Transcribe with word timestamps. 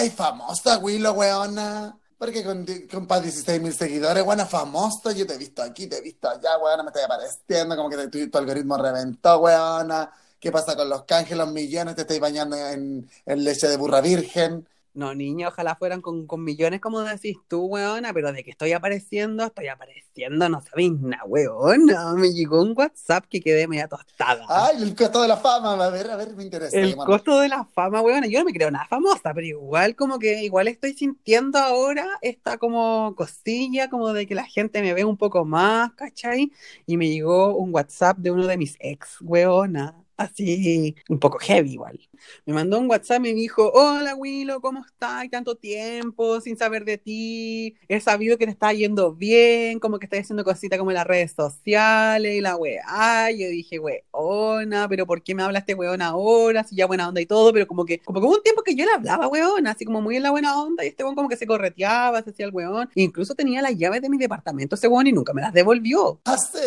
estáis 0.00 0.14
famosa, 0.14 0.78
Willow, 0.78 1.14
weona. 1.14 1.96
Porque 2.16 2.44
con, 2.44 2.66
con 2.90 3.06
para 3.06 3.22
16 3.22 3.62
mil 3.62 3.72
seguidores, 3.72 4.24
weona, 4.24 4.46
famosa. 4.46 5.12
Yo 5.12 5.26
te 5.26 5.34
he 5.34 5.38
visto 5.38 5.62
aquí, 5.62 5.86
te 5.86 5.98
he 5.98 6.00
visto 6.00 6.28
allá, 6.28 6.58
weona, 6.58 6.82
me 6.82 6.88
estoy 6.88 7.02
apareciendo, 7.02 7.76
como 7.76 7.88
que 7.88 8.08
tu, 8.08 8.30
tu 8.30 8.38
algoritmo 8.38 8.76
reventó, 8.76 9.38
weona. 9.38 10.10
¿Qué 10.38 10.50
pasa 10.50 10.74
con 10.76 10.88
los 10.88 11.04
canjes, 11.04 11.36
los 11.36 11.50
millones? 11.50 11.94
Te 11.94 12.02
estáis 12.02 12.20
bañando 12.20 12.56
en, 12.56 13.08
en 13.26 13.44
leche 13.44 13.68
de 13.68 13.76
burra 13.76 14.00
virgen. 14.00 14.66
No, 14.92 15.14
niña, 15.14 15.48
ojalá 15.48 15.76
fueran 15.76 16.00
con, 16.00 16.26
con 16.26 16.42
millones, 16.42 16.80
como 16.80 17.00
decís 17.02 17.36
tú, 17.46 17.66
weona, 17.66 18.12
pero 18.12 18.32
de 18.32 18.42
que 18.42 18.50
estoy 18.50 18.72
apareciendo, 18.72 19.44
estoy 19.44 19.68
apareciendo, 19.68 20.48
no 20.48 20.60
sabéis 20.62 20.92
nada, 21.00 21.24
weona. 21.26 22.14
Me 22.14 22.32
llegó 22.32 22.60
un 22.60 22.74
WhatsApp 22.76 23.24
que 23.30 23.40
quedé 23.40 23.68
media 23.68 23.86
tostada. 23.86 24.44
Ay, 24.48 24.82
el 24.82 24.96
costo 24.96 25.22
de 25.22 25.28
la 25.28 25.36
fama, 25.36 25.72
a 25.74 25.90
ver, 25.90 26.10
a 26.10 26.16
ver, 26.16 26.34
me 26.34 26.42
interesa. 26.42 26.76
El 26.76 26.96
costo 26.96 27.38
de 27.38 27.48
la 27.48 27.64
fama, 27.64 28.00
weona, 28.00 28.26
yo 28.26 28.40
no 28.40 28.46
me 28.46 28.52
creo 28.52 28.70
nada 28.72 28.86
famosa, 28.86 29.32
pero 29.32 29.46
igual 29.46 29.94
como 29.94 30.18
que, 30.18 30.42
igual 30.42 30.66
estoy 30.66 30.92
sintiendo 30.94 31.58
ahora 31.58 32.06
esta 32.20 32.58
como 32.58 33.14
cosilla, 33.16 33.88
como 33.88 34.12
de 34.12 34.26
que 34.26 34.34
la 34.34 34.44
gente 34.44 34.82
me 34.82 34.92
ve 34.92 35.04
un 35.04 35.16
poco 35.16 35.44
más, 35.44 35.92
¿cachai? 35.92 36.50
Y 36.86 36.96
me 36.96 37.08
llegó 37.08 37.54
un 37.56 37.72
WhatsApp 37.72 38.18
de 38.18 38.32
uno 38.32 38.46
de 38.46 38.56
mis 38.56 38.76
ex, 38.80 39.18
weona. 39.20 39.94
Así, 40.20 40.94
un 41.08 41.18
poco 41.18 41.38
heavy 41.38 41.72
igual. 41.72 41.98
Me 42.44 42.52
mandó 42.52 42.78
un 42.78 42.90
WhatsApp 42.90 43.20
y 43.20 43.22
me 43.22 43.32
dijo, 43.32 43.72
hola 43.72 44.14
Willow, 44.14 44.60
¿cómo 44.60 44.84
estás? 44.84 45.30
Tanto 45.30 45.54
tiempo 45.54 46.42
sin 46.42 46.58
saber 46.58 46.84
de 46.84 46.98
ti. 46.98 47.74
He 47.88 48.00
sabido 48.00 48.36
que 48.36 48.44
te 48.44 48.52
está 48.52 48.70
yendo 48.74 49.14
bien, 49.14 49.78
como 49.80 49.98
que 49.98 50.04
estás 50.04 50.20
haciendo 50.20 50.44
cositas 50.44 50.78
como 50.78 50.90
en 50.90 50.96
las 50.96 51.06
redes 51.06 51.32
sociales 51.32 52.34
y 52.34 52.42
la 52.42 52.56
weá. 52.56 53.30
Yo 53.30 53.48
dije, 53.48 53.78
weona, 53.78 54.86
pero 54.90 55.06
¿por 55.06 55.22
qué 55.22 55.34
me 55.34 55.42
habla 55.42 55.60
este 55.60 55.74
weón 55.74 56.02
ahora? 56.02 56.64
Si 56.64 56.76
ya 56.76 56.84
buena 56.84 57.08
onda 57.08 57.22
y 57.22 57.26
todo, 57.26 57.50
pero 57.54 57.66
como 57.66 57.86
que, 57.86 57.98
como 58.00 58.20
que 58.20 58.26
hubo 58.26 58.36
un 58.36 58.42
tiempo 58.42 58.62
que 58.62 58.74
yo 58.74 58.84
le 58.84 58.92
hablaba, 58.92 59.26
weón, 59.26 59.66
así 59.68 59.86
como 59.86 60.02
muy 60.02 60.16
en 60.16 60.24
la 60.24 60.32
buena 60.32 60.60
onda 60.60 60.84
y 60.84 60.88
este 60.88 61.02
weón 61.02 61.16
como 61.16 61.30
que 61.30 61.38
se 61.38 61.46
correteaba, 61.46 62.22
se 62.22 62.28
hacía 62.28 62.44
el 62.44 62.52
weón. 62.52 62.90
Incluso 62.94 63.34
tenía 63.34 63.62
las 63.62 63.74
llaves 63.74 64.02
de 64.02 64.10
mi 64.10 64.18
departamento 64.18 64.74
ese 64.74 64.86
weón 64.86 65.06
y 65.06 65.12
nunca 65.12 65.32
me 65.32 65.40
las 65.40 65.54
devolvió. 65.54 66.20
Ah, 66.26 66.36
sí. 66.36 66.58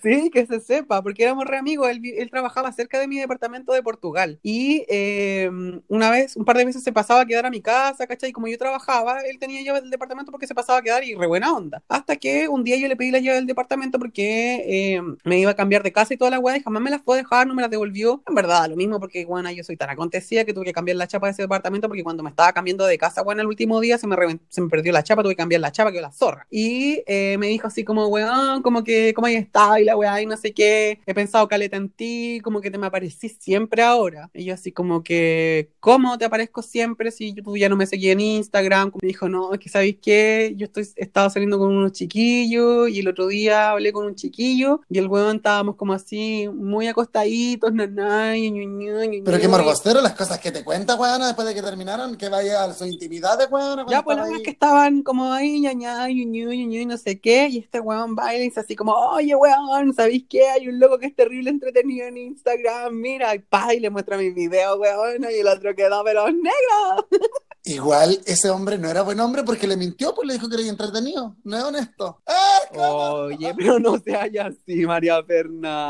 Sí, 0.00 0.30
que 0.30 0.46
se 0.46 0.60
sepa, 0.60 1.02
porque 1.02 1.24
éramos 1.24 1.44
re 1.44 1.56
amigos. 1.56 1.90
Él, 1.90 2.00
él 2.04 2.30
trabajaba 2.30 2.51
cerca 2.72 2.98
de 2.98 3.08
mi 3.08 3.18
departamento 3.18 3.72
de 3.72 3.82
Portugal. 3.82 4.38
Y 4.42 4.84
eh, 4.88 5.50
una 5.88 6.10
vez, 6.10 6.36
un 6.36 6.44
par 6.44 6.56
de 6.56 6.64
veces 6.64 6.82
se 6.82 6.92
pasaba 6.92 7.22
a 7.22 7.26
quedar 7.26 7.46
a 7.46 7.50
mi 7.50 7.60
casa, 7.60 8.06
¿cachai? 8.06 8.30
Y 8.30 8.32
como 8.32 8.48
yo 8.48 8.58
trabajaba, 8.58 9.20
él 9.22 9.38
tenía 9.38 9.62
llave 9.62 9.80
del 9.80 9.90
departamento 9.90 10.30
porque 10.30 10.46
se 10.46 10.54
pasaba 10.54 10.78
a 10.78 10.82
quedar 10.82 11.04
y 11.04 11.14
re 11.14 11.26
buena 11.26 11.52
onda. 11.54 11.82
Hasta 11.88 12.16
que 12.16 12.48
un 12.48 12.64
día 12.64 12.76
yo 12.76 12.88
le 12.88 12.96
pedí 12.96 13.10
la 13.10 13.18
llave 13.18 13.36
del 13.36 13.46
departamento 13.46 13.98
porque 13.98 14.62
eh, 14.66 15.02
me 15.24 15.38
iba 15.38 15.50
a 15.50 15.54
cambiar 15.54 15.82
de 15.82 15.92
casa 15.92 16.14
y 16.14 16.16
toda 16.16 16.30
la 16.30 16.38
weá 16.38 16.56
y 16.56 16.62
jamás 16.62 16.82
me 16.82 16.90
las 16.90 17.02
a 17.06 17.16
dejar, 17.16 17.46
no 17.46 17.54
me 17.54 17.62
las 17.62 17.70
devolvió. 17.70 18.22
En 18.26 18.34
verdad, 18.34 18.68
lo 18.68 18.76
mismo 18.76 19.00
porque, 19.00 19.24
bueno, 19.24 19.50
yo 19.50 19.64
soy 19.64 19.76
tan 19.76 19.90
acontecida 19.90 20.44
que 20.44 20.52
tuve 20.52 20.66
que 20.66 20.72
cambiar 20.72 20.96
la 20.96 21.06
chapa 21.06 21.26
de 21.26 21.32
ese 21.32 21.42
departamento 21.42 21.88
porque 21.88 22.02
cuando 22.02 22.22
me 22.22 22.30
estaba 22.30 22.52
cambiando 22.52 22.86
de 22.86 22.98
casa, 22.98 23.22
bueno, 23.22 23.42
el 23.42 23.48
último 23.48 23.80
día 23.80 23.98
se 23.98 24.06
me, 24.06 24.16
se 24.48 24.60
me 24.60 24.68
perdió 24.68 24.92
la 24.92 25.02
chapa, 25.02 25.22
tuve 25.22 25.32
que 25.32 25.38
cambiar 25.38 25.60
la 25.60 25.72
chapa, 25.72 25.92
que 25.92 26.00
la 26.00 26.12
zorra. 26.12 26.46
Y 26.50 27.02
eh, 27.06 27.36
me 27.38 27.48
dijo 27.48 27.66
así 27.66 27.84
como, 27.84 28.06
weón, 28.08 28.62
como 28.62 28.84
que, 28.84 29.12
¿cómo 29.14 29.26
ahí 29.26 29.34
está? 29.34 29.80
Y 29.80 29.84
la 29.84 29.96
weá, 29.96 30.20
y 30.20 30.26
no 30.26 30.36
sé 30.36 30.52
qué, 30.52 31.00
he 31.06 31.14
pensado 31.14 31.48
caleta 31.48 31.76
en 31.76 31.88
ti, 31.88 32.40
como 32.42 32.60
que 32.60 32.70
te 32.70 32.78
me 32.78 32.86
aparecí 32.86 33.28
siempre 33.28 33.82
ahora. 33.82 34.30
Y 34.34 34.44
yo 34.44 34.54
así 34.54 34.72
como 34.72 35.02
que, 35.02 35.70
¿cómo 35.80 36.18
te 36.18 36.24
aparezco 36.24 36.62
siempre 36.62 37.10
si 37.10 37.34
tú 37.34 37.56
ya 37.56 37.68
no 37.68 37.76
me 37.76 37.86
seguí 37.86 38.10
en 38.10 38.20
Instagram? 38.20 38.92
Me 39.00 39.08
dijo, 39.08 39.28
no, 39.28 39.54
es 39.54 39.60
que 39.60 39.68
¿sabéis 39.68 39.96
qué? 40.02 40.54
Yo 40.56 40.66
estoy, 40.66 40.88
he 40.96 41.04
estado 41.04 41.30
saliendo 41.30 41.58
con 41.58 41.74
unos 41.74 41.92
chiquillos 41.92 42.88
y 42.90 43.00
el 43.00 43.08
otro 43.08 43.26
día 43.28 43.70
hablé 43.70 43.92
con 43.92 44.06
un 44.06 44.14
chiquillo 44.14 44.80
y 44.88 44.98
el 44.98 45.08
weón 45.08 45.36
estábamos 45.36 45.76
como 45.76 45.92
así, 45.92 46.48
muy 46.52 46.86
acostaditos, 46.86 47.72
nanay, 47.72 48.50
ñu, 48.50 48.64
ñu, 48.64 49.04
ñu, 49.04 49.24
Pero 49.24 49.38
qué 49.38 49.48
morbostero 49.48 50.00
las 50.00 50.14
cosas 50.14 50.38
que 50.38 50.52
te 50.52 50.64
cuenta, 50.64 50.96
weona, 50.96 51.26
después 51.26 51.46
de 51.46 51.54
que 51.54 51.62
terminaron, 51.62 52.16
que 52.16 52.28
vaya 52.28 52.64
a 52.64 52.74
su 52.74 52.86
intimidad 52.86 53.38
de 53.38 53.46
weona. 53.46 53.86
Ya, 53.88 54.02
pues 54.02 54.16
estaba 54.16 54.32
las 54.32 54.42
que 54.42 54.50
estaban 54.50 55.02
como 55.02 55.32
ahí, 55.32 55.60
ña, 55.60 55.72
ña, 55.72 56.10
y 56.10 56.86
no 56.86 56.96
sé 56.96 57.20
qué, 57.20 57.48
y 57.48 57.58
este 57.58 57.80
weón 57.80 58.14
baila 58.14 58.42
y 58.42 58.48
dice 58.48 58.60
así 58.60 58.76
como, 58.76 58.92
oye, 58.92 59.34
weón, 59.34 59.94
¿sabéis 59.94 60.24
qué? 60.28 60.48
Hay 60.48 60.68
un 60.68 60.78
loco 60.78 60.98
que 60.98 61.06
es 61.06 61.14
terrible 61.14 61.50
entretenido 61.50 62.06
en 62.06 62.16
Instagram, 62.22 62.94
mira, 62.94 63.34
y 63.34 63.38
pa, 63.40 63.74
y 63.74 63.80
le 63.80 63.90
muestra 63.90 64.16
mi 64.16 64.30
video, 64.30 64.76
weón, 64.76 65.24
y 65.30 65.40
el 65.40 65.46
otro 65.48 65.74
quedó, 65.74 66.02
pero 66.04 66.30
negro. 66.30 67.08
Igual 67.64 68.18
ese 68.26 68.50
hombre 68.50 68.76
no 68.76 68.90
era 68.90 69.02
buen 69.02 69.20
hombre 69.20 69.44
porque 69.44 69.68
le 69.68 69.76
mintió, 69.76 70.12
pues 70.16 70.26
le 70.26 70.34
dijo 70.34 70.48
que 70.48 70.56
era 70.56 70.66
entretenido. 70.66 71.36
No 71.44 71.56
es 71.56 71.62
honesto. 71.62 72.20
¡Ah, 72.26 72.58
cómo! 72.74 73.12
Oye, 73.26 73.54
pero 73.56 73.78
no 73.78 73.98
se 73.98 74.16
haya 74.16 74.46
así, 74.46 74.84
María 74.84 75.22
Fernando, 75.22 75.80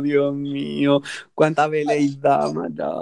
Dios 0.00 0.32
mío, 0.34 1.02
cuánta 1.34 1.66
veleidad, 1.66 2.52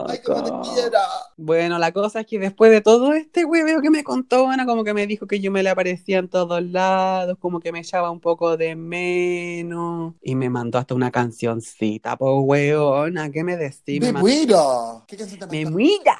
¡Ay, 0.09 0.21
cómo 0.25 0.43
te 0.43 0.51
maraca. 0.51 0.99
Bueno, 1.37 1.79
la 1.79 1.93
cosa 1.93 2.21
es 2.21 2.27
que 2.27 2.39
después 2.39 2.71
de 2.71 2.81
todo 2.81 3.13
este 3.13 3.45
hueveo 3.45 3.83
que 3.83 3.91
me 3.91 4.03
contó, 4.03 4.49
Ana, 4.49 4.65
como 4.65 4.83
que 4.83 4.95
me 4.95 5.07
dijo 5.07 5.27
que 5.27 5.41
yo 5.41 5.51
me 5.51 5.63
le 5.63 5.69
aparecía 5.69 6.19
en 6.19 6.29
todos 6.29 6.63
lados, 6.63 7.37
como 7.39 7.61
que 7.61 7.71
me 7.71 7.81
echaba 7.81 8.11
un 8.11 8.21
poco 8.21 8.57
de 8.57 8.77
menos, 8.77 10.15
y 10.23 10.35
me 10.37 10.49
mandó 10.49 10.79
hasta 10.79 10.95
una 10.95 11.11
cancioncita, 11.11 12.17
pues 12.17 12.33
weona, 12.45 13.31
¿qué 13.31 13.45
me 13.45 13.59
decís? 13.59 14.01
Me 14.01 14.11
¡Me 14.11 14.21
muero! 14.21 15.05
¿Qué 15.07 15.19
canción 15.19 15.39
te 15.41 15.47
me 15.47 15.71
mira. 15.71 16.19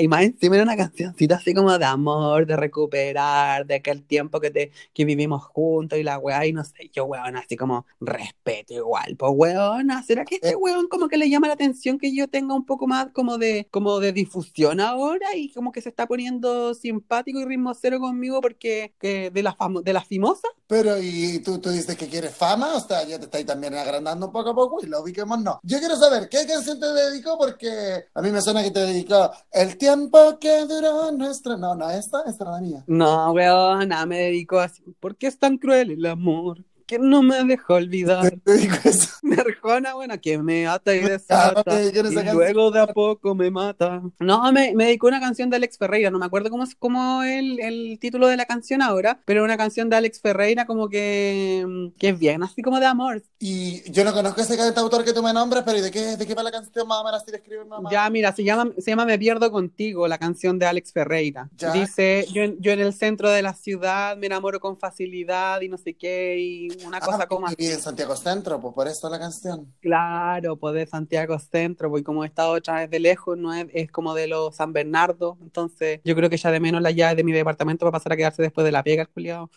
Y 0.00 0.06
más 0.06 0.22
encima 0.36 0.56
era 0.56 0.64
una 0.64 0.76
cancioncita 0.76 1.36
así 1.36 1.54
como 1.54 1.76
de 1.78 1.84
amor, 1.84 2.46
de 2.46 2.56
recuperar, 2.56 3.66
de 3.66 3.76
aquel 3.76 4.02
tiempo 4.04 4.40
que 4.40 4.50
te 4.50 4.70
que 4.94 5.04
vivimos 5.04 5.42
juntos 5.44 5.98
y 5.98 6.02
la 6.02 6.18
weá, 6.18 6.46
y 6.46 6.52
no 6.52 6.64
sé, 6.64 6.90
yo 6.92 7.04
weón, 7.06 7.36
así 7.36 7.56
como 7.56 7.86
respeto 8.00 8.74
igual, 8.74 9.16
pues 9.16 9.32
weona, 9.34 10.02
¿será 10.02 10.24
que 10.24 10.36
este 10.36 10.50
Eh. 10.50 10.56
weón 10.56 10.88
como 10.88 11.08
que 11.08 11.16
le 11.16 11.28
llama 11.28 11.48
la 11.48 11.54
atención 11.54 11.98
que 11.98 12.14
yo 12.14 12.28
tenga 12.28 12.54
un 12.54 12.64
poco 12.66 12.86
más 12.86 13.08
como 13.12 13.38
de, 13.38 13.66
como 13.70 13.98
de 14.00 14.12
difusión 14.12 14.80
ahora 14.80 15.26
y 15.34 15.52
como 15.52 15.72
que 15.72 15.80
se 15.80 15.88
está 15.88 16.06
poniendo 16.06 16.74
simpático 16.74 17.40
y 17.40 17.44
ritmo 17.44 17.74
cero 17.74 17.98
conmigo 18.00 18.40
porque 18.40 18.94
que 19.00 19.30
de 19.30 19.42
la 19.42 19.56
famo- 19.56 19.82
de 19.82 19.92
la 19.92 20.02
fimosa? 20.02 20.48
Pero, 20.68 20.98
¿y 21.00 21.38
tú, 21.40 21.58
tú 21.60 21.70
dices 21.70 21.96
que 21.96 22.08
quieres 22.08 22.34
fama? 22.34 22.74
O 22.74 22.80
sea, 22.80 23.04
ya 23.04 23.18
te 23.18 23.26
estáis 23.26 23.46
también 23.46 23.74
agrandando 23.74 24.26
un 24.26 24.32
poco 24.32 24.50
a 24.50 24.54
poco 24.54 24.82
y 24.82 24.86
lo 24.86 25.00
ubiquemos 25.02 25.40
no. 25.40 25.60
Yo 25.62 25.78
quiero 25.78 25.96
saber, 25.96 26.28
¿qué 26.28 26.44
canción 26.46 26.80
te 26.80 26.86
dedicó? 26.92 27.38
Porque 27.38 28.06
a 28.12 28.20
mí 28.22 28.30
me 28.30 28.40
suena 28.42 28.62
que 28.64 28.70
te 28.72 28.80
dedicó 28.80 29.30
El 29.52 29.76
tiempo 29.78 30.25
que 30.38 30.64
duró 30.66 31.12
nuestra... 31.12 31.56
No, 31.56 31.74
no, 31.74 31.90
esta, 31.90 32.22
esta 32.26 32.44
la 32.44 32.60
mía. 32.60 32.84
No, 32.86 33.32
weona, 33.32 34.06
me 34.06 34.18
dedicó 34.18 34.58
así, 34.60 34.82
¿por 35.00 35.16
qué 35.16 35.26
es 35.28 35.38
tan 35.38 35.58
cruel 35.58 35.90
el 35.92 36.06
amor? 36.06 36.64
Que 36.86 36.98
no 36.98 37.22
me 37.22 37.44
deja 37.44 37.74
olvidar. 37.74 38.32
Mi 39.22 39.34
Arjona, 39.36 39.94
bueno, 39.94 40.20
que 40.20 40.38
me 40.38 40.66
ata 40.66 40.94
y 40.94 41.00
Ah, 41.00 41.08
desata. 41.08 41.74
me 41.74 42.50
Y 42.50 42.52
luego 42.52 42.70
de 42.70 42.80
a 42.80 42.86
poco 42.86 43.34
me 43.34 43.50
mata. 43.50 44.02
No, 44.20 44.52
me, 44.52 44.72
me 44.74 44.84
dedicó 44.86 45.08
una 45.08 45.20
canción 45.20 45.50
de 45.50 45.56
Alex 45.56 45.78
Ferreira. 45.78 46.10
No 46.10 46.18
me 46.18 46.26
acuerdo 46.26 46.48
cómo 46.50 46.62
es 46.62 46.74
cómo 46.76 47.22
el, 47.24 47.58
el 47.60 47.98
título 47.98 48.28
de 48.28 48.36
la 48.36 48.44
canción 48.46 48.82
ahora, 48.82 49.20
pero 49.24 49.42
una 49.42 49.56
canción 49.56 49.90
de 49.90 49.96
Alex 49.96 50.20
Ferreira 50.20 50.64
como 50.66 50.88
que, 50.88 51.64
mm, 51.66 51.98
que 51.98 52.10
es 52.10 52.18
bien, 52.18 52.42
así 52.42 52.62
como 52.62 52.78
de 52.78 52.86
amor. 52.86 53.22
Y 53.38 53.90
yo 53.90 54.04
no 54.04 54.12
conozco 54.12 54.40
ese 54.40 54.56
cantautor 54.56 55.04
que 55.04 55.12
tú 55.12 55.22
me 55.22 55.32
nombras, 55.32 55.64
pero 55.64 55.78
¿y 55.78 55.80
de 55.82 55.90
qué, 55.90 56.16
de 56.16 56.26
qué 56.26 56.34
va 56.34 56.42
la 56.42 56.50
canción 56.52 56.86
menos? 56.86 57.22
Si 57.24 57.30
le 57.30 57.38
escriben 57.38 57.68
mamá. 57.68 57.90
Ya, 57.90 58.08
mira, 58.10 58.32
se 58.32 58.44
llama, 58.44 58.70
se 58.78 58.90
llama 58.90 59.04
Me 59.04 59.18
Pierdo 59.18 59.50
Contigo, 59.50 60.06
la 60.08 60.18
canción 60.18 60.58
de 60.58 60.66
Alex 60.66 60.92
Ferreira. 60.92 61.48
Ya. 61.56 61.72
Dice, 61.72 62.26
yo, 62.32 62.42
yo 62.60 62.72
en 62.72 62.80
el 62.80 62.92
centro 62.94 63.28
de 63.30 63.42
la 63.42 63.54
ciudad 63.54 64.16
me 64.16 64.26
enamoro 64.26 64.60
con 64.60 64.78
facilidad 64.78 65.60
y 65.60 65.68
no 65.68 65.78
sé 65.78 65.94
qué, 65.94 66.38
y 66.38 66.68
una 66.84 67.00
cosa 67.00 67.22
Ah, 67.22 67.26
como 67.26 67.46
así. 67.46 67.56
en 67.58 67.80
Santiago 67.80 68.16
Centro, 68.16 68.60
pues 68.60 68.74
por 68.74 68.88
eso 68.88 69.08
la 69.08 69.18
canción. 69.18 69.72
Claro, 69.80 70.56
pues 70.56 70.74
de 70.74 70.86
Santiago 70.86 71.38
Centro, 71.38 71.90
pues 71.90 72.02
como 72.04 72.24
he 72.24 72.26
estado 72.26 72.52
otra 72.52 72.74
vez 72.80 72.90
de 72.90 72.98
lejos, 73.00 73.36
no 73.38 73.54
es, 73.54 73.66
es 73.72 73.90
como 73.90 74.14
de 74.14 74.26
los 74.26 74.54
San 74.56 74.72
Bernardo, 74.72 75.38
entonces 75.40 76.00
yo 76.04 76.14
creo 76.14 76.28
que 76.30 76.36
ya 76.36 76.50
de 76.50 76.60
menos 76.60 76.82
la 76.82 76.90
llave 76.90 77.14
de 77.16 77.24
mi 77.24 77.32
departamento 77.32 77.84
va 77.86 77.90
a 77.90 77.92
pasar 77.92 78.12
a 78.12 78.16
quedarse 78.16 78.42
después 78.42 78.64
de 78.64 78.72
la 78.72 78.82
pega, 78.82 79.02
el 79.02 79.08
culiao. 79.08 79.50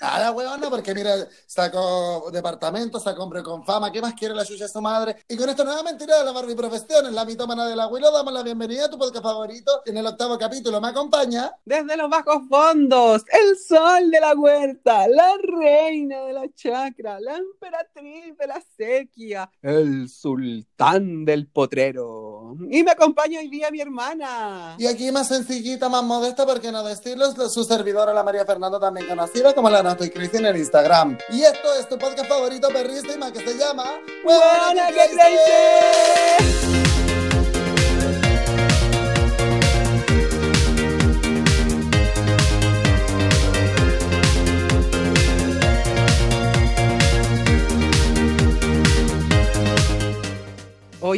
Nada, 0.00 0.32
weona, 0.32 0.70
porque 0.70 0.94
mira, 0.94 1.14
sacó 1.46 2.30
departamento, 2.32 2.98
sacó 2.98 3.24
hombre 3.24 3.42
con 3.42 3.64
fama, 3.64 3.92
¿qué 3.92 4.00
más 4.00 4.14
quiere 4.14 4.34
la 4.34 4.44
chucha 4.44 4.64
de 4.64 4.70
su 4.70 4.80
madre? 4.80 5.16
Y 5.28 5.36
con 5.36 5.48
esto 5.48 5.64
nuevamente 5.64 6.06
de 6.06 6.24
la 6.24 6.32
Barbie 6.32 6.54
Profesión, 6.54 7.06
en 7.06 7.14
la 7.14 7.24
mitómana 7.24 7.66
del 7.66 7.78
abuelo, 7.80 8.10
damos 8.10 8.32
la 8.32 8.42
bienvenida 8.42 8.86
a 8.86 8.90
tu 8.90 8.98
podcast 8.98 9.22
favorito. 9.22 9.82
En 9.84 9.96
el 9.96 10.06
octavo 10.06 10.38
capítulo 10.38 10.80
me 10.80 10.88
acompaña. 10.88 11.52
Desde 11.64 11.96
los 11.96 12.08
bajos 12.08 12.42
fondos, 12.48 13.22
el 13.32 13.58
sol 13.58 14.10
de 14.10 14.20
la 14.20 14.34
huerta, 14.34 15.06
la 15.08 15.34
reina 15.42 16.20
de 16.22 16.32
la 16.32 16.39
chacra, 16.48 17.20
la 17.20 17.36
emperatriz 17.36 18.36
de 18.36 18.46
la 18.46 18.62
sequía, 18.76 19.50
el 19.62 20.08
sultán 20.08 21.24
del 21.24 21.48
potrero. 21.48 22.56
Y 22.68 22.82
me 22.82 22.92
acompaña 22.92 23.40
hoy 23.40 23.48
día 23.48 23.70
mi 23.70 23.80
hermana. 23.80 24.76
Y 24.78 24.86
aquí 24.86 25.10
más 25.12 25.28
sencillita, 25.28 25.88
más 25.88 26.04
modesta, 26.04 26.46
porque 26.46 26.72
no 26.72 26.82
decirlo, 26.82 27.26
es 27.26 27.52
su 27.52 27.64
servidora, 27.64 28.12
la 28.12 28.22
María 28.22 28.44
Fernanda, 28.44 28.80
también 28.80 29.06
conocida 29.06 29.54
como 29.54 29.70
la 29.70 29.82
Nato 29.82 30.04
y 30.04 30.10
Cristian 30.10 30.46
en 30.46 30.56
Instagram. 30.56 31.18
Y 31.30 31.42
esto 31.42 31.74
es 31.78 31.88
tu 31.88 31.98
podcast 31.98 32.28
favorito 32.28 32.68
perrísima 32.68 33.32
que 33.32 33.40
se 33.40 33.58
llama 33.58 33.84
¡Buena 34.24 34.88
que! 34.88 36.89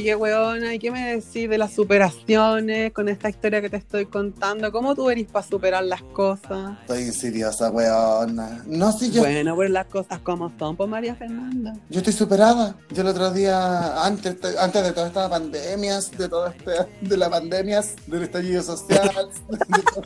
Oye, 0.02 0.16
weona, 0.16 0.74
¿y 0.74 0.80
qué 0.80 0.90
me 0.90 1.14
decís 1.14 1.48
de 1.48 1.56
las 1.58 1.74
superaciones 1.74 2.92
con 2.92 3.08
esta 3.08 3.28
historia 3.28 3.60
que 3.60 3.70
te 3.70 3.76
estoy 3.76 4.06
contando? 4.06 4.72
¿Cómo 4.72 4.96
tú 4.96 5.08
eres 5.08 5.28
para 5.30 5.46
superar 5.46 5.84
las 5.84 6.02
cosas? 6.02 6.76
Estoy 6.80 7.02
insidiosa, 7.04 7.70
weona. 7.70 8.64
No, 8.66 8.90
si 8.90 9.12
yo, 9.12 9.20
Bueno, 9.22 9.54
pues 9.54 9.70
las 9.70 9.86
cosas 9.86 10.18
como 10.18 10.50
son, 10.58 10.74
pues 10.76 10.90
María 10.90 11.14
Fernanda. 11.14 11.74
yo 11.88 11.98
estoy 11.98 12.12
superada. 12.14 12.74
Yo 12.90 13.02
el 13.02 13.08
otro 13.08 13.30
día, 13.30 14.04
antes, 14.04 14.34
antes 14.58 14.82
de 14.82 14.90
todas 14.90 15.10
estas 15.10 15.30
pandemias, 15.30 16.10
de 16.10 16.28
todo 16.28 16.48
este, 16.48 16.72
de 17.00 17.16
las 17.16 17.28
pandemias, 17.28 17.94
del 18.08 18.24
estallido 18.24 18.60
social, 18.60 19.08
de 19.50 19.82
todo- 19.84 20.02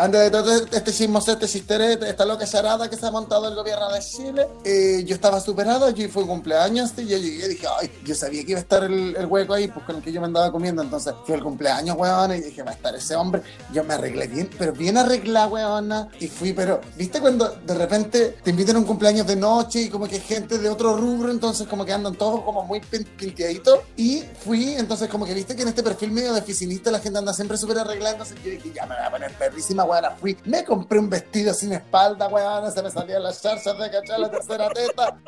antes 0.00 0.20
de 0.20 0.30
todo 0.30 0.54
este 0.72 0.92
chismosete, 0.92 1.46
chisterete, 1.46 2.08
esta 2.08 2.24
loca 2.24 2.46
charada 2.46 2.88
que 2.88 2.96
se 2.96 3.06
ha 3.06 3.10
montado 3.10 3.48
el 3.48 3.54
gobierno 3.54 3.92
de 3.92 4.00
Chile, 4.00 4.48
eh, 4.64 5.02
yo 5.06 5.14
estaba 5.14 5.40
superada, 5.40 5.90
yo 5.90 6.06
un 6.14 6.26
cumpleaños 6.26 6.92
y 6.96 7.06
yo 7.06 7.18
llegué 7.18 7.44
y 7.44 7.48
dije, 7.50 7.66
ay, 7.78 7.90
yo 8.04 8.14
sabía 8.14 8.42
que 8.44 8.52
iba 8.52 8.58
a 8.58 8.62
estar 8.62 8.84
el, 8.84 9.14
el 9.14 9.26
hueco 9.26 9.54
ahí, 9.54 9.68
pues 9.68 9.84
con 9.84 9.96
el 9.96 10.02
que 10.02 10.10
yo 10.10 10.20
me 10.20 10.26
andaba 10.26 10.50
comiendo, 10.50 10.82
entonces 10.82 11.12
fue 11.26 11.36
el 11.36 11.42
cumpleaños, 11.42 11.96
weón, 11.98 12.34
y 12.34 12.40
dije, 12.40 12.62
va 12.62 12.70
a 12.70 12.74
estar 12.74 12.94
ese 12.94 13.14
hombre, 13.14 13.42
yo 13.72 13.84
me 13.84 13.94
arreglé 13.94 14.26
bien, 14.26 14.48
pero 14.58 14.72
bien 14.72 14.96
arreglada, 14.96 15.48
weona, 15.48 16.08
y 16.18 16.28
fui, 16.28 16.52
pero, 16.52 16.80
¿viste 16.96 17.20
cuando 17.20 17.48
de 17.66 17.74
repente 17.74 18.38
te 18.42 18.50
invitan 18.50 18.76
a 18.76 18.78
un 18.78 18.84
cumpleaños 18.86 19.26
de 19.26 19.36
noche 19.36 19.82
y 19.82 19.88
como 19.90 20.08
que 20.08 20.18
gente 20.20 20.58
de 20.58 20.68
otro 20.68 20.96
rubro, 20.96 21.30
entonces 21.30 21.66
como 21.68 21.84
que 21.84 21.92
andan 21.92 22.14
todos 22.14 22.42
como 22.42 22.64
muy 22.64 22.80
pin- 22.80 23.06
pinteaditos, 23.16 23.80
y 23.96 24.24
fui, 24.44 24.74
entonces 24.74 25.08
como 25.08 25.26
que 25.26 25.34
viste 25.34 25.54
que 25.54 25.62
en 25.62 25.68
este 25.68 25.82
perfil 25.82 26.10
medio 26.10 26.32
de 26.32 26.40
oficinista 26.40 26.90
la 26.90 27.00
gente 27.00 27.18
anda 27.18 27.32
siempre 27.34 27.56
súper 27.56 27.78
arreglada, 27.78 28.12
entonces 28.12 28.36
yo 28.44 28.50
dije, 28.50 28.72
ya 28.74 28.86
me 28.86 28.94
voy 28.96 29.04
a 29.04 29.10
poner 29.10 29.32
perrísima, 29.34 29.84
fui, 30.20 30.36
me 30.44 30.64
compré 30.64 30.98
un 30.98 31.08
vestido 31.08 31.54
sin 31.54 31.72
espalda, 31.72 32.28
weona, 32.28 32.70
se 32.70 32.82
me 32.82 32.90
salían 32.90 33.22
las 33.22 33.40
charchas 33.42 33.78
de 33.78 33.90
cachar 33.90 34.20
la 34.20 34.30
tercera 34.30 34.68
teta, 34.70 35.18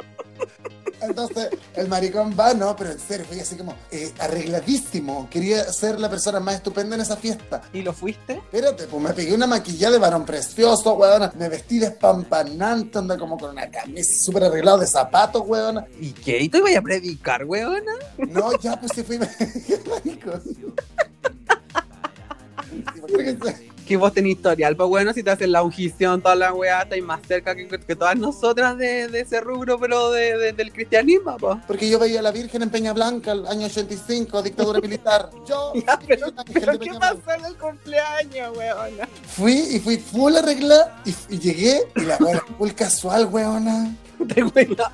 entonces, 1.03 1.51
el 1.75 1.89
maricón 1.89 2.35
va, 2.39 2.55
no, 2.55 2.77
pero 2.77 2.93
en 2.93 2.99
serio, 2.99 3.27
fui 3.29 3.41
así 3.41 3.57
como 3.57 3.75
eh, 3.91 4.13
arregladísimo. 4.21 5.29
Quería 5.29 5.65
ser 5.73 5.99
la 5.99 6.09
persona 6.09 6.39
más 6.39 6.57
estupenda 6.57 6.95
en 6.95 7.03
esa 7.03 7.17
fiesta. 7.17 7.63
¿Y 7.73 7.83
lo 7.83 7.93
fuiste? 7.93 8.35
Espérate, 8.35 8.87
pues 8.87 9.03
me 9.03 9.13
pegué 9.13 9.35
una 9.35 9.47
maquillada 9.47 9.95
de 9.95 9.99
varón 9.99 10.25
precioso, 10.25 10.95
weona. 10.95 11.33
Me 11.37 11.49
vestí 11.49 11.79
despampanante, 11.79 12.99
anda 12.99 13.19
como 13.19 13.37
con 13.37 13.51
una 13.51 13.69
camisa 13.71 14.25
súper 14.25 14.45
arreglada 14.45 14.79
de 14.79 14.87
zapatos, 14.87 15.43
weona. 15.45 15.85
¿Y 16.01 16.13
qué? 16.13 16.39
¿Y 16.39 16.49
tú 16.49 16.59
ibas 16.59 16.77
a 16.77 16.83
predicar, 16.83 17.45
weona? 17.45 17.93
No, 18.19 18.57
ya, 18.61 18.79
pues 18.79 18.93
sí 18.95 19.03
fui. 19.03 19.19
Maricón. 19.89 20.43
Que 23.93 23.97
vos 23.99 24.13
tenés 24.15 24.33
historial, 24.37 24.75
pues 24.75 24.89
bueno, 24.89 25.13
si 25.13 25.23
te 25.23 25.31
hacen 25.31 25.53
la 25.53 25.63
ungición, 25.63 26.23
toda 26.23 26.35
la 26.35 26.53
weá, 26.55 26.81
estáis 26.83 27.03
más 27.05 27.21
cerca 27.29 27.55
que, 27.55 27.69
que 27.69 27.95
todas 27.95 28.17
nosotras 28.17 28.79
de, 28.79 29.09
de 29.09 29.21
ese 29.21 29.39
rubro, 29.41 29.79
pero 29.79 30.11
de, 30.11 30.39
de- 30.39 30.53
del 30.55 30.73
cristianismo, 30.73 31.37
pues. 31.37 31.59
Porque 31.67 31.91
yo 31.91 31.99
veía 31.99 32.21
a 32.21 32.23
la 32.23 32.31
Virgen 32.31 32.63
en 32.63 32.71
Peña 32.71 32.95
Blanca, 32.95 33.33
el 33.33 33.47
año 33.47 33.67
85, 33.67 34.43
dictadura 34.43 34.81
militar. 34.83 35.29
Yo, 35.47 35.73
Ya, 35.87 35.99
pero, 36.07 36.29
pero 36.55 36.79
¿qué 36.79 36.91
pasó 36.99 37.33
en 37.39 37.45
el 37.45 37.57
cumpleaños, 37.57 38.57
weona? 38.57 39.09
Fui 39.27 39.53
y 39.73 39.79
fui 39.79 39.99
full 39.99 40.35
arreglada 40.37 41.03
y, 41.05 41.15
y 41.35 41.39
llegué 41.39 41.83
y 41.97 42.01
la 42.01 42.17
weona 42.17 42.43
full 42.57 42.71
casual, 42.71 43.27
weona. 43.31 43.95
Te 44.35 44.43
weando. 44.43 44.85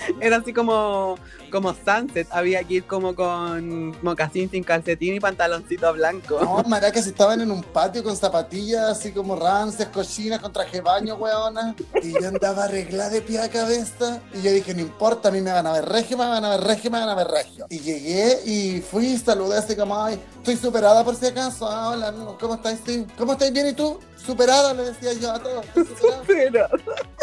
Era 0.20 0.36
así 0.36 0.52
como, 0.52 1.16
como 1.50 1.74
Sunset, 1.74 2.28
había 2.30 2.62
que 2.64 2.74
ir 2.74 2.84
como 2.84 3.14
con 3.14 3.96
mocasín 4.02 4.50
sin 4.50 4.64
calcetín 4.64 5.14
y 5.14 5.20
pantaloncito 5.20 5.92
blanco. 5.92 6.38
No, 6.40 6.62
maracas 6.68 7.06
estaban 7.06 7.40
en 7.40 7.50
un 7.50 7.62
patio 7.62 8.02
con 8.02 8.16
zapatillas 8.16 8.90
así 8.90 9.12
como 9.12 9.36
rancias, 9.36 9.88
cochinas, 9.88 10.40
con 10.40 10.52
traje 10.52 10.80
baño, 10.80 11.16
weona. 11.16 11.74
Y 12.02 12.12
yo 12.12 12.28
andaba 12.28 12.64
arreglada 12.64 13.10
de 13.10 13.22
pie 13.22 13.40
a 13.40 13.48
cabeza. 13.48 14.20
Y 14.34 14.42
yo 14.42 14.52
dije, 14.52 14.74
no 14.74 14.80
importa, 14.80 15.28
a 15.28 15.32
mí 15.32 15.40
me 15.40 15.52
van 15.52 15.66
a 15.66 15.72
ver 15.72 15.86
regio, 15.86 16.16
me 16.16 16.26
van 16.26 16.44
a 16.44 16.50
ver 16.50 16.60
regio, 16.60 16.90
me 16.90 16.98
van 16.98 17.08
a 17.08 17.14
ver 17.14 17.28
regio. 17.28 17.66
Y 17.68 17.80
llegué 17.80 18.40
y 18.44 18.80
fui 18.80 19.16
saludé 19.18 19.58
así 19.58 19.76
como, 19.76 20.02
ay, 20.02 20.18
estoy 20.36 20.56
superada 20.56 21.04
por 21.04 21.16
si 21.16 21.26
acaso. 21.26 21.68
Ah, 21.68 21.90
hola, 21.90 22.14
¿cómo 22.38 22.54
estáis? 22.54 22.80
¿Cómo 23.16 23.32
estáis 23.32 23.52
bien 23.52 23.68
y 23.68 23.72
tú? 23.72 23.98
Superada, 24.24 24.74
le 24.74 24.84
decía 24.84 25.12
yo 25.14 25.32
a 25.32 25.38
todos. 25.42 25.64
"Estoy 25.74 25.86
superada". 25.86 26.70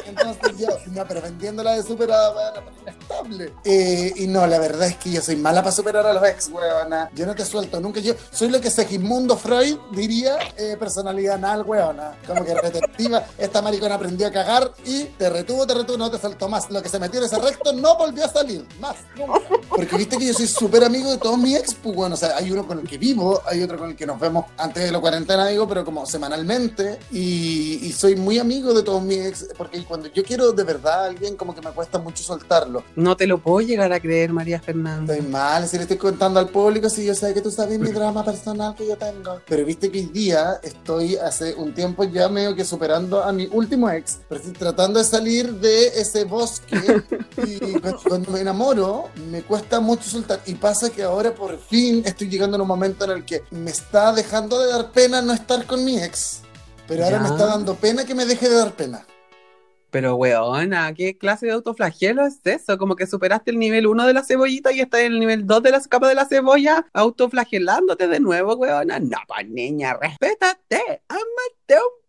Entonces 0.06 0.58
yo, 0.58 0.68
no, 0.94 1.06
pero 1.08 1.22
vendiéndola 1.22 1.76
de 1.76 1.84
superada, 1.84 2.32
weona, 2.34 2.54
pero 2.66 2.82
inestable. 2.82 3.54
Eh, 3.66 4.14
y 4.16 4.28
no, 4.28 4.48
la 4.48 4.58
verdad 4.58 4.88
es 4.88 4.96
que 4.98 5.12
yo 5.12 5.22
soy 5.22 5.36
mala 5.36 5.62
para 5.62 5.74
superar 5.74 6.06
a 6.06 6.14
los 6.14 6.24
ex, 6.26 6.50
weona. 6.50 7.10
Yo 7.14 7.26
no 7.26 7.36
te 7.36 7.44
suelto 7.46 7.80
nunca. 7.82 8.00
Yo 8.00 8.14
soy 8.32 8.50
lo 8.50 8.62
que 8.62 8.72
Segismundo 8.72 9.36
Freud 9.38 9.78
diría 9.92 10.38
eh, 10.56 10.78
personalidad 10.80 11.36
anal, 11.36 11.64
weona. 11.64 12.16
Como 12.26 12.46
que 12.46 12.54
retentiva. 12.54 13.26
Esta 13.38 13.62
maricona 13.62 13.96
aprendió 13.96 14.28
a 14.28 14.32
cagar 14.32 14.72
y 14.86 15.04
te 15.06 15.30
retuvo, 15.30 15.68
te 15.68 15.74
retuvo, 15.74 15.98
no 15.98 16.10
te 16.10 16.18
saltó 16.20 16.48
más. 16.48 16.70
Lo 16.70 16.82
que 16.82 16.90
se 16.90 17.00
metió 17.00 17.20
en 17.20 17.26
ese 17.26 17.38
recto 17.40 17.74
no 17.74 17.98
volvió 17.98 18.24
a 18.26 18.30
salir. 18.30 18.66
Más, 18.80 18.96
nunca. 19.18 19.42
Porque 19.70 19.98
viste 19.98 20.18
que 20.18 20.26
yo 20.28 20.34
soy 20.34 20.48
súper 20.48 20.86
amigo 20.86 21.12
de 21.12 21.18
todos 21.18 21.38
mis 21.38 21.58
ex, 21.58 21.74
pues 21.76 21.96
bueno, 21.96 22.16
o 22.16 22.18
sea, 22.18 22.38
hay 22.38 22.50
uno 22.52 22.66
con 22.66 22.80
el 22.80 22.88
que 22.88 22.98
vivo, 22.98 23.42
hay 23.46 23.62
otro 23.62 23.78
con 23.78 23.90
el 23.90 23.96
que 23.96 24.06
nos 24.06 24.20
vemos 24.20 24.46
antes 24.58 24.84
de 24.84 24.92
la 24.92 25.00
cuarentena, 25.00 25.48
digo, 25.48 25.68
pero 25.68 25.84
como 25.84 26.06
semanalmente. 26.06 26.87
Y, 27.12 27.80
y 27.84 27.92
soy 27.94 28.16
muy 28.16 28.39
amigo 28.39 28.74
de 28.74 28.84
todos 28.84 29.01
mis 29.01 29.25
ex, 29.25 29.48
porque 29.57 29.84
cuando 29.86 30.07
yo 30.12 30.24
quiero 30.24 30.51
de 30.51 30.63
verdad 30.63 31.04
a 31.04 31.07
alguien, 31.07 31.36
como 31.36 31.54
que 31.56 31.62
me 31.62 31.72
cuesta 31.72 32.00
mucho 32.00 32.24
soltarlo. 32.24 32.84
no 32.95 33.16
te 33.18 33.28
lo 33.28 33.38
puedo 33.39 33.62
llegar 33.62 33.92
a 33.94 34.00
creer, 34.00 34.31
María 34.34 34.60
Fernanda. 34.62 35.13
Estoy 35.13 35.30
mal, 35.30 35.68
si 35.68 35.78
le 35.78 35.84
estoy 35.84 35.98
contando 35.98 36.39
al 36.39 36.50
público, 36.50 36.89
si 36.89 37.06
yo 37.06 37.16
sé 37.16 37.34
que 37.34 37.42
tú 37.42 37.51
sabes 37.51 37.80
mi 37.80 37.92
drama 37.92 38.24
personal 38.24 38.75
que 38.75 38.88
yo 38.88 38.98
tengo. 38.98 39.42
Pero 39.48 39.66
viste 39.66 39.89
que 39.92 40.00
hoy 40.00 40.06
día 40.06 40.60
estoy 40.63 41.16
hace 41.18 41.54
un 41.56 41.74
tiempo 41.74 42.04
ya 42.04 42.30
medio 42.30 42.56
que 42.56 42.63
superando 42.66 43.24
a 43.24 43.31
mi 43.31 43.48
último 43.51 43.89
ex, 43.89 44.19
pero 44.30 44.39
estoy 44.42 44.54
tratando 44.54 45.00
de 45.00 45.06
salir 45.06 45.54
de 45.56 45.88
ese 46.00 46.24
bosque 46.25 46.78
y 47.45 47.74
cu- 47.80 47.98
cuando 48.07 48.31
me 48.31 48.42
enamoro 48.42 49.06
me 49.31 49.42
cuesta 49.44 49.80
mucho 49.80 50.10
soltar. 50.10 50.39
Y 50.45 50.56
pasa 50.56 50.89
que 50.89 51.04
ahora 51.04 51.34
por 51.34 51.57
fin 51.60 52.04
estoy 52.06 52.30
llegando 52.30 52.56
en 52.56 52.62
un 52.62 52.68
momento 52.68 53.06
en 53.06 53.12
el 53.12 53.25
que 53.25 53.44
me 53.51 53.72
está 53.72 54.12
dejando 54.13 54.60
de 54.60 54.68
dar 54.72 54.92
pena 54.92 55.22
no 55.22 55.34
estar 55.34 55.66
con 55.66 55.84
mi 55.84 55.98
ex. 56.00 56.42
Pero 56.88 57.04
ahora 57.04 57.18
Ya. 57.18 57.24
me 57.24 57.30
está 57.30 57.45
dando 57.48 57.75
pena 57.75 58.06
que 58.06 58.16
me 58.16 58.25
deje 58.25 58.48
de 58.50 58.56
dar 58.56 58.72
pena. 58.74 59.06
Pero, 59.89 60.16
weona, 60.16 60.94
¿qué 60.94 61.18
clase 61.18 61.45
de 61.45 61.54
autoflagelo 61.54 62.25
es 62.25 62.39
eso? 62.44 62.78
Como 62.78 62.95
que 62.95 63.07
superaste 63.07 63.51
el 63.51 63.57
nivel 63.60 63.88
1 63.88 64.06
de 64.06 64.13
la 64.13 64.24
cebollita 64.24 64.72
y 64.74 64.81
estás 64.81 65.01
en 65.01 65.13
el 65.13 65.19
nivel 65.19 65.48
2 65.48 65.63
de 65.63 65.72
la 65.72 65.81
capa 65.81 66.10
de 66.10 66.16
la 66.16 66.25
cebolla, 66.25 66.86
autoflagelándote 66.94 68.07
de 68.10 68.19
nuevo, 68.19 68.56
weona. 68.56 69.00
No, 69.00 69.18
pues 69.28 69.48
niña, 69.50 69.94
respétate, 70.00 71.01
ámate 71.07 71.75
un 71.75 72.06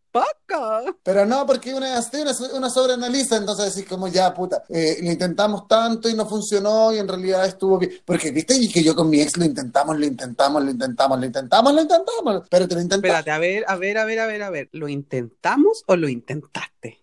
Pero 1.03 1.27
no, 1.27 1.47
porque 1.47 1.75
una 1.75 1.99
así, 1.99 2.17
una, 2.17 2.33
una 2.55 2.71
sobreanaliza, 2.71 3.37
entonces 3.37 3.75
decís 3.75 3.89
como 3.89 4.09
ya, 4.09 4.33
puta, 4.33 4.65
eh, 4.69 4.99
lo 5.03 5.11
intentamos 5.11 5.69
tanto 5.69 6.09
y 6.09 6.15
no 6.15 6.27
funcionó 6.27 6.93
y 6.93 6.99
en 6.99 7.09
realidad 7.09 7.47
estuvo 7.47 7.79
bien. 7.79 7.93
Porque, 8.05 8.31
viste, 8.31 8.55
y 8.55 8.69
que 8.69 8.83
yo 8.83 8.95
con 8.95 9.11
mi 9.11 9.21
ex 9.21 9.37
lo 9.37 9.45
intentamos, 9.45 9.99
lo 9.99 10.07
intentamos, 10.07 10.63
lo 10.63 10.71
intentamos, 10.71 11.19
lo 11.19 11.27
intentamos, 11.27 11.75
lo 11.75 11.81
intentamos, 11.83 12.49
pero 12.51 12.69
te 12.69 12.75
lo 12.75 12.81
intentamos. 12.81 13.19
Espérate, 13.19 13.31
a 13.31 13.39
ver, 13.39 13.65
a 13.69 13.77
ver, 13.77 13.99
a 13.99 14.05
ver, 14.05 14.21
a 14.21 14.27
ver, 14.27 14.43
a 14.43 14.51
ver. 14.51 14.69
¿Lo 14.73 14.89
intentamos 14.89 15.85
o 15.87 15.97
lo 15.97 16.09
intentaste? 16.09 16.99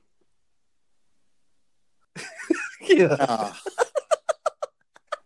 No. 2.87 3.17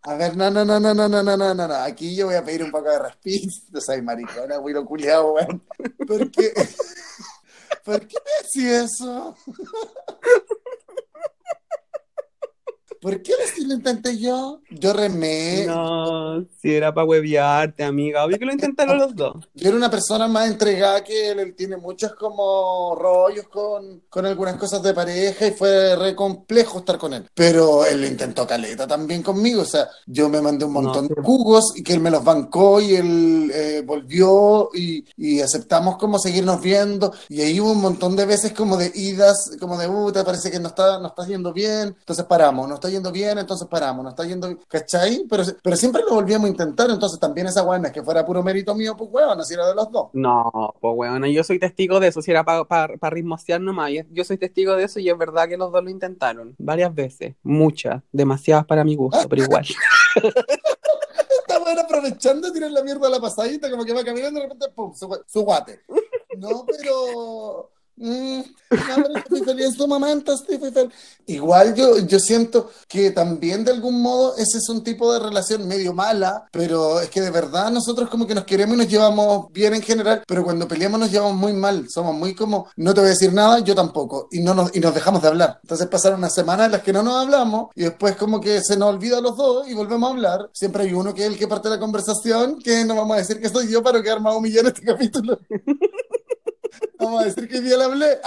A 0.02 0.14
ver, 0.14 0.34
no, 0.34 0.50
no, 0.50 0.64
no, 0.64 0.80
no, 0.80 0.94
no, 0.94 1.08
no, 1.08 1.22
no, 1.22 1.36
no, 1.36 1.54
no, 1.54 1.68
no. 1.68 1.74
Aquí 1.74 2.16
yo 2.16 2.26
voy 2.26 2.34
a 2.34 2.44
pedir 2.44 2.64
un 2.64 2.70
poco 2.70 2.88
de 2.88 2.98
respiro. 2.98 3.52
No 3.70 3.80
soy 3.82 4.00
maricona, 4.00 4.56
güey, 4.56 4.74
culiado, 4.84 5.34
weón. 5.34 5.62
¿Por 6.06 6.30
qué? 6.30 6.52
¿Por 7.84 8.06
qué 8.06 8.16
decís 8.42 8.64
eso? 8.64 9.36
¿Por 13.00 13.22
qué 13.22 13.32
si 13.54 13.66
lo 13.66 13.74
intenté 13.74 14.18
yo? 14.18 14.60
Yo 14.70 14.92
remé. 14.92 15.64
No, 15.66 16.44
si 16.60 16.74
era 16.74 16.92
para 16.92 17.06
hueviarte, 17.06 17.82
amiga. 17.82 18.24
Obvio 18.24 18.38
que 18.38 18.44
lo 18.44 18.52
intentaron 18.52 18.98
los 18.98 19.14
dos. 19.14 19.36
Yo 19.54 19.68
era 19.68 19.76
una 19.76 19.90
persona 19.90 20.28
más 20.28 20.48
entregada 20.48 21.02
que 21.02 21.30
él, 21.30 21.40
él 21.40 21.54
tiene 21.54 21.76
muchos 21.76 22.14
como 22.14 22.94
rollos 22.94 23.48
con, 23.48 24.02
con 24.08 24.26
algunas 24.26 24.56
cosas 24.56 24.82
de 24.82 24.92
pareja 24.92 25.46
y 25.46 25.52
fue 25.52 25.96
re 25.96 26.14
complejo 26.14 26.80
estar 26.80 26.98
con 26.98 27.14
él. 27.14 27.26
Pero 27.34 27.86
él 27.86 28.04
intentó 28.04 28.46
caleta 28.46 28.86
también 28.86 29.22
conmigo, 29.22 29.62
o 29.62 29.66
sea, 29.66 29.88
yo 30.06 30.28
me 30.28 30.42
mandé 30.42 30.64
un 30.64 30.72
montón 30.72 31.08
No, 31.08 31.14
de 31.14 31.22
jugos 31.22 31.72
y 31.76 31.82
que 31.82 31.94
él 31.94 32.00
me 32.00 32.10
los 32.10 32.22
bancó 32.22 32.80
y 32.80 32.96
él 32.96 33.50
eh, 33.54 33.82
volvió 33.84 34.70
y, 34.74 35.04
y 35.16 35.40
aceptamos 35.40 35.96
como 35.96 36.18
seguirnos 36.18 36.60
viendo 36.60 37.12
y 37.28 37.40
ahí 37.40 37.60
hubo 37.60 37.72
un 37.72 37.80
montón 37.80 38.16
de 38.16 38.26
veces 38.26 38.52
como 38.52 38.76
de 38.76 38.92
idas, 38.94 39.52
como 39.58 39.78
de, 39.78 39.88
uh, 39.88 40.12
te 40.12 40.24
parece 40.24 40.50
que 40.50 40.60
no 40.60 40.68
está, 40.68 40.98
no 40.98 41.08
está 41.08 41.26
yendo 41.26 41.52
bien, 41.52 41.96
entonces 41.98 42.24
paramos, 42.26 42.68
no 42.68 42.74
está 42.74 42.89
yendo 42.90 43.10
bien, 43.10 43.38
entonces 43.38 43.66
paramos, 43.68 44.04
no 44.04 44.10
está 44.10 44.24
yendo, 44.24 44.48
¿cachai? 44.68 45.24
Pero, 45.30 45.42
pero 45.62 45.76
siempre 45.76 46.02
lo 46.06 46.14
volvíamos 46.14 46.46
a 46.46 46.50
intentar, 46.50 46.90
entonces 46.90 47.18
también 47.18 47.46
esa 47.46 47.62
buena 47.62 47.88
es 47.88 47.94
que 47.94 48.02
fuera 48.02 48.26
puro 48.26 48.42
mérito 48.42 48.74
mío, 48.74 48.94
pues 48.96 49.08
weón, 49.10 49.40
así 49.40 49.54
era 49.54 49.66
de 49.68 49.74
los 49.74 49.90
dos. 49.90 50.08
No, 50.12 50.74
pues 50.80 50.94
weona, 50.96 51.28
yo 51.28 51.42
soy 51.44 51.58
testigo 51.58 51.98
de 52.00 52.08
eso. 52.08 52.20
Si 52.20 52.30
era 52.30 52.44
para 52.44 52.64
pa, 52.64 52.88
pa 53.00 53.10
ritmosear 53.10 53.60
nomás. 53.60 53.90
Yo- 54.10 54.24
soy 54.24 54.36
testigo 54.36 54.76
de 54.76 54.84
eso 54.84 55.00
y 55.00 55.08
es 55.08 55.16
verdad 55.16 55.48
que 55.48 55.56
los 55.56 55.72
dos 55.72 55.82
lo 55.82 55.88
intentaron. 55.90 56.54
Varias 56.58 56.94
veces. 56.94 57.34
Muchas. 57.42 58.02
Demasiadas 58.12 58.66
para 58.66 58.84
mi 58.84 58.94
gusto, 58.96 59.28
pero 59.28 59.42
igual. 59.44 59.64
Está 61.40 61.58
bueno 61.58 61.80
aprovechando 61.80 62.52
tirar 62.52 62.70
la 62.70 62.82
mierda 62.82 63.06
a 63.06 63.10
la 63.10 63.20
pasadita, 63.20 63.70
como 63.70 63.84
que 63.84 63.92
va 63.92 64.04
caminando 64.04 64.38
y 64.38 64.42
de 64.42 64.48
repente, 64.48 64.68
pum, 64.74 64.94
su, 64.94 65.08
su 65.26 65.42
guate. 65.42 65.80
No, 66.38 66.64
pero. 66.66 67.70
Mm, 68.02 68.40
estoy 68.70 69.42
feliz 69.42 69.76
estoy 69.78 70.58
feliz. 70.58 70.94
Igual 71.26 71.74
yo, 71.74 71.98
yo 71.98 72.18
siento 72.18 72.70
que 72.88 73.10
también 73.10 73.62
de 73.62 73.72
algún 73.72 74.00
modo 74.00 74.34
ese 74.38 74.56
es 74.56 74.68
un 74.70 74.82
tipo 74.82 75.12
de 75.12 75.18
relación 75.18 75.68
medio 75.68 75.92
mala, 75.92 76.48
pero 76.50 77.00
es 77.00 77.10
que 77.10 77.20
de 77.20 77.30
verdad 77.30 77.70
nosotros 77.70 78.08
como 78.08 78.26
que 78.26 78.34
nos 78.34 78.44
queremos 78.44 78.74
y 78.74 78.78
nos 78.78 78.88
llevamos 78.88 79.52
bien 79.52 79.74
en 79.74 79.82
general, 79.82 80.22
pero 80.26 80.42
cuando 80.42 80.66
peleamos 80.66 80.98
nos 80.98 81.10
llevamos 81.10 81.36
muy 81.36 81.52
mal, 81.52 81.90
somos 81.90 82.14
muy 82.14 82.34
como, 82.34 82.68
no 82.76 82.94
te 82.94 83.00
voy 83.00 83.08
a 83.08 83.10
decir 83.10 83.34
nada, 83.34 83.58
yo 83.58 83.74
tampoco, 83.74 84.28
y, 84.30 84.40
no 84.40 84.54
nos, 84.54 84.74
y 84.74 84.80
nos 84.80 84.94
dejamos 84.94 85.20
de 85.20 85.28
hablar. 85.28 85.58
Entonces 85.62 85.86
pasaron 85.86 86.20
unas 86.20 86.34
semanas 86.34 86.66
en 86.66 86.72
las 86.72 86.82
que 86.82 86.94
no 86.94 87.02
nos 87.02 87.22
hablamos 87.22 87.68
y 87.74 87.82
después 87.82 88.16
como 88.16 88.40
que 88.40 88.62
se 88.62 88.78
nos 88.78 88.88
olvida 88.88 89.18
a 89.18 89.20
los 89.20 89.36
dos 89.36 89.68
y 89.68 89.74
volvemos 89.74 90.08
a 90.08 90.12
hablar. 90.14 90.50
Siempre 90.54 90.84
hay 90.84 90.94
uno 90.94 91.12
que 91.12 91.26
es 91.26 91.28
el 91.28 91.38
que 91.38 91.46
parte 91.46 91.68
de 91.68 91.74
la 91.74 91.80
conversación, 91.80 92.58
que 92.62 92.82
no 92.86 92.94
vamos 92.94 93.16
a 93.16 93.18
decir 93.18 93.38
que 93.42 93.50
soy 93.50 93.70
yo 93.70 93.82
para 93.82 94.02
quedar 94.02 94.22
más 94.22 94.34
humillado 94.34 94.68
en 94.68 94.74
este 94.74 94.86
capítulo. 94.86 95.38
Vamos 96.98 97.22
a 97.22 97.24
decir 97.26 97.48
que 97.48 97.60
día 97.60 97.76
le 97.76 97.84
hablé. 97.84 98.20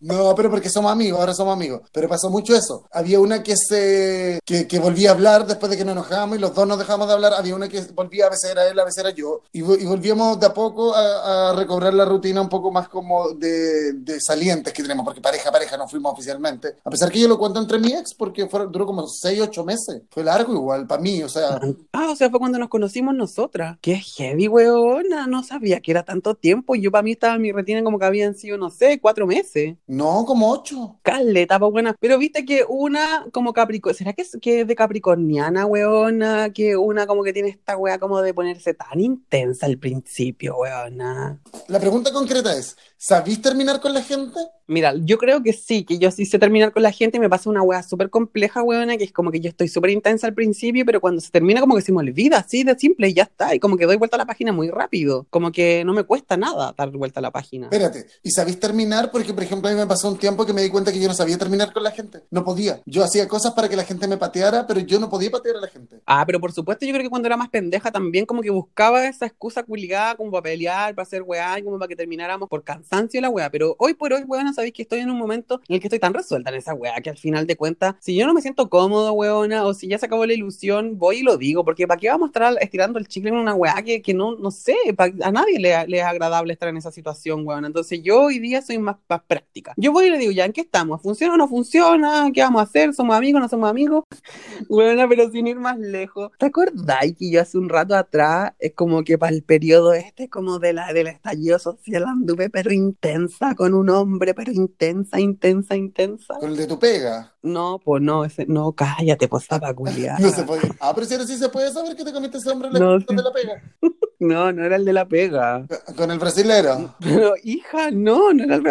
No, 0.00 0.34
pero 0.34 0.50
porque 0.50 0.68
somos 0.70 0.90
amigos, 0.90 1.20
ahora 1.20 1.34
somos 1.34 1.52
amigos. 1.54 1.82
Pero 1.92 2.08
pasó 2.08 2.30
mucho 2.30 2.54
eso. 2.56 2.84
Había 2.90 3.20
una 3.20 3.42
que 3.42 3.54
se 3.56 4.40
que, 4.44 4.78
volvía 4.78 5.10
a 5.10 5.12
hablar 5.12 5.46
después 5.46 5.70
de 5.70 5.76
que 5.76 5.84
nos 5.84 5.92
enojamos 5.92 6.36
y 6.38 6.40
los 6.40 6.54
dos 6.54 6.66
nos 6.66 6.78
dejamos 6.78 7.06
de 7.06 7.14
hablar. 7.14 7.34
Había 7.34 7.54
una 7.54 7.68
que 7.68 7.80
volvía, 7.94 8.26
a 8.26 8.30
veces 8.30 8.50
era 8.50 8.66
él, 8.68 8.78
a 8.78 8.84
veces 8.84 9.04
era 9.04 9.10
yo. 9.10 9.42
Y, 9.52 9.60
vo- 9.60 9.78
y 9.78 9.84
volvíamos 9.84 10.40
de 10.40 10.46
a 10.46 10.54
poco 10.54 10.94
a, 10.94 11.54
recobrar 11.54 11.94
la 11.94 12.04
rutina 12.04 12.40
un 12.40 12.48
poco 12.48 12.70
más 12.70 12.88
como 12.88 13.30
de, 13.30 13.92
de 13.92 14.20
salientes 14.20 14.72
que 14.72 14.82
tenemos, 14.82 15.04
porque 15.04 15.20
pareja, 15.20 15.52
pareja 15.52 15.76
no 15.76 15.88
fuimos 15.88 16.12
oficialmente. 16.12 16.76
A 16.84 16.90
pesar 16.90 17.10
que 17.10 17.20
yo 17.20 17.28
lo 17.28 17.38
cuento 17.38 17.60
entre 17.60 17.78
mi 17.78 17.92
ex, 17.92 18.14
porque 18.14 18.48
duró 18.70 18.86
como 18.86 19.06
6, 19.06 19.40
8 19.42 19.64
meses. 19.64 20.02
Fue 20.10 20.24
largo 20.24 20.52
igual, 20.54 20.86
para 20.86 21.02
mí, 21.02 21.22
o 21.22 21.28
sea. 21.28 21.60
Ah, 21.92 22.08
o 22.10 22.16
sea, 22.16 22.30
fue 22.30 22.38
cuando 22.38 22.58
nos 22.58 22.68
conocimos 22.68 23.14
nosotras. 23.14 23.78
Qué 23.80 23.96
heavy, 23.96 24.48
weona. 24.48 25.26
No 25.26 25.42
sabía 25.42 25.80
que 25.80 25.90
era 25.90 26.04
tanto 26.04 26.34
tiempo. 26.34 26.74
Yo 26.74 26.90
para 26.90 27.02
mí 27.02 27.12
estaba 27.12 27.29
mi 27.38 27.52
retina 27.52 27.82
como 27.82 27.98
que 27.98 28.04
habían 28.04 28.34
sido, 28.34 28.58
no 28.58 28.70
sé, 28.70 29.00
cuatro 29.00 29.26
meses. 29.26 29.76
No, 29.86 30.24
como 30.26 30.50
8. 30.50 31.00
Caleta, 31.02 31.58
pues 31.58 31.72
buena. 31.72 31.96
Pero 32.00 32.18
viste 32.18 32.44
que 32.44 32.64
una 32.68 33.26
como 33.32 33.52
Capricornio, 33.52 33.96
¿será 33.96 34.12
que 34.12 34.22
es, 34.22 34.36
que 34.40 34.62
es 34.62 34.66
de 34.66 34.74
Capricorniana, 34.74 35.66
weona? 35.66 36.52
Que 36.52 36.76
una 36.76 37.06
como 37.06 37.22
que 37.22 37.32
tiene 37.32 37.48
esta 37.48 37.76
wea 37.76 37.98
como 37.98 38.20
de 38.22 38.34
ponerse 38.34 38.74
tan 38.74 39.00
intensa 39.00 39.66
al 39.66 39.78
principio, 39.78 40.56
weona. 40.56 41.40
La 41.68 41.80
pregunta 41.80 42.12
concreta 42.12 42.56
es, 42.56 42.76
¿sabís 42.96 43.40
terminar 43.40 43.80
con 43.80 43.94
la 43.94 44.02
gente? 44.02 44.38
Mira, 44.66 44.94
yo 44.96 45.18
creo 45.18 45.42
que 45.42 45.52
sí, 45.52 45.84
que 45.84 45.98
yo 45.98 46.12
sí 46.12 46.24
sé 46.24 46.38
terminar 46.38 46.72
con 46.72 46.84
la 46.84 46.92
gente 46.92 47.16
y 47.16 47.20
me 47.20 47.28
pasa 47.28 47.50
una 47.50 47.62
wea 47.62 47.82
súper 47.82 48.08
compleja, 48.08 48.62
weona, 48.62 48.96
que 48.96 49.04
es 49.04 49.12
como 49.12 49.32
que 49.32 49.40
yo 49.40 49.48
estoy 49.48 49.66
súper 49.66 49.90
intensa 49.90 50.28
al 50.28 50.34
principio, 50.34 50.86
pero 50.86 51.00
cuando 51.00 51.20
se 51.20 51.30
termina 51.30 51.60
como 51.60 51.74
que 51.74 51.82
se 51.82 51.90
me 51.90 51.98
olvida, 51.98 52.38
así 52.38 52.62
de 52.62 52.78
simple 52.78 53.08
y 53.08 53.14
ya 53.14 53.24
está. 53.24 53.54
Y 53.54 53.58
como 53.58 53.76
que 53.76 53.86
doy 53.86 53.96
vuelta 53.96 54.16
a 54.16 54.18
la 54.18 54.26
página 54.26 54.52
muy 54.52 54.70
rápido. 54.70 55.26
Como 55.30 55.50
que 55.50 55.84
no 55.84 55.92
me 55.92 56.04
cuesta 56.04 56.36
nada 56.36 56.72
dar 56.76 56.90
vuelta 56.90 57.19
la 57.20 57.30
página. 57.30 57.66
Espérate, 57.66 58.06
¿y 58.22 58.30
sabéis 58.30 58.58
terminar? 58.58 59.10
Porque, 59.10 59.32
por 59.32 59.42
ejemplo, 59.42 59.68
a 59.68 59.72
mí 59.72 59.78
me 59.78 59.86
pasó 59.86 60.08
un 60.08 60.18
tiempo 60.18 60.46
que 60.46 60.52
me 60.52 60.62
di 60.62 60.70
cuenta 60.70 60.92
que 60.92 61.00
yo 61.00 61.08
no 61.08 61.14
sabía 61.14 61.38
terminar 61.38 61.72
con 61.72 61.82
la 61.82 61.90
gente. 61.90 62.22
No 62.30 62.44
podía. 62.44 62.80
Yo 62.86 63.02
hacía 63.04 63.28
cosas 63.28 63.52
para 63.52 63.68
que 63.68 63.76
la 63.76 63.84
gente 63.84 64.06
me 64.08 64.16
pateara, 64.16 64.66
pero 64.66 64.80
yo 64.80 64.98
no 64.98 65.08
podía 65.08 65.30
patear 65.30 65.56
a 65.56 65.60
la 65.60 65.68
gente. 65.68 66.00
Ah, 66.06 66.24
pero 66.26 66.40
por 66.40 66.52
supuesto, 66.52 66.86
yo 66.86 66.92
creo 66.92 67.02
que 67.02 67.10
cuando 67.10 67.26
era 67.26 67.36
más 67.36 67.48
pendeja 67.48 67.90
también 67.90 68.26
como 68.26 68.42
que 68.42 68.50
buscaba 68.50 69.06
esa 69.06 69.26
excusa 69.26 69.62
culigada 69.62 70.14
como 70.14 70.30
para 70.30 70.42
pelear, 70.42 70.94
para 70.94 71.04
hacer 71.04 71.22
weá, 71.22 71.62
como 71.62 71.78
para 71.78 71.88
que 71.88 71.96
termináramos 71.96 72.48
por 72.48 72.64
cansancio 72.64 73.18
de 73.18 73.22
la 73.22 73.30
weá. 73.30 73.50
Pero 73.50 73.76
hoy 73.78 73.94
por 73.94 74.12
hoy, 74.12 74.22
weona, 74.22 74.52
sabéis 74.52 74.72
que 74.72 74.82
estoy 74.82 75.00
en 75.00 75.10
un 75.10 75.18
momento 75.18 75.60
en 75.68 75.74
el 75.74 75.80
que 75.80 75.88
estoy 75.88 75.98
tan 75.98 76.14
resuelta 76.14 76.50
en 76.50 76.56
esa 76.56 76.74
weá 76.74 77.00
que 77.00 77.10
al 77.10 77.18
final 77.18 77.46
de 77.46 77.56
cuentas, 77.56 77.94
si 78.00 78.14
yo 78.14 78.26
no 78.26 78.34
me 78.34 78.42
siento 78.42 78.68
cómodo, 78.68 79.12
weona, 79.12 79.64
o 79.64 79.74
si 79.74 79.88
ya 79.88 79.98
se 79.98 80.06
acabó 80.06 80.26
la 80.26 80.32
ilusión, 80.32 80.98
voy 80.98 81.18
y 81.18 81.22
lo 81.22 81.36
digo, 81.36 81.64
porque 81.64 81.86
¿para 81.86 82.00
qué 82.00 82.08
vamos 82.08 82.28
a 82.28 82.30
estar 82.30 82.56
estirando 82.60 82.98
el 82.98 83.08
chicle 83.08 83.30
en 83.30 83.36
una 83.36 83.54
weá 83.54 83.82
que, 83.82 84.02
que 84.02 84.14
no, 84.14 84.36
no 84.36 84.50
sé, 84.50 84.76
a 85.22 85.30
nadie 85.30 85.58
le, 85.58 85.86
le 85.86 85.98
es 85.98 86.04
agradable 86.04 86.52
estar 86.52 86.68
en 86.68 86.76
esa 86.76 86.90
situación, 86.90 87.09
weona. 87.46 87.66
Entonces 87.66 88.00
yo 88.02 88.22
hoy 88.22 88.38
día 88.38 88.62
soy 88.62 88.78
más, 88.78 88.96
más 89.08 89.22
práctica. 89.26 89.72
Yo 89.76 89.92
voy 89.92 90.06
y 90.06 90.10
le 90.10 90.18
digo, 90.18 90.32
ya, 90.32 90.44
¿en 90.44 90.52
qué 90.52 90.62
estamos? 90.62 91.02
¿Funciona 91.02 91.34
o 91.34 91.36
no 91.36 91.48
funciona? 91.48 92.30
¿Qué 92.32 92.42
vamos 92.42 92.60
a 92.60 92.64
hacer? 92.64 92.94
¿Somos 92.94 93.16
amigos? 93.16 93.40
¿No 93.40 93.48
somos 93.48 93.70
amigos? 93.70 94.04
Bueno, 94.68 95.06
pero 95.08 95.30
sin 95.30 95.46
ir 95.46 95.56
más 95.56 95.78
lejos. 95.78 96.30
¿Te 96.38 96.46
acordáis 96.46 97.16
que 97.16 97.30
yo 97.30 97.40
hace 97.40 97.58
un 97.58 97.68
rato 97.68 97.96
atrás, 97.96 98.52
es 98.58 98.72
como 98.74 99.02
que 99.02 99.18
para 99.18 99.34
el 99.34 99.42
periodo 99.42 99.92
este, 99.94 100.28
como 100.28 100.58
de 100.58 100.72
la, 100.72 100.92
del 100.92 101.08
estallido 101.08 101.58
social, 101.58 102.04
anduve 102.04 102.50
pero 102.50 102.72
intensa 102.72 103.54
con 103.54 103.74
un 103.74 103.88
hombre, 103.90 104.34
pero 104.34 104.52
intensa, 104.52 105.18
intensa, 105.18 105.76
intensa? 105.76 106.34
Con 106.38 106.50
el 106.50 106.56
de 106.56 106.66
tu 106.66 106.78
pega. 106.78 107.34
No, 107.42 107.80
pues 107.82 108.02
no, 108.02 108.24
ese, 108.24 108.46
no, 108.46 108.72
cállate, 108.72 109.28
pues 109.28 109.46
para 109.46 109.74
culiar. 109.74 110.20
No 110.20 110.30
se 110.30 110.42
podía. 110.44 110.70
Ah, 110.80 110.92
pero 110.94 111.06
si 111.06 111.16
sí 111.26 111.36
se 111.36 111.48
puede 111.48 111.72
saber 111.72 111.96
que 111.96 112.04
te 112.04 112.12
comiste 112.12 112.38
ese 112.38 112.50
hombre 112.50 112.68
en 112.68 112.74
la 112.74 112.80
No, 112.80 113.00
sí. 113.00 113.06
de 113.08 113.22
la 113.22 113.32
pega. 113.32 113.62
No, 114.20 114.52
no 114.52 114.64
era 114.64 114.76
el 114.76 114.84
de 114.84 114.92
la 114.92 115.06
pega. 115.08 115.66
Con 115.96 116.10
el 116.10 116.18
brasilero. 116.18 116.94
Pero, 117.00 117.32
hija, 117.42 117.90
no, 117.90 118.32
no 118.34 118.44
era 118.44 118.56
el 118.56 118.62
No, 118.62 118.68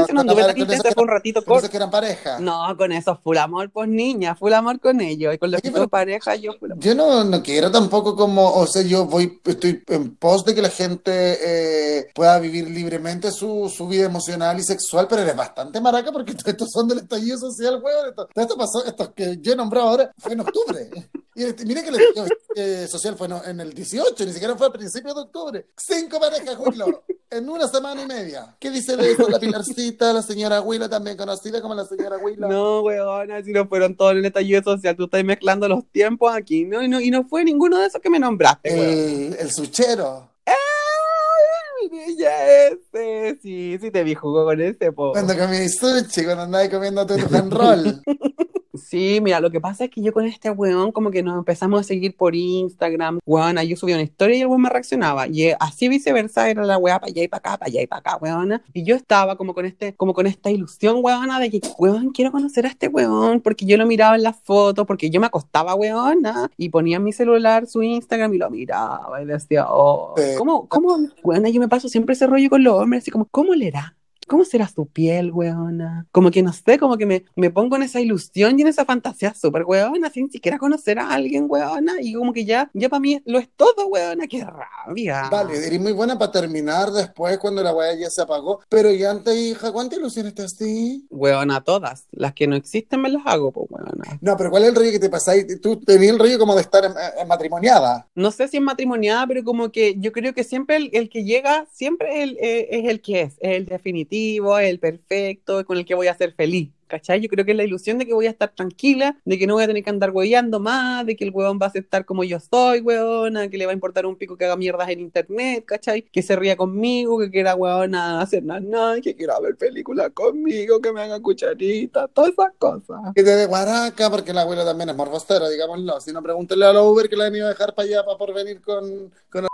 No, 0.00 0.06
con 0.06 0.14
no 0.14 0.22
no, 0.24 0.34
con 0.34 0.44
tan 0.44 0.70
eso 0.72 0.82
fue 0.94 1.02
un 1.02 1.08
ratito 1.08 1.40
Con 1.40 1.46
corto. 1.46 1.58
esos 1.60 1.70
que 1.70 1.76
eran 1.78 1.90
pareja. 1.90 2.38
No, 2.38 2.76
con 2.76 2.92
eso, 2.92 3.18
full 3.24 3.38
amor, 3.38 3.70
pues 3.70 3.88
niña, 3.88 4.34
full 4.36 4.52
amor 4.52 4.78
con 4.78 5.00
ellos. 5.00 5.34
Y 5.34 5.38
con 5.38 5.50
los 5.50 5.62
que 5.62 5.70
son 5.72 5.88
pareja, 5.88 6.36
yo 6.36 6.52
full 6.60 6.72
amor. 6.72 6.84
Yo 6.84 6.94
no, 6.94 7.24
no 7.24 7.42
quiero 7.42 7.70
tampoco 7.70 8.14
como, 8.14 8.52
o 8.54 8.66
sea, 8.66 8.82
yo 8.82 9.06
voy, 9.06 9.40
estoy 9.44 9.82
en 9.88 10.14
pos 10.16 10.44
de 10.44 10.54
que 10.54 10.62
la 10.62 10.68
gente 10.70 11.38
eh, 11.42 12.10
pueda 12.14 12.38
vivir 12.38 12.68
libremente 12.68 13.30
su, 13.30 13.72
su 13.74 13.88
vida 13.88 14.04
emocional 14.04 14.58
y 14.58 14.62
sexual, 14.62 15.06
pero 15.08 15.22
eres 15.22 15.34
bastante 15.36 15.80
maraca 15.80 16.12
porque 16.12 16.32
estos 16.46 16.68
son 16.70 16.88
del 16.88 16.98
estallido 16.98 17.38
social, 17.38 17.80
weón. 17.82 18.10
Esto, 18.10 18.28
esto 18.34 18.56
pasó, 18.56 18.84
estos 18.84 19.10
que 19.14 19.38
yo 19.40 19.54
he 19.54 19.56
nombrado 19.56 19.88
ahora, 19.88 20.12
fue 20.18 20.34
en 20.34 20.40
octubre. 20.40 20.90
Y 21.32 21.44
este- 21.44 21.64
mire 21.64 21.82
que 21.84 21.90
el 21.90 21.94
estallido 21.94 22.26
eh, 22.56 22.86
social 22.90 23.14
fue 23.16 23.28
no- 23.28 23.42
en 23.44 23.60
el 23.60 23.72
18, 23.72 24.26
ni 24.26 24.32
siquiera 24.32 24.56
fue 24.56 24.66
a 24.66 24.72
principios 24.90 25.14
de 25.14 25.20
octubre. 25.22 25.66
Cinco 25.76 26.18
parejas, 26.18 26.56
Willow, 26.58 27.02
en 27.30 27.48
una 27.48 27.68
semana 27.68 28.02
y 28.02 28.06
media. 28.06 28.56
¿Qué 28.58 28.70
dice 28.70 28.96
de 28.96 29.12
eso 29.12 29.28
la 29.28 29.38
Pilarcita, 29.38 30.12
la 30.12 30.22
señora 30.22 30.60
Huila, 30.60 30.88
también 30.88 31.16
conocida 31.16 31.62
como 31.62 31.74
la 31.74 31.84
señora 31.84 32.18
Huila? 32.18 32.48
No, 32.48 32.80
weona, 32.80 33.42
si 33.42 33.52
no 33.52 33.68
fueron 33.68 33.94
todos 33.96 34.12
en 34.12 34.18
el 34.18 34.24
estallido 34.26 34.62
social, 34.62 34.96
tú 34.96 35.04
estás 35.04 35.22
mezclando 35.22 35.68
los 35.68 35.86
tiempos 35.92 36.34
aquí, 36.34 36.64
¿no? 36.64 36.82
Y 36.82 36.88
no, 36.88 37.00
y 37.00 37.10
no 37.10 37.24
fue 37.24 37.44
ninguno 37.44 37.78
de 37.78 37.86
esos 37.86 38.00
que 38.00 38.10
me 38.10 38.18
nombraste, 38.18 38.72
weón. 38.72 38.88
El, 38.88 39.36
el 39.38 39.52
suchero. 39.52 40.28
¡Ay, 40.44 42.16
ya 42.18 42.48
ese! 42.66 43.38
Sí, 43.40 43.78
sí 43.80 43.90
te 43.92 44.02
vi 44.02 44.16
jugo 44.16 44.44
con 44.44 44.60
ese, 44.60 44.90
po. 44.90 45.12
Cuando 45.12 45.36
comí 45.38 45.68
sushi, 45.68 46.24
cuando 46.24 46.42
andaba 46.42 46.68
comiendo 46.68 47.06
tu 47.06 47.16
roll. 47.50 48.02
Sí, 48.80 49.20
mira, 49.22 49.40
lo 49.40 49.50
que 49.50 49.60
pasa 49.60 49.84
es 49.84 49.90
que 49.90 50.02
yo 50.02 50.12
con 50.12 50.24
este 50.24 50.50
weón 50.50 50.92
como 50.92 51.10
que 51.10 51.22
nos 51.22 51.38
empezamos 51.38 51.80
a 51.80 51.82
seguir 51.84 52.16
por 52.16 52.34
Instagram, 52.34 53.20
weona, 53.26 53.62
yo 53.64 53.76
subía 53.76 53.94
una 53.94 54.02
historia 54.02 54.36
y 54.36 54.40
el 54.40 54.46
weón 54.46 54.62
me 54.62 54.70
reaccionaba, 54.70 55.28
y 55.28 55.44
eh, 55.44 55.56
así 55.60 55.88
viceversa 55.88 56.48
era 56.50 56.64
la 56.64 56.78
weá 56.78 56.98
para 56.98 57.10
allá 57.10 57.22
y 57.22 57.28
para 57.28 57.38
acá, 57.38 57.58
para 57.58 57.68
allá 57.68 57.82
y 57.82 57.86
para 57.86 58.00
acá, 58.00 58.18
weona, 58.20 58.62
y 58.72 58.84
yo 58.84 58.96
estaba 58.96 59.36
como 59.36 59.54
con 59.54 59.66
este, 59.66 59.94
como 59.94 60.14
con 60.14 60.26
esta 60.26 60.50
ilusión, 60.50 60.98
weona, 61.02 61.38
de 61.38 61.50
que, 61.50 61.60
weón, 61.78 62.10
quiero 62.10 62.32
conocer 62.32 62.66
a 62.66 62.68
este 62.70 62.88
weón, 62.88 63.40
porque 63.40 63.66
yo 63.66 63.76
lo 63.76 63.86
miraba 63.86 64.16
en 64.16 64.22
las 64.22 64.36
fotos, 64.42 64.86
porque 64.86 65.10
yo 65.10 65.20
me 65.20 65.26
acostaba, 65.26 65.74
weona, 65.74 66.50
y 66.56 66.70
ponía 66.70 66.96
en 66.96 67.04
mi 67.04 67.12
celular 67.12 67.66
su 67.66 67.82
Instagram 67.82 68.34
y 68.34 68.38
lo 68.38 68.50
miraba 68.50 69.22
y 69.22 69.26
decía, 69.26 69.66
oh. 69.68 70.14
¿cómo, 70.38 70.68
cómo, 70.68 70.98
weona, 71.22 71.48
yo 71.50 71.60
me 71.60 71.68
paso 71.68 71.88
siempre 71.88 72.14
ese 72.14 72.26
rollo 72.26 72.50
con 72.50 72.64
los 72.64 72.74
hombres, 72.74 73.02
así 73.02 73.10
como, 73.10 73.26
¿cómo 73.26 73.54
le 73.54 73.68
era? 73.68 73.96
¿Cómo 74.30 74.44
será 74.44 74.68
su 74.68 74.86
piel, 74.86 75.32
weona? 75.32 76.06
Como 76.12 76.30
que 76.30 76.40
no 76.40 76.52
sé, 76.52 76.78
como 76.78 76.96
que 76.96 77.04
me, 77.04 77.24
me 77.34 77.50
pongo 77.50 77.74
en 77.74 77.82
esa 77.82 78.00
ilusión 78.00 78.56
y 78.56 78.62
en 78.62 78.68
esa 78.68 78.84
fantasía 78.84 79.34
súper 79.34 79.64
weona, 79.64 80.08
sin 80.08 80.30
siquiera 80.30 80.56
conocer 80.56 81.00
a 81.00 81.10
alguien, 81.10 81.46
weona, 81.48 81.94
y 82.00 82.14
como 82.14 82.32
que 82.32 82.44
ya, 82.44 82.70
ya 82.72 82.88
para 82.88 83.00
mí 83.00 83.20
lo 83.24 83.40
es 83.40 83.48
todo, 83.56 83.88
weona, 83.88 84.28
qué 84.28 84.46
rabia. 84.46 85.28
Vale, 85.32 85.66
eres 85.66 85.80
muy 85.80 85.90
buena 85.90 86.16
para 86.16 86.30
terminar 86.30 86.92
después 86.92 87.38
cuando 87.38 87.60
la 87.60 87.74
weá 87.74 87.92
ya 87.94 88.08
se 88.08 88.22
apagó. 88.22 88.60
Pero 88.68 88.92
y 88.92 89.02
antes, 89.02 89.36
hija, 89.36 89.72
¿cuántas 89.72 89.98
ilusiones 89.98 90.32
te 90.32 90.42
así? 90.42 91.04
Weona, 91.10 91.64
todas. 91.64 92.06
Las 92.12 92.32
que 92.32 92.46
no 92.46 92.54
existen 92.54 93.00
me 93.00 93.08
las 93.08 93.26
hago, 93.26 93.50
pues, 93.50 93.66
weona. 93.68 94.16
No, 94.20 94.36
pero 94.36 94.50
¿cuál 94.50 94.62
es 94.62 94.68
el 94.68 94.76
rollo 94.76 94.92
que 94.92 95.00
te 95.00 95.10
pasáis? 95.10 95.60
Tú 95.60 95.80
tenías 95.80 96.12
el 96.12 96.20
rollo 96.20 96.38
como 96.38 96.54
de 96.54 96.60
estar 96.60 96.84
en, 96.84 96.92
en 97.20 97.26
matrimoniada. 97.26 98.06
No 98.14 98.30
sé 98.30 98.46
si 98.46 98.58
es 98.58 98.62
matrimoniada, 98.62 99.26
pero 99.26 99.42
como 99.42 99.72
que 99.72 99.96
yo 99.98 100.12
creo 100.12 100.34
que 100.34 100.44
siempre 100.44 100.76
el, 100.76 100.90
el 100.92 101.10
que 101.10 101.24
llega, 101.24 101.66
siempre 101.72 102.22
el, 102.22 102.38
eh, 102.40 102.68
es 102.70 102.88
el 102.88 103.00
que 103.00 103.22
es, 103.22 103.32
es 103.40 103.56
el 103.56 103.66
definitivo, 103.66 104.19
es 104.60 104.68
el 104.68 104.78
perfecto, 104.78 105.64
con 105.64 105.78
el 105.78 105.84
que 105.84 105.94
voy 105.94 106.08
a 106.08 106.16
ser 106.16 106.34
feliz. 106.34 106.70
¿Cachai? 106.90 107.20
Yo 107.20 107.28
creo 107.28 107.44
que 107.44 107.52
es 107.52 107.56
la 107.56 107.62
ilusión 107.62 107.98
de 107.98 108.06
que 108.06 108.12
voy 108.12 108.26
a 108.26 108.30
estar 108.30 108.52
tranquila, 108.52 109.16
de 109.24 109.38
que 109.38 109.46
no 109.46 109.54
voy 109.54 109.62
a 109.62 109.68
tener 109.68 109.84
que 109.84 109.90
andar 109.90 110.10
hueveando 110.10 110.58
más, 110.58 111.06
de 111.06 111.14
que 111.14 111.22
el 111.22 111.30
huevón 111.30 111.56
va 111.62 111.66
a 111.66 111.68
aceptar 111.68 112.04
como 112.04 112.24
yo 112.24 112.40
soy, 112.40 112.80
huevona, 112.80 113.48
que 113.48 113.58
le 113.58 113.66
va 113.66 113.70
a 113.70 113.74
importar 113.74 114.06
un 114.06 114.16
pico 114.16 114.36
que 114.36 114.44
haga 114.44 114.56
mierdas 114.56 114.88
en 114.88 114.98
internet, 114.98 115.64
¿cachai? 115.64 116.02
Que 116.02 116.20
se 116.20 116.34
ría 116.34 116.56
conmigo, 116.56 117.20
que 117.20 117.30
quiera 117.30 117.54
huevona 117.54 118.20
hacer 118.20 118.42
nada, 118.42 118.58
nada, 118.58 119.00
que 119.00 119.14
quiera 119.14 119.38
ver 119.38 119.54
películas 119.56 120.10
conmigo, 120.12 120.80
que 120.80 120.92
me 120.92 121.02
haga 121.02 121.20
cucharitas, 121.22 122.10
todas 122.12 122.32
esas 122.32 122.54
cosas. 122.58 122.98
Que 123.14 123.22
te 123.22 123.36
de 123.36 123.46
guaraca, 123.46 124.10
porque 124.10 124.32
la 124.32 124.42
abuela 124.42 124.64
también 124.64 124.88
es 124.88 124.96
morbostera, 124.96 125.48
digámoslo. 125.48 126.00
Si 126.00 126.12
no, 126.12 126.20
pregúntale 126.24 126.64
a 126.64 126.72
los 126.72 126.84
Uber 126.88 127.08
que 127.08 127.14
la 127.14 127.26
han 127.26 127.36
ido 127.36 127.46
a 127.46 127.50
dejar 127.50 127.72
para 127.72 127.86
allá 127.86 128.04
para 128.04 128.18
por 128.18 128.34
venir 128.34 128.60
con, 128.62 129.12
con 129.30 129.49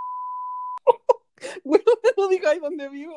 no 2.27 2.31
digáis 2.31 2.61
dónde 2.61 2.89
vivo. 2.89 3.15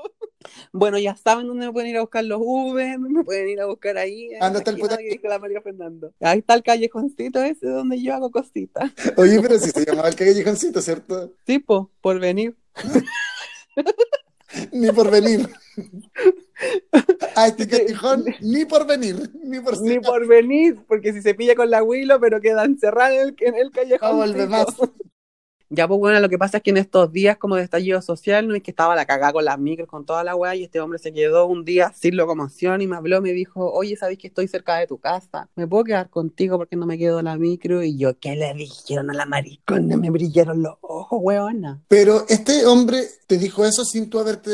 Bueno, 0.71 0.97
ya 0.99 1.15
saben 1.15 1.47
dónde 1.47 1.65
me 1.67 1.73
pueden 1.73 1.89
ir 1.89 1.97
a 1.97 2.01
buscar 2.01 2.23
los 2.23 2.39
Uber, 2.41 2.97
me 2.99 3.23
pueden 3.23 3.49
ir 3.49 3.59
a 3.59 3.65
buscar 3.65 3.97
ahí. 3.97 4.29
Anda 4.39 4.59
hasta 4.59 4.71
el 4.71 4.77
puta- 4.77 4.97
que 4.97 5.09
dijo 5.09 5.27
la 5.27 5.39
María 5.39 5.61
Fernando. 5.61 6.13
Ahí 6.21 6.39
está 6.39 6.53
el 6.53 6.63
callejoncito 6.63 7.41
ese 7.43 7.67
donde 7.67 8.01
yo 8.01 8.13
hago 8.13 8.31
cositas. 8.31 8.91
Oye, 9.17 9.41
pero 9.41 9.57
si 9.59 9.69
se 9.71 9.85
llamaba 9.85 10.07
el 10.09 10.15
callejoncito, 10.15 10.81
¿cierto? 10.81 11.33
Tipo, 11.43 11.91
por 12.01 12.19
venir. 12.19 12.55
Ni 14.71 14.91
por 14.91 15.11
venir. 15.11 15.47
A 17.35 17.47
este 17.47 17.67
catijón, 17.67 18.25
ni 18.41 18.65
por 18.65 18.85
venir. 18.87 19.29
Ni 19.43 19.59
por, 19.61 19.79
Ni 19.81 19.99
por 19.99 20.27
venir, 20.27 20.79
porque 20.87 21.13
si 21.13 21.21
se 21.21 21.33
pilla 21.35 21.55
con 21.55 21.69
la 21.69 21.83
Willow, 21.83 22.19
pero 22.19 22.41
queda 22.41 22.65
encerrada 22.65 23.13
en 23.15 23.21
el, 23.29 23.35
en 23.39 23.55
el 23.55 23.65
No 23.65 23.71
callejón. 23.71 24.15
vuelve 24.17 24.47
más. 24.47 24.65
Ya, 25.69 25.88
pues 25.88 25.99
bueno, 25.99 26.19
lo 26.19 26.29
que 26.29 26.38
pasa 26.38 26.57
es 26.57 26.63
que 26.63 26.71
en 26.71 26.77
estos 26.77 27.11
días 27.11 27.38
como 27.38 27.55
de 27.55 27.63
estallido 27.63 28.01
social, 28.01 28.47
no 28.47 28.55
es 28.55 28.63
que 28.63 28.71
estaba 28.71 28.95
la 28.95 29.05
cagada 29.05 29.33
con 29.33 29.45
las 29.45 29.59
micros, 29.59 29.88
con 29.88 30.05
toda 30.05 30.23
la 30.23 30.35
weá, 30.35 30.55
y 30.55 30.63
este 30.63 30.79
hombre 30.79 30.97
se 30.97 31.13
quedó 31.13 31.45
un 31.45 31.63
día 31.63 31.93
sin 31.95 32.17
locomoción 32.17 32.81
y 32.81 32.88
me 32.88 32.95
habló, 32.95 33.21
me 33.21 33.33
dijo, 33.33 33.71
oye, 33.71 33.95
¿sabes 33.95 34.17
que 34.17 34.27
estoy 34.27 34.47
cerca 34.47 34.77
de 34.77 34.88
tu 34.88 34.97
casa? 34.97 35.47
¿Me 35.55 35.67
puedo 35.67 35.83
quedar 35.83 36.09
contigo 36.09 36.57
porque 36.57 36.75
no 36.75 36.85
me 36.85 36.97
quedo 36.97 37.21
la 37.21 37.38
micro? 37.38 37.83
Y 37.83 37.97
yo, 37.97 38.17
¿qué 38.19 38.35
le 38.35 38.53
dijeron 38.55 39.11
a 39.11 39.13
la 39.13 39.25
maricona? 39.25 39.95
Me 39.97 40.09
brillaron 40.09 40.63
los 40.63 40.75
ojos, 40.81 41.19
weona. 41.21 41.81
Pero 41.88 42.25
este 42.29 42.65
hombre 42.65 43.03
te 43.27 43.38
dijo 43.38 43.63
eso 43.63 43.85
sin 43.85 44.09
tú 44.09 44.19
haberte 44.19 44.49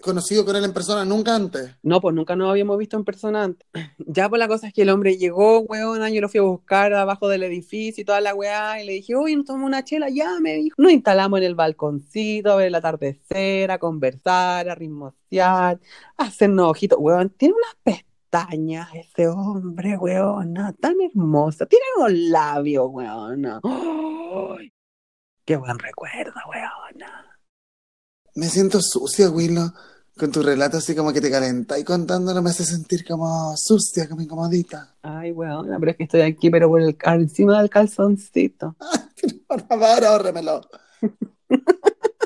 conocido 0.00 0.44
con 0.44 0.56
él 0.56 0.64
en 0.64 0.72
persona 0.72 1.04
nunca 1.04 1.34
antes. 1.34 1.70
No, 1.82 2.00
pues 2.00 2.14
nunca 2.14 2.36
nos 2.36 2.50
habíamos 2.50 2.78
visto 2.78 2.96
en 2.96 3.04
persona 3.04 3.44
antes. 3.44 3.66
Ya, 4.12 4.28
pues 4.28 4.40
la 4.40 4.48
cosa 4.48 4.66
es 4.66 4.72
que 4.72 4.82
el 4.82 4.90
hombre 4.90 5.18
llegó, 5.18 5.60
weona, 5.60 6.10
yo 6.10 6.20
lo 6.20 6.28
fui 6.28 6.40
a 6.40 6.42
buscar 6.42 6.92
abajo 6.94 7.28
del 7.28 7.44
edificio 7.44 8.02
y 8.02 8.04
toda 8.04 8.20
la 8.20 8.34
weá, 8.34 8.82
y 8.82 8.86
le 8.86 8.94
dije, 8.94 9.14
oye, 9.14 9.36
nos 9.36 9.46
tomamos 9.46 9.68
una 9.68 9.84
chela, 9.84 10.08
ya, 10.08 10.40
me 10.40 10.59
Nos 10.76 10.92
instalamos 10.92 11.38
en 11.38 11.44
el 11.46 11.54
balconcito 11.54 12.52
a 12.52 12.56
ver 12.56 12.68
el 12.68 12.74
atardecer, 12.74 13.70
a 13.70 13.78
conversar, 13.78 14.68
a 14.68 14.74
ritmosear, 14.74 15.80
a 16.16 16.22
hacernos 16.22 16.70
ojitos. 16.70 16.98
Weón, 17.00 17.30
tiene 17.30 17.54
unas 17.54 17.76
pestañas 17.82 18.88
ese 18.94 19.28
hombre, 19.28 19.96
weona, 19.96 20.72
tan 20.74 20.96
hermosa. 21.00 21.66
Tiene 21.66 21.84
unos 21.98 22.12
labios, 22.12 22.86
weona. 22.90 23.60
¡Ay! 23.62 24.72
Qué 25.44 25.56
buen 25.56 25.78
recuerdo, 25.78 26.34
weona. 26.48 27.38
Me 28.34 28.46
siento 28.46 28.80
sucia, 28.80 29.28
Willow. 29.30 29.70
Con 30.20 30.30
tu 30.30 30.42
relato 30.42 30.76
así 30.76 30.94
como 30.94 31.14
que 31.14 31.20
te 31.22 31.30
calenta 31.30 31.78
y 31.78 31.82
contándolo 31.82 32.42
me 32.42 32.50
hace 32.50 32.62
sentir 32.62 33.06
como 33.06 33.54
sucia, 33.56 34.06
como 34.06 34.20
incomodita. 34.20 34.94
Ay, 35.00 35.32
weona, 35.32 35.78
pero 35.78 35.92
es 35.92 35.96
que 35.96 36.02
estoy 36.02 36.20
aquí, 36.20 36.50
pero 36.50 36.68
por 36.68 36.82
el, 36.82 36.94
encima 37.02 37.58
del 37.58 37.70
calzoncito. 37.70 38.76
Por 39.48 39.66
favor, 39.66 40.04
ahórremelo. 40.04 40.60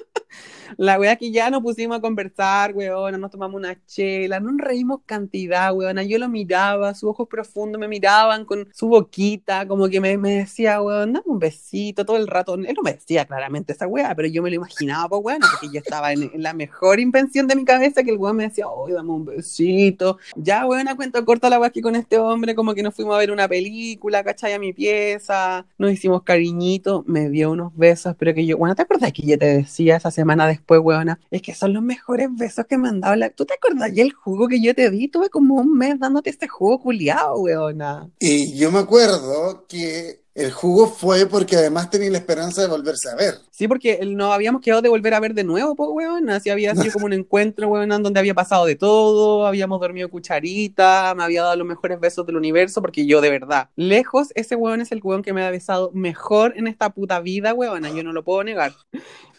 La 0.77 0.99
wea 0.99 1.17
que 1.17 1.31
ya 1.31 1.51
nos 1.51 1.63
pusimos 1.63 1.99
a 1.99 2.01
conversar, 2.01 2.75
weona, 2.75 3.19
nos 3.19 3.31
tomamos 3.31 3.57
una 3.57 3.77
chela, 3.87 4.41
nos 4.41 4.57
reímos 4.59 5.01
cantidad, 5.07 5.75
weona. 5.75 6.03
Yo 6.03 6.19
lo 6.19 6.29
miraba, 6.29 6.95
sus 6.95 7.11
ojos 7.11 7.29
profundos 7.29 7.81
me 7.81 7.89
miraban 7.89 8.45
con 8.45 8.69
su 8.73 8.89
boquita, 8.89 9.67
como 9.67 9.89
que 9.89 10.01
me, 10.01 10.17
me 10.19 10.33
decía, 10.39 10.81
weón, 10.83 11.13
dame 11.13 11.25
un 11.27 11.39
besito 11.39 12.05
todo 12.05 12.17
el 12.17 12.27
rato. 12.27 12.55
Él 12.55 12.75
no 12.77 12.83
me 12.83 12.95
decía 12.95 13.25
claramente 13.25 13.73
esa 13.73 13.87
wea, 13.87 14.15
pero 14.15 14.29
yo 14.29 14.43
me 14.43 14.51
lo 14.51 14.57
imaginaba, 14.57 15.09
pues, 15.09 15.23
weona, 15.25 15.47
porque 15.51 15.75
yo 15.75 15.81
estaba 15.81 16.13
en, 16.13 16.31
la 16.35 16.53
mejor 16.53 17.01
invención 17.01 17.47
de 17.47 17.57
mi 17.57 17.65
cabeza 17.65 18.03
que 18.03 18.11
el 18.11 18.19
weón 18.19 18.37
me 18.37 18.45
decía, 18.45 18.69
oye, 18.69 18.95
dame 18.95 19.11
un 19.11 19.25
besito. 19.25 20.19
Ya, 20.37 20.67
weona, 20.67 20.97
cuento 20.97 21.25
corto 21.25 21.49
la 21.49 21.59
wea 21.59 21.71
que 21.71 21.83
con 21.83 21.97
este 21.97 22.19
hombre, 22.19 22.55
como 22.55 22.75
que 22.75 22.83
nos 22.83 22.95
fuimos 22.95 23.15
a 23.15 23.19
ver 23.19 23.31
una 23.31 23.49
película, 23.49 24.23
¿cachai? 24.25 24.53
A 24.53 24.59
mi 24.59 24.73
pieza, 24.73 25.67
nos 25.79 25.93
hicimos 25.93 26.23
cariñito, 26.23 27.05
me 27.07 27.29
dio 27.31 27.51
unos 27.51 27.77
besos, 27.77 28.15
pero 28.19 28.35
que 28.35 28.47
yo, 28.47 28.59
bueno, 28.59 28.75
¿te 28.75 28.83
acuerdas 28.83 29.13
que 29.13 29.23
yo 29.23 29.39
te 29.39 29.47
decía 29.47 29.97
esa 29.97 30.11
semana 30.11 30.47
después, 30.47 30.64
weona? 30.69 31.21
Es 31.31 31.43
que 31.43 31.55
son 31.55 31.73
los 31.73 31.83
mejores 31.83 32.29
besos 32.33 32.67
que 32.67 32.79
me 32.79 32.89
han 32.89 33.01
dado 33.01 33.17
la... 33.17 33.31
¿Tú 33.31 33.45
te 33.45 33.55
acuerdas 33.55 33.93
ya 33.93 34.03
el 34.03 34.13
jugo 34.13 34.49
que 34.49 34.61
yo 34.61 34.75
te 34.75 34.91
di? 34.91 35.09
Tuve 35.09 35.31
como 35.31 35.57
un 35.57 35.77
mes 35.77 35.99
dándote 35.99 36.31
este 36.31 36.49
jugo 36.49 36.81
culiado, 36.81 37.39
weona. 37.39 38.11
Y 38.19 38.57
yo 38.57 38.71
me 38.73 38.81
acuerdo 38.81 39.67
que 39.69 40.24
el 40.35 40.51
jugo 40.51 40.89
fue 40.89 41.27
porque 41.27 41.57
además 41.57 41.91
tenía 41.91 42.11
la 42.11 42.19
esperanza 42.19 42.61
de 42.63 42.69
volverse 42.69 43.09
a 43.09 43.15
ver. 43.15 43.35
Sí, 43.51 43.69
porque 43.69 44.01
nos 44.05 44.33
habíamos 44.33 44.61
quedado 44.61 44.83
de 44.83 44.89
volver 44.89 45.15
a 45.15 45.21
ver 45.21 45.33
de 45.33 45.45
nuevo, 45.45 45.77
pues, 45.77 45.89
weón. 45.93 46.29
Así 46.29 46.51
había 46.51 46.75
sido 46.75 46.93
como 46.93 47.07
un 47.07 47.13
encuentro, 47.15 47.69
weón, 47.69 47.89
donde 48.03 48.19
había 48.19 48.35
pasado 48.35 48.67
de 48.67 48.75
todo, 48.75 49.47
habíamos 49.47 49.81
dormido 49.81 50.11
cucharita, 50.11 51.15
me 51.17 51.23
había 51.23 51.43
dado 51.43 51.57
los 51.57 51.67
mejores 51.67 52.01
besos 52.01 52.27
del 52.27 52.37
universo, 52.37 52.81
porque 52.83 53.07
yo, 53.07 53.21
de 53.21 53.31
verdad, 53.31 53.71
lejos, 53.77 54.33
ese 54.35 54.57
weón 54.57 54.81
es 54.81 54.91
el 54.91 55.01
weón 55.03 55.23
que 55.23 55.33
me 55.33 55.45
ha 55.45 55.51
besado 55.51 55.93
mejor 55.93 56.55
en 56.57 56.67
esta 56.67 56.91
puta 56.91 57.21
vida, 57.21 57.55
weona, 57.55 57.91
yo 57.91 58.03
no 58.03 58.13
lo 58.13 58.25
puedo 58.25 58.43
negar. 58.43 58.73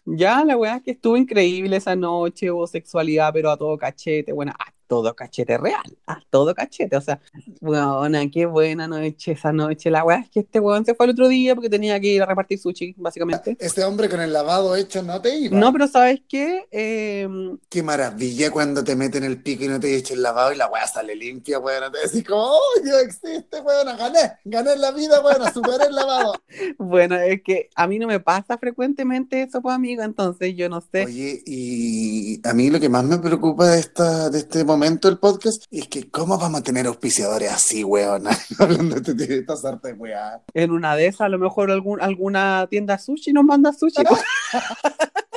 Ya, 0.05 0.45
la 0.45 0.55
weá 0.55 0.77
es 0.77 0.83
que 0.83 0.91
estuvo 0.91 1.17
increíble 1.17 1.75
esa 1.77 1.95
noche, 1.95 2.51
hubo 2.51 2.67
sexualidad, 2.67 3.33
pero 3.33 3.49
a 3.51 3.57
todo 3.57 3.77
cachete, 3.77 4.31
bueno, 4.31 4.53
a 4.57 4.74
todo 4.87 5.15
cachete 5.15 5.57
real, 5.57 5.97
a 6.07 6.19
todo 6.29 6.53
cachete, 6.53 6.95
o 6.95 7.01
sea, 7.01 7.19
weona, 7.61 8.29
qué 8.29 8.45
buena 8.45 8.87
noche 8.87 9.33
esa 9.33 9.51
noche. 9.51 9.89
La 9.89 10.03
weá 10.03 10.19
es 10.19 10.29
que 10.29 10.41
este 10.41 10.59
weón 10.59 10.85
se 10.85 10.93
fue 10.93 11.07
el 11.07 11.11
otro 11.11 11.27
día 11.27 11.55
porque 11.55 11.69
tenía 11.69 11.99
que 11.99 12.07
ir 12.07 12.21
a 12.21 12.25
repartir 12.25 12.59
sushi, 12.59 12.95
básicamente. 12.97 13.57
Este 13.59 13.83
hombre 13.83 14.09
con 14.09 14.21
el 14.21 14.31
lavado 14.31 14.75
hecho 14.75 15.01
no 15.03 15.21
te 15.21 15.35
iba. 15.35 15.57
No, 15.57 15.71
pero 15.73 15.87
¿sabes 15.87 16.21
qué? 16.27 16.67
Eh, 16.71 17.27
Qué 17.69 17.83
maravilla 17.83 18.51
cuando 18.51 18.83
te 18.83 18.95
meten 18.95 19.23
el 19.23 19.41
pico 19.41 19.63
y 19.63 19.67
no 19.67 19.79
te 19.79 19.95
eches 19.95 20.11
el 20.11 20.23
lavado 20.23 20.53
y 20.53 20.57
la 20.57 20.67
weá 20.67 20.87
sale 20.87 21.15
limpia, 21.15 21.59
weón. 21.59 21.91
Te 21.91 22.07
decís 22.07 22.23
como, 22.27 22.43
oh, 22.43 22.59
yo 22.85 22.99
existe, 22.99 23.61
weón, 23.61 23.97
gané, 23.97 24.33
gané 24.43 24.75
la 24.77 24.91
vida, 24.91 25.21
weón, 25.21 25.51
superé 25.53 25.85
el 25.87 25.95
lavado. 25.95 26.33
bueno, 26.77 27.15
es 27.15 27.41
que 27.41 27.69
a 27.75 27.87
mí 27.87 27.99
no 27.99 28.07
me 28.07 28.19
pasa 28.19 28.57
frecuentemente 28.57 29.41
eso, 29.41 29.61
pues 29.61 29.75
amigo, 29.75 30.03
entonces 30.03 30.55
yo 30.55 30.69
no 30.69 30.81
sé. 30.81 31.05
Oye, 31.05 31.41
y 31.45 32.47
a 32.47 32.53
mí 32.53 32.69
lo 32.69 32.79
que 32.79 32.89
más 32.89 33.03
me 33.03 33.17
preocupa 33.17 33.71
de 33.71 33.79
esta, 33.79 34.29
de 34.29 34.39
este 34.39 34.63
momento 34.63 34.74
del 34.79 35.17
podcast 35.17 35.63
es 35.71 35.87
que 35.87 36.09
cómo 36.09 36.37
vamos 36.37 36.59
a 36.59 36.63
tener 36.63 36.85
auspiciadores 36.87 37.51
así, 37.51 37.83
weón, 37.83 38.25
hablando 38.59 38.99
de, 38.99 39.13
de 39.13 39.39
estas 39.39 39.63
artes, 39.63 39.95
weón. 39.97 40.41
En 40.53 40.71
una 40.71 40.95
de 40.95 41.07
esas, 41.07 41.21
a 41.21 41.29
lo 41.29 41.39
mejor 41.39 41.71
algún, 41.71 42.01
alguna 42.01 42.67
tienda 42.69 42.97
sushi 42.97 43.33
nos 43.33 43.45
manda 43.45 43.71
sushi. 43.73 44.03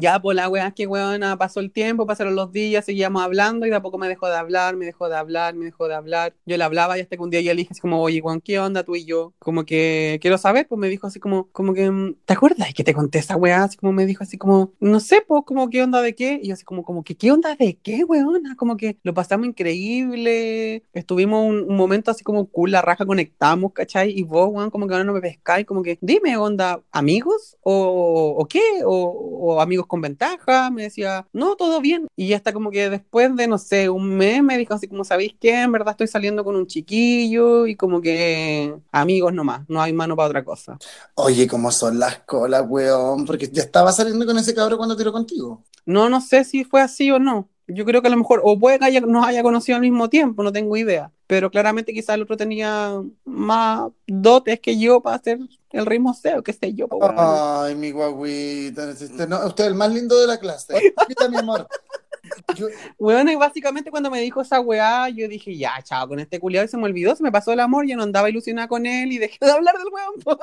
Ya, 0.00 0.20
pues 0.20 0.34
la 0.34 0.48
weá 0.48 0.72
que 0.72 0.86
weona 0.86 1.36
pasó 1.36 1.60
el 1.60 1.70
tiempo, 1.70 2.06
pasaron 2.06 2.34
los 2.34 2.50
días, 2.52 2.84
seguíamos 2.84 3.22
hablando 3.22 3.64
y 3.66 3.70
de 3.70 3.76
a 3.76 3.82
poco 3.82 3.96
me 3.96 4.08
dejó 4.08 4.28
de 4.28 4.36
hablar, 4.36 4.76
me 4.76 4.86
dejó 4.86 5.08
de 5.08 5.16
hablar, 5.16 5.54
me 5.54 5.66
dejó 5.66 5.86
de 5.86 5.94
hablar. 5.94 6.34
Yo 6.46 6.56
le 6.56 6.64
hablaba 6.64 6.98
y 6.98 7.00
hasta 7.00 7.16
que 7.16 7.22
un 7.22 7.30
día 7.30 7.40
yo 7.40 7.52
le 7.52 7.58
dije 7.58 7.68
así 7.72 7.80
como, 7.80 8.00
oye, 8.00 8.20
weón, 8.20 8.40
¿qué 8.40 8.58
onda 8.58 8.82
tú 8.82 8.96
y 8.96 9.04
yo? 9.04 9.32
Como 9.38 9.64
que 9.64 10.18
quiero 10.20 10.36
saber, 10.38 10.66
pues 10.66 10.78
me 10.78 10.88
dijo 10.88 11.06
así 11.06 11.20
como, 11.20 11.48
como 11.52 11.74
que, 11.74 11.90
mm, 11.90 12.16
¿te 12.24 12.32
acuerdas 12.32 12.74
que 12.74 12.82
te 12.84 12.92
conté 12.94 13.18
esa 13.20 13.36
weá? 13.36 13.64
Así 13.64 13.76
como 13.76 13.92
me 13.92 14.06
dijo 14.06 14.24
así 14.24 14.36
como, 14.36 14.72
no 14.80 14.98
sé, 15.00 15.22
pues 15.26 15.42
como, 15.46 15.70
¿qué 15.70 15.82
onda 15.82 16.02
de 16.02 16.14
qué? 16.14 16.40
Y 16.42 16.48
yo 16.48 16.54
así 16.54 16.64
como, 16.64 16.82
como 16.84 17.04
que, 17.04 17.16
¿qué 17.16 17.30
onda 17.30 17.54
de 17.54 17.76
qué, 17.82 18.04
weona? 18.04 18.56
Como 18.56 18.76
que 18.76 18.96
lo 19.02 19.14
pasamos 19.14 19.46
increíble, 19.46 20.82
estuvimos 20.92 21.46
un, 21.46 21.62
un 21.70 21.76
momento 21.76 22.10
así 22.10 22.24
como 22.24 22.46
cool, 22.46 22.72
la 22.72 22.82
raja 22.82 23.06
conectamos, 23.06 23.72
¿cachai? 23.72 24.10
Y 24.10 24.22
vos, 24.22 24.48
weón, 24.52 24.70
como 24.70 24.86
que 24.86 24.94
ahora 24.94 25.04
no 25.04 25.12
me 25.12 25.20
pescáis, 25.20 25.66
como 25.66 25.82
que, 25.82 25.98
dime, 26.00 26.36
onda, 26.36 26.80
¿amigos? 26.92 27.56
¿O, 27.62 28.46
qué? 28.48 28.60
¿O, 28.84 29.50
o 29.54 29.60
amigos 29.60 29.83
con 29.86 30.00
ventaja? 30.00 30.70
Me 30.70 30.82
decía, 30.82 31.26
no, 31.32 31.56
todo 31.56 31.80
bien. 31.80 32.06
Y 32.16 32.32
hasta 32.32 32.52
como 32.52 32.70
que 32.70 32.90
después 32.90 33.34
de, 33.36 33.46
no 33.46 33.58
sé, 33.58 33.88
un 33.88 34.16
mes 34.16 34.42
me 34.42 34.58
dijo 34.58 34.74
así 34.74 34.88
como, 34.88 35.04
¿sabéis 35.04 35.34
qué? 35.40 35.62
En 35.62 35.72
verdad 35.72 35.92
estoy 35.92 36.06
saliendo 36.06 36.44
con 36.44 36.56
un 36.56 36.66
chiquillo 36.66 37.66
y 37.66 37.76
como 37.76 38.00
que 38.00 38.74
amigos 38.92 39.32
nomás, 39.32 39.62
no 39.68 39.80
hay 39.80 39.92
mano 39.92 40.16
para 40.16 40.28
otra 40.28 40.44
cosa. 40.44 40.78
Oye, 41.14 41.46
¿cómo 41.46 41.70
son 41.70 41.98
las 41.98 42.20
colas, 42.20 42.64
weón? 42.68 43.24
Porque 43.24 43.48
ya 43.48 43.62
estaba 43.62 43.92
saliendo 43.92 44.26
con 44.26 44.38
ese 44.38 44.54
cabro 44.54 44.76
cuando 44.76 44.96
tiró 44.96 45.12
contigo. 45.12 45.64
No, 45.86 46.08
no 46.08 46.20
sé 46.20 46.44
si 46.44 46.64
fue 46.64 46.80
así 46.80 47.10
o 47.10 47.18
no. 47.18 47.48
Yo 47.66 47.84
creo 47.86 48.02
que 48.02 48.08
a 48.08 48.10
lo 48.10 48.16
mejor, 48.18 48.42
o 48.44 48.58
puede 48.58 48.78
que 48.78 48.84
haya, 48.84 49.00
nos 49.00 49.24
haya 49.26 49.42
conocido 49.42 49.76
al 49.76 49.82
mismo 49.82 50.10
tiempo, 50.10 50.42
no 50.42 50.52
tengo 50.52 50.76
idea. 50.76 51.10
Pero 51.26 51.50
claramente 51.50 51.94
quizás 51.94 52.14
el 52.16 52.22
otro 52.22 52.36
tenía 52.36 53.00
más 53.24 53.90
dotes 54.06 54.60
que 54.60 54.78
yo 54.78 55.00
para 55.00 55.16
hacer 55.16 55.38
el 55.70 55.86
ritmo 55.86 56.12
SEO, 56.12 56.42
qué 56.42 56.52
sé 56.52 56.74
yo. 56.74 56.86
Ay, 57.64 57.74
mi 57.74 57.90
guaguita. 57.90 58.86
no, 59.28 59.46
usted 59.46 59.64
es 59.64 59.68
el 59.70 59.74
más 59.74 59.90
lindo 59.92 60.20
de 60.20 60.26
la 60.26 60.38
clase. 60.38 60.74
Mira, 61.08 61.28
mi 61.30 61.36
amor. 61.38 61.66
Yo- 62.54 62.68
Bueno, 62.98 63.30
y 63.32 63.36
básicamente 63.36 63.90
cuando 63.90 64.10
me 64.10 64.20
dijo 64.20 64.42
esa 64.42 64.60
weá, 64.60 65.08
yo 65.08 65.26
dije, 65.28 65.56
ya, 65.56 65.72
chao, 65.82 66.06
con 66.08 66.18
este 66.20 66.38
culiado 66.38 66.68
se 66.68 66.76
me 66.76 66.84
olvidó, 66.84 67.16
se 67.16 67.22
me 67.22 67.32
pasó 67.32 67.52
el 67.52 67.60
amor, 67.60 67.86
yo 67.86 67.96
no 67.96 68.02
andaba 68.02 68.28
ilusionada 68.28 68.68
con 68.68 68.84
él 68.86 69.10
y 69.12 69.18
dejé 69.18 69.38
de 69.40 69.50
hablar 69.50 69.76
del 69.78 69.88
weón. 69.92 70.38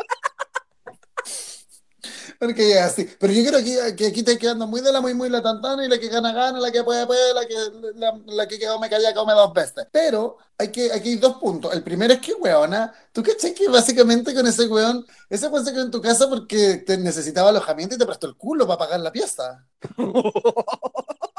Po. 2.01 2.09
Porque 2.39 2.79
así. 2.79 3.07
Pero 3.19 3.33
yo 3.33 3.43
creo 3.49 3.63
que, 3.63 3.95
que 3.95 4.07
aquí 4.07 4.19
está 4.19 4.37
quedando 4.37 4.67
muy 4.67 4.81
de 4.81 4.91
la 4.91 5.01
muy 5.01 5.13
muy 5.13 5.29
la 5.29 5.41
tantana 5.41 5.85
y 5.85 5.89
la 5.89 5.99
que 5.99 6.07
gana 6.07 6.33
gana, 6.33 6.59
la 6.59 6.71
que 6.71 6.83
puede 6.83 7.05
puede, 7.05 7.33
la 7.33 7.45
que 7.47 7.55
la, 7.95 8.19
la 8.25 8.47
que 8.47 8.59
quedó 8.59 8.79
me 8.79 8.89
calla 8.89 9.13
come 9.13 9.33
dos 9.33 9.53
veces. 9.53 9.87
Pero 9.91 10.37
hay 10.57 10.71
que 10.71 10.91
aquí 10.91 11.09
hay 11.09 11.15
dos 11.17 11.37
puntos. 11.37 11.73
El 11.73 11.83
primero 11.83 12.13
es 12.13 12.19
que 12.19 12.33
weona, 12.33 12.93
tú 13.11 13.23
cachai 13.23 13.53
que 13.53 13.67
básicamente 13.67 14.33
con 14.33 14.47
ese 14.47 14.67
weón, 14.67 15.05
ese 15.29 15.47
weón 15.47 15.65
se 15.65 15.71
quedó 15.71 15.83
en 15.83 15.91
tu 15.91 16.01
casa 16.01 16.27
porque 16.29 16.77
te 16.77 16.97
necesitaba 16.97 17.49
alojamiento 17.49 17.95
y 17.95 17.97
te 17.97 18.05
prestó 18.05 18.27
el 18.27 18.35
culo 18.35 18.67
para 18.67 18.79
pagar 18.79 18.99
la 18.99 19.11
pieza. 19.11 19.65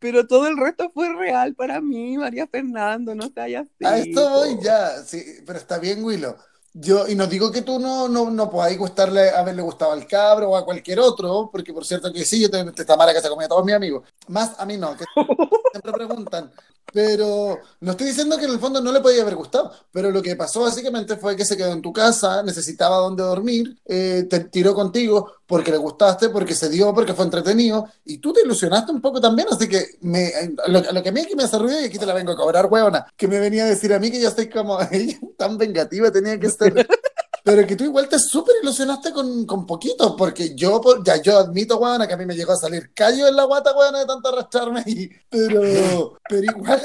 Pero 0.00 0.26
todo 0.26 0.46
el 0.46 0.56
resto 0.56 0.90
fue 0.94 1.12
real 1.12 1.54
para 1.54 1.80
mí, 1.80 2.16
María 2.16 2.46
Fernando, 2.46 3.14
no 3.14 3.28
se 3.28 3.40
haya 3.40 3.60
así. 3.60 3.84
A 3.84 3.98
esto 3.98 4.30
voy 4.30 4.58
ya, 4.62 5.02
sí, 5.02 5.24
pero 5.44 5.58
está 5.58 5.78
bien, 5.78 6.04
Willow. 6.04 6.36
Yo, 6.74 7.08
y 7.08 7.14
no 7.14 7.26
digo 7.26 7.50
que 7.50 7.62
tú 7.62 7.78
no, 7.78 8.08
no, 8.08 8.30
no 8.30 8.50
podáis 8.50 8.78
gustarle, 8.78 9.30
haberle 9.30 9.62
gustado 9.62 9.92
al 9.92 10.06
cabro 10.06 10.50
o 10.50 10.56
a 10.56 10.64
cualquier 10.64 11.00
otro, 11.00 11.48
porque 11.50 11.72
por 11.72 11.84
cierto 11.84 12.12
que 12.12 12.24
sí, 12.24 12.40
yo 12.40 12.50
tengo 12.50 12.70
esta 12.70 12.96
mara 12.96 13.12
que 13.12 13.20
se 13.20 13.28
comía 13.28 13.46
a 13.46 13.48
todos 13.48 13.64
mis 13.64 13.74
amigos. 13.74 14.04
Más 14.28 14.58
a 14.58 14.66
mí 14.66 14.76
no, 14.76 14.96
que 14.96 15.04
siempre 15.72 15.92
preguntan, 15.92 16.52
Pero 16.92 17.58
no 17.80 17.90
estoy 17.90 18.06
diciendo 18.08 18.38
que 18.38 18.46
en 18.46 18.52
el 18.52 18.58
fondo 18.58 18.80
no 18.80 18.92
le 18.92 19.00
podía 19.00 19.22
haber 19.22 19.36
gustado, 19.36 19.72
pero 19.92 20.10
lo 20.10 20.22
que 20.22 20.36
pasó 20.36 20.62
básicamente 20.62 21.16
fue 21.16 21.36
que 21.36 21.44
se 21.44 21.56
quedó 21.56 21.72
en 21.72 21.82
tu 21.82 21.92
casa, 21.92 22.42
necesitaba 22.42 22.96
dónde 22.96 23.22
dormir, 23.22 23.78
eh, 23.84 24.26
te 24.28 24.40
tiró 24.40 24.74
contigo 24.74 25.32
porque 25.46 25.70
le 25.70 25.76
gustaste, 25.76 26.28
porque 26.30 26.54
se 26.54 26.68
dio, 26.68 26.94
porque 26.94 27.14
fue 27.14 27.24
entretenido, 27.24 27.88
y 28.04 28.18
tú 28.18 28.32
te 28.32 28.42
ilusionaste 28.42 28.92
un 28.92 29.00
poco 29.00 29.20
también, 29.20 29.48
así 29.50 29.68
que 29.68 29.96
me, 30.02 30.30
lo, 30.66 30.80
lo 30.92 31.02
que 31.02 31.08
a 31.08 31.12
mí 31.12 31.20
aquí 31.20 31.34
me 31.34 31.44
hace 31.44 31.58
ruido, 31.58 31.80
y 31.80 31.84
aquí 31.84 31.98
te 31.98 32.06
la 32.06 32.14
vengo 32.14 32.32
a 32.32 32.36
cobrar, 32.36 32.66
huevona, 32.66 33.06
que 33.16 33.28
me 33.28 33.38
venía 33.38 33.64
a 33.64 33.68
decir 33.68 33.92
a 33.92 33.98
mí 33.98 34.10
que 34.10 34.20
yo 34.20 34.28
estoy 34.28 34.48
como 34.48 34.78
tan 35.36 35.58
vengativa, 35.58 36.10
tenía 36.10 36.38
que 36.38 36.50
ser... 36.50 36.86
Pero 37.48 37.66
que 37.66 37.76
tú 37.76 37.84
igual 37.84 38.06
te 38.10 38.18
súper 38.18 38.56
ilusionaste 38.62 39.10
con, 39.10 39.46
con 39.46 39.64
poquito, 39.64 40.14
porque 40.14 40.54
yo, 40.54 40.82
ya 41.02 41.16
yo 41.16 41.38
admito, 41.38 41.78
weona, 41.78 42.06
que 42.06 42.12
a 42.12 42.16
mí 42.18 42.26
me 42.26 42.36
llegó 42.36 42.52
a 42.52 42.56
salir 42.56 42.92
callo 42.92 43.26
en 43.26 43.34
la 43.34 43.44
guata, 43.44 43.74
weona, 43.74 44.00
de 44.00 44.04
tanto 44.04 44.28
arrastrarme, 44.28 44.82
y, 44.84 45.08
pero, 45.30 46.18
pero 46.28 46.42
igual, 46.42 46.82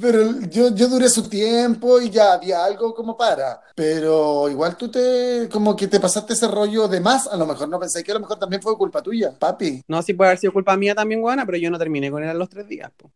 pero 0.00 0.40
yo, 0.42 0.72
yo 0.72 0.86
duré 0.86 1.08
su 1.08 1.28
tiempo 1.28 2.00
y 2.00 2.08
ya 2.08 2.34
había 2.34 2.64
algo 2.64 2.94
como 2.94 3.16
para, 3.16 3.60
pero 3.74 4.48
igual 4.48 4.76
tú 4.76 4.88
te, 4.88 5.48
como 5.50 5.74
que 5.74 5.88
te 5.88 5.98
pasaste 5.98 6.34
ese 6.34 6.46
rollo 6.46 6.86
de 6.86 7.00
más, 7.00 7.26
a 7.26 7.36
lo 7.36 7.44
mejor 7.44 7.68
no 7.68 7.80
pensé 7.80 8.04
que 8.04 8.12
a 8.12 8.14
lo 8.14 8.20
mejor 8.20 8.38
también 8.38 8.62
fue 8.62 8.78
culpa 8.78 9.02
tuya, 9.02 9.36
papi. 9.36 9.82
No, 9.88 10.00
sí 10.02 10.14
puede 10.14 10.30
haber 10.30 10.38
sido 10.38 10.52
culpa 10.52 10.76
mía 10.76 10.94
también, 10.94 11.20
buena, 11.20 11.44
pero 11.44 11.58
yo 11.58 11.68
no 11.68 11.80
terminé 11.80 12.12
con 12.12 12.22
él 12.22 12.30
a 12.30 12.34
los 12.34 12.48
tres 12.48 12.68
días. 12.68 12.92
po. 12.96 13.10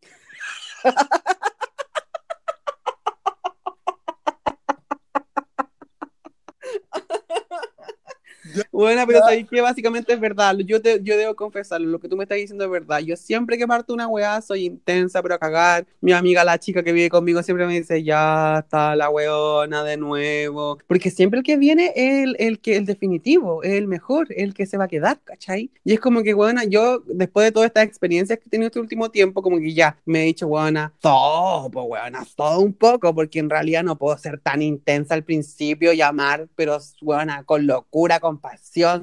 Bueno, 8.73 9.05
pero 9.07 9.21
sabéis 9.21 9.49
que 9.49 9.61
básicamente 9.61 10.13
es 10.13 10.21
verdad. 10.21 10.57
Yo, 10.59 10.81
te, 10.81 11.01
yo 11.03 11.17
debo 11.17 11.35
confesarlo, 11.35 11.89
lo 11.89 11.99
que 11.99 12.09
tú 12.09 12.17
me 12.17 12.25
estás 12.25 12.39
diciendo 12.39 12.65
es 12.65 12.71
verdad. 12.71 13.01
Yo 13.01 13.17
siempre 13.17 13.59
que 13.59 13.67
parto 13.67 13.93
una 13.93 14.09
weá 14.09 14.41
soy 14.41 14.65
intensa, 14.65 15.23
pero 15.23 15.35
a 15.35 15.39
cagar. 15.39 15.87
Mi 16.01 16.13
amiga, 16.13 16.45
la 16.45 16.59
chica 16.59 16.83
que 16.83 16.93
vive 16.93 17.11
conmigo, 17.11 17.43
siempre 17.43 17.67
me 17.67 17.75
dice, 17.75 18.03
ya 18.03 18.61
está 18.61 18.97
la 18.97 19.11
weona 19.11 19.85
de 19.85 19.97
nuevo. 19.97 20.79
Porque 20.87 21.11
siempre 21.11 21.39
el 21.39 21.45
que 21.45 21.57
viene 21.57 21.93
es 21.95 22.25
el, 22.25 22.37
el, 22.39 22.61
que, 22.61 22.77
el 22.77 22.87
definitivo, 22.87 23.63
es 23.63 23.73
el 23.73 23.87
mejor, 23.87 24.29
el 24.31 24.55
que 24.55 24.67
se 24.67 24.77
va 24.77 24.85
a 24.85 24.89
quedar, 24.89 25.21
¿cachai? 25.25 25.71
Y 25.85 25.93
es 25.93 26.01
como 26.01 26.23
que, 26.23 26.35
weona, 26.35 26.65
yo 26.65 27.03
después 27.07 27.45
de 27.45 27.53
todas 27.53 27.69
estas 27.69 27.85
experiencias 27.85 28.39
que 28.39 28.45
he 28.47 28.51
tenido 28.51 28.67
este 28.67 28.81
último 28.81 29.11
tiempo, 29.11 29.43
como 29.43 29.59
que 29.59 29.73
ya 29.73 29.97
me 30.05 30.23
he 30.23 30.25
dicho, 30.27 30.47
weona, 30.47 30.93
todo, 31.01 31.71
pues, 31.71 31.87
weona, 31.89 32.27
todo 32.37 32.61
un 32.61 32.73
poco, 32.73 33.15
porque 33.15 33.39
en 33.39 33.51
realidad 33.51 33.83
no 33.83 33.97
puedo 33.97 34.17
ser 34.19 34.39
tan 34.41 34.63
intensa 34.63 35.15
al 35.15 35.25
principio 35.25 35.93
y 35.93 36.01
amar, 36.01 36.49
pero, 36.57 36.79
weona, 37.03 37.45
con 37.45 37.67
locura, 37.67 38.21
con 38.21 38.39
pasión, 38.39 38.50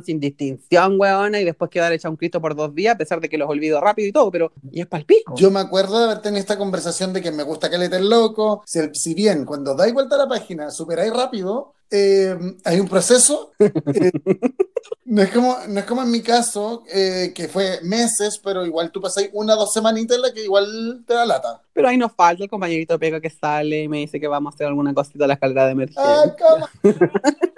sin 0.03 0.19
distinción, 0.19 0.99
weona, 0.99 1.39
y 1.39 1.45
después 1.45 1.69
quedar 1.69 1.91
hecha 1.93 2.10
un 2.10 2.15
Cristo 2.15 2.41
por 2.41 2.55
dos 2.55 2.73
días, 2.73 2.95
a 2.95 2.97
pesar 2.97 3.19
de 3.19 3.29
que 3.29 3.38
los 3.38 3.49
olvido 3.49 3.81
rápido 3.81 4.07
y 4.07 4.12
todo, 4.12 4.31
pero, 4.31 4.51
y 4.71 4.81
es 4.81 4.88
palpico. 4.88 5.36
Yo 5.36 5.51
me 5.51 5.60
acuerdo 5.60 5.99
de 5.99 6.05
haber 6.05 6.21
tenido 6.21 6.39
esta 6.39 6.57
conversación 6.57 7.13
de 7.13 7.21
que 7.21 7.31
me 7.31 7.43
gusta 7.43 7.69
que 7.69 7.77
le 7.77 7.88
el 7.88 8.10
loco. 8.10 8.63
Si, 8.65 9.13
bien 9.13 9.45
cuando 9.45 9.75
dais 9.75 9.93
vuelta 9.93 10.15
a 10.15 10.19
la 10.19 10.27
página 10.27 10.69
superáis 10.71 11.13
rápido, 11.13 11.73
eh, 11.89 12.38
hay 12.65 12.79
un 12.79 12.88
proceso. 12.88 13.53
eh, 13.60 14.12
no, 15.05 15.21
es 15.21 15.31
como, 15.31 15.55
no 15.67 15.79
es 15.79 15.86
como 15.86 16.01
en 16.01 16.12
mi 16.12 16.21
caso, 16.21 16.83
eh, 16.91 17.31
que 17.33 17.47
fue 17.47 17.79
meses, 17.83 18.39
pero 18.43 18.65
igual 18.65 18.91
tú 18.91 19.01
pasáis 19.01 19.29
una 19.33 19.53
o 19.55 19.57
dos 19.57 19.73
semanitas 19.73 20.17
en 20.17 20.23
la 20.23 20.33
que 20.33 20.43
igual 20.43 21.03
te 21.07 21.13
da 21.13 21.25
lata. 21.25 21.62
Pero 21.73 21.88
ahí 21.88 21.97
nos 21.97 22.12
falta 22.12 22.43
el 22.43 22.49
compañerito 22.49 22.99
Pega 22.99 23.21
que 23.21 23.29
sale 23.29 23.83
y 23.83 23.88
me 23.88 23.99
dice 23.99 24.19
que 24.19 24.27
vamos 24.27 24.53
a 24.53 24.55
hacer 24.55 24.67
alguna 24.67 24.93
cosita 24.93 25.25
a 25.25 25.27
la 25.27 25.33
escalera 25.36 25.65
de 25.65 25.71
emergencia. 25.71 26.36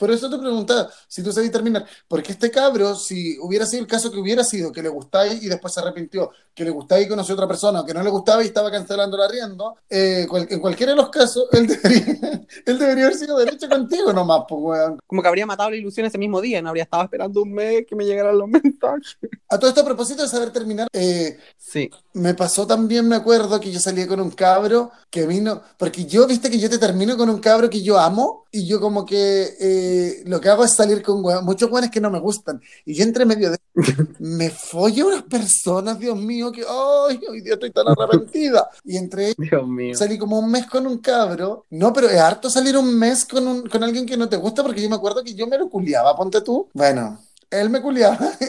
Por 0.00 0.10
eso 0.10 0.30
te 0.30 0.38
preguntaba 0.38 0.88
si 1.06 1.22
tú 1.22 1.30
sabías 1.30 1.52
terminar. 1.52 1.84
Porque 2.08 2.32
este 2.32 2.50
cabro, 2.50 2.94
si 2.96 3.38
hubiera 3.38 3.66
sido 3.66 3.82
el 3.82 3.86
caso 3.86 4.10
que 4.10 4.18
hubiera 4.18 4.42
sido, 4.42 4.72
que 4.72 4.82
le 4.82 4.88
gustáis 4.88 5.42
y 5.42 5.46
después 5.48 5.74
se 5.74 5.80
arrepintió, 5.80 6.30
que 6.54 6.64
le 6.64 6.70
gustáis 6.70 7.04
y 7.04 7.08
conoció 7.10 7.34
a 7.34 7.36
otra 7.36 7.46
persona, 7.48 7.80
o 7.82 7.84
que 7.84 7.92
no 7.92 8.02
le 8.02 8.08
gustaba 8.08 8.42
y 8.42 8.46
estaba 8.46 8.70
cancelando 8.70 9.18
el 9.18 9.22
arriendo, 9.24 9.76
eh, 9.90 10.26
cual- 10.28 10.46
en 10.48 10.58
cualquiera 10.58 10.92
de 10.92 10.96
los 10.96 11.10
casos, 11.10 11.44
él 11.52 11.66
debería, 11.66 12.00
él 12.66 12.78
debería 12.78 13.04
haber 13.04 13.16
sido 13.18 13.36
derecho 13.38 13.68
contigo 13.68 14.10
nomás, 14.14 14.44
pues, 14.48 14.60
weón. 14.62 14.98
Como 15.06 15.20
que 15.20 15.28
habría 15.28 15.44
matado 15.44 15.68
la 15.68 15.76
ilusión 15.76 16.06
ese 16.06 16.16
mismo 16.16 16.40
día, 16.40 16.62
no 16.62 16.70
habría 16.70 16.84
estado 16.84 17.02
esperando 17.02 17.42
un 17.42 17.52
mes 17.52 17.84
que 17.86 17.94
me 17.94 18.06
llegaran 18.06 18.38
los 18.38 18.48
mensajes. 18.48 19.18
A 19.50 19.58
todo 19.58 19.68
esto, 19.68 19.82
a 19.82 19.84
propósito 19.84 20.22
de 20.22 20.28
saber 20.28 20.50
terminar, 20.50 20.88
eh, 20.94 21.36
Sí. 21.58 21.90
Me 22.12 22.34
pasó 22.34 22.66
también, 22.66 23.06
me 23.06 23.16
acuerdo, 23.16 23.60
que 23.60 23.70
yo 23.70 23.78
salía 23.78 24.08
con 24.08 24.20
un 24.20 24.30
cabro 24.30 24.90
que 25.10 25.26
vino, 25.26 25.62
porque 25.76 26.06
yo, 26.06 26.26
viste 26.26 26.50
que 26.50 26.58
yo 26.58 26.68
te 26.68 26.78
termino 26.78 27.16
con 27.16 27.30
un 27.30 27.38
cabro 27.38 27.70
que 27.70 27.82
yo 27.82 27.98
amo 27.98 28.46
y 28.50 28.66
yo 28.66 28.80
como 28.80 29.06
que 29.06 29.54
eh, 29.60 30.22
lo 30.26 30.40
que 30.40 30.48
hago 30.48 30.64
es 30.64 30.72
salir 30.72 31.02
con 31.02 31.22
muchos 31.44 31.70
hueones 31.70 31.90
que 31.90 32.00
no 32.00 32.10
me 32.10 32.18
gustan 32.18 32.60
y 32.84 32.94
yo 32.94 33.04
entre 33.04 33.24
medio 33.24 33.50
de 33.52 33.58
me 34.18 34.50
follo 34.50 35.06
unas 35.06 35.22
personas, 35.22 35.98
Dios 35.98 36.16
mío, 36.16 36.50
que 36.50 36.62
ay, 36.62 37.20
hoy 37.28 37.40
día 37.42 37.54
estoy 37.54 37.70
tan 37.70 37.86
arrepentida 37.86 38.68
y 38.84 38.96
entre 38.96 39.26
ellos 39.26 39.36
Dios 39.38 39.68
mío. 39.68 39.94
salí 39.94 40.18
como 40.18 40.38
un 40.38 40.50
mes 40.50 40.66
con 40.66 40.86
un 40.86 40.98
cabro, 40.98 41.66
no, 41.70 41.92
pero 41.92 42.08
es 42.08 42.18
harto 42.18 42.50
salir 42.50 42.76
un 42.76 42.98
mes 42.98 43.24
con, 43.24 43.46
un, 43.46 43.68
con 43.68 43.84
alguien 43.84 44.04
que 44.06 44.16
no 44.16 44.28
te 44.28 44.36
gusta 44.36 44.62
porque 44.62 44.82
yo 44.82 44.88
me 44.88 44.96
acuerdo 44.96 45.22
que 45.22 45.34
yo 45.34 45.46
me 45.46 45.58
lo 45.58 45.68
culiaba, 45.70 46.16
ponte 46.16 46.40
tú, 46.40 46.68
bueno, 46.74 47.20
él 47.50 47.70
me 47.70 47.80
culiaba. 47.80 48.18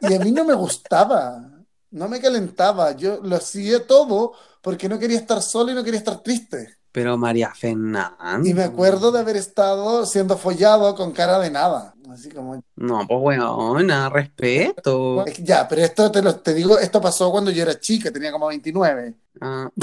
Y 0.00 0.14
a 0.14 0.18
mí 0.18 0.32
no 0.32 0.44
me 0.44 0.54
gustaba, 0.54 1.53
no 1.94 2.08
me 2.08 2.20
calentaba, 2.20 2.92
yo 2.92 3.20
lo 3.22 3.36
hacía 3.36 3.86
todo 3.86 4.32
porque 4.60 4.88
no 4.88 4.98
quería 4.98 5.18
estar 5.18 5.40
solo 5.40 5.70
y 5.70 5.74
no 5.74 5.84
quería 5.84 5.98
estar 6.00 6.20
triste. 6.22 6.76
Pero 6.90 7.16
María 7.16 7.52
Fernanda. 7.54 8.16
Y 8.44 8.52
me 8.54 8.64
acuerdo 8.64 9.10
de 9.12 9.20
haber 9.20 9.36
estado 9.36 10.04
siendo 10.06 10.36
follado 10.36 10.94
con 10.94 11.12
cara 11.12 11.38
de 11.38 11.50
nada. 11.50 11.94
Así 12.10 12.30
como, 12.30 12.62
No, 12.76 13.06
pues 13.06 13.20
weona, 13.20 14.08
respeto. 14.08 15.24
ya, 15.42 15.66
pero 15.66 15.82
esto 15.82 16.10
te, 16.10 16.22
lo, 16.22 16.36
te 16.36 16.52
digo, 16.54 16.78
esto 16.78 17.00
pasó 17.00 17.30
cuando 17.30 17.50
yo 17.50 17.62
era 17.62 17.78
chica, 17.80 18.10
tenía 18.12 18.30
como 18.32 18.48
29. 18.48 19.14
Ah, 19.40 19.68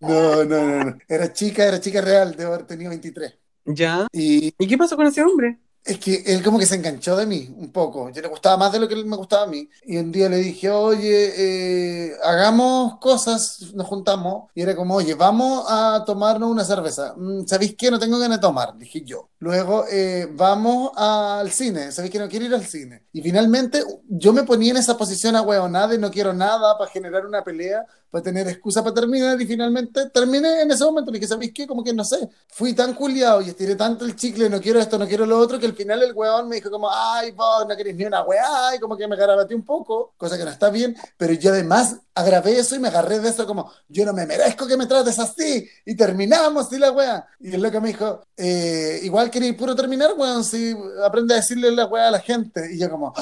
No, 0.00 0.44
no, 0.44 0.66
no, 0.66 0.84
no. 0.84 0.98
Era 1.08 1.32
chica, 1.32 1.64
era 1.64 1.80
chica 1.80 2.00
real, 2.00 2.34
debo 2.36 2.54
haber 2.54 2.66
tenido 2.66 2.90
23. 2.90 3.34
¿Ya? 3.66 4.06
Y 4.12 4.52
¿Y 4.58 4.66
qué 4.66 4.76
pasó 4.76 4.96
con 4.96 5.06
ese 5.06 5.22
hombre? 5.22 5.58
Es 5.84 5.98
que 5.98 6.22
él 6.26 6.42
como 6.42 6.58
que 6.58 6.66
se 6.66 6.76
enganchó 6.76 7.16
de 7.16 7.26
mí 7.26 7.48
un 7.56 7.72
poco. 7.72 8.10
Yo 8.10 8.22
le 8.22 8.28
gustaba 8.28 8.56
más 8.56 8.72
de 8.72 8.78
lo 8.80 8.86
que 8.88 8.94
él 8.94 9.04
me 9.04 9.16
gustaba 9.16 9.44
a 9.44 9.46
mí. 9.46 9.68
Y 9.84 9.96
un 9.96 10.12
día 10.12 10.28
le 10.28 10.36
dije, 10.36 10.70
oye, 10.70 11.32
eh, 11.36 12.12
hagamos 12.22 12.98
cosas, 12.98 13.72
nos 13.74 13.86
juntamos. 13.88 14.50
Y 14.54 14.62
era 14.62 14.76
como, 14.76 14.94
oye, 14.94 15.14
vamos 15.14 15.64
a 15.68 16.04
tomarnos 16.06 16.50
una 16.50 16.64
cerveza. 16.64 17.14
"Mm, 17.16 17.46
¿Sabéis 17.46 17.74
qué? 17.76 17.90
No 17.90 17.98
tengo 17.98 18.18
ganas 18.18 18.38
de 18.38 18.42
tomar, 18.42 18.76
dije 18.78 19.02
yo. 19.04 19.28
Luego, 19.40 19.84
eh, 19.90 20.28
vamos 20.32 20.92
al 20.96 21.50
cine. 21.50 21.90
¿Sabéis 21.90 22.12
que 22.12 22.18
no 22.20 22.28
quiero 22.28 22.44
ir 22.46 22.54
al 22.54 22.64
cine? 22.64 23.06
Y 23.12 23.20
finalmente 23.22 23.82
yo 24.08 24.32
me 24.32 24.44
ponía 24.44 24.70
en 24.70 24.76
esa 24.76 24.96
posición 24.96 25.34
a 25.36 25.42
de 25.88 25.98
no 25.98 26.10
quiero 26.10 26.32
nada 26.32 26.78
para 26.78 26.90
generar 26.90 27.26
una 27.26 27.42
pelea, 27.42 27.84
para 28.10 28.22
tener 28.22 28.46
excusa 28.48 28.82
para 28.82 28.94
terminar. 28.94 29.40
Y 29.40 29.46
finalmente 29.46 30.10
terminé 30.10 30.62
en 30.62 30.70
ese 30.70 30.84
momento. 30.84 31.10
Le 31.10 31.18
dije, 31.18 31.28
¿sabéis 31.28 31.52
qué? 31.52 31.66
Como 31.66 31.82
que 31.82 31.92
no 31.92 32.04
sé. 32.04 32.28
Fui 32.48 32.72
tan 32.74 32.94
culiado 32.94 33.40
y 33.42 33.48
estiré 33.48 33.74
tanto 33.74 34.04
el 34.04 34.14
chicle, 34.14 34.48
no 34.48 34.60
quiero 34.60 34.78
esto, 34.80 34.98
no 34.98 35.06
quiero 35.08 35.26
lo 35.26 35.38
otro, 35.38 35.58
que 35.58 35.71
al 35.72 35.76
final 35.76 36.02
el 36.02 36.12
weón 36.12 36.48
me 36.48 36.56
dijo 36.56 36.70
como, 36.70 36.88
ay, 36.90 37.32
vos 37.32 37.66
no 37.66 37.76
querés 37.76 37.96
ni 37.96 38.04
una 38.04 38.22
weá, 38.22 38.76
y 38.76 38.78
como 38.78 38.96
que 38.96 39.08
me 39.08 39.16
garabateé 39.16 39.56
un 39.56 39.64
poco, 39.64 40.14
cosa 40.16 40.38
que 40.38 40.44
no 40.44 40.50
está 40.50 40.70
bien, 40.70 40.96
pero 41.16 41.32
yo 41.32 41.50
además 41.50 41.96
agravé 42.14 42.58
eso 42.58 42.76
y 42.76 42.78
me 42.78 42.88
agarré 42.88 43.18
de 43.18 43.30
eso 43.30 43.46
como, 43.46 43.72
yo 43.88 44.04
no 44.04 44.12
me 44.12 44.26
merezco 44.26 44.66
que 44.66 44.76
me 44.76 44.86
trates 44.86 45.18
así, 45.18 45.68
y 45.84 45.96
terminamos, 45.96 46.72
y 46.72 46.78
la 46.78 46.92
weá. 46.92 47.26
Y 47.40 47.54
el 47.54 47.62
loco 47.62 47.80
me 47.80 47.88
dijo, 47.88 48.24
eh, 48.36 49.00
igual 49.02 49.30
queréis 49.30 49.54
puro 49.54 49.74
terminar, 49.74 50.12
weón, 50.16 50.44
si 50.44 50.76
aprende 51.04 51.34
a 51.34 51.38
decirle 51.38 51.72
la 51.72 51.86
weá 51.86 52.08
a 52.08 52.12
la 52.12 52.20
gente. 52.20 52.68
Y 52.72 52.78
yo 52.78 52.90
como, 52.90 53.14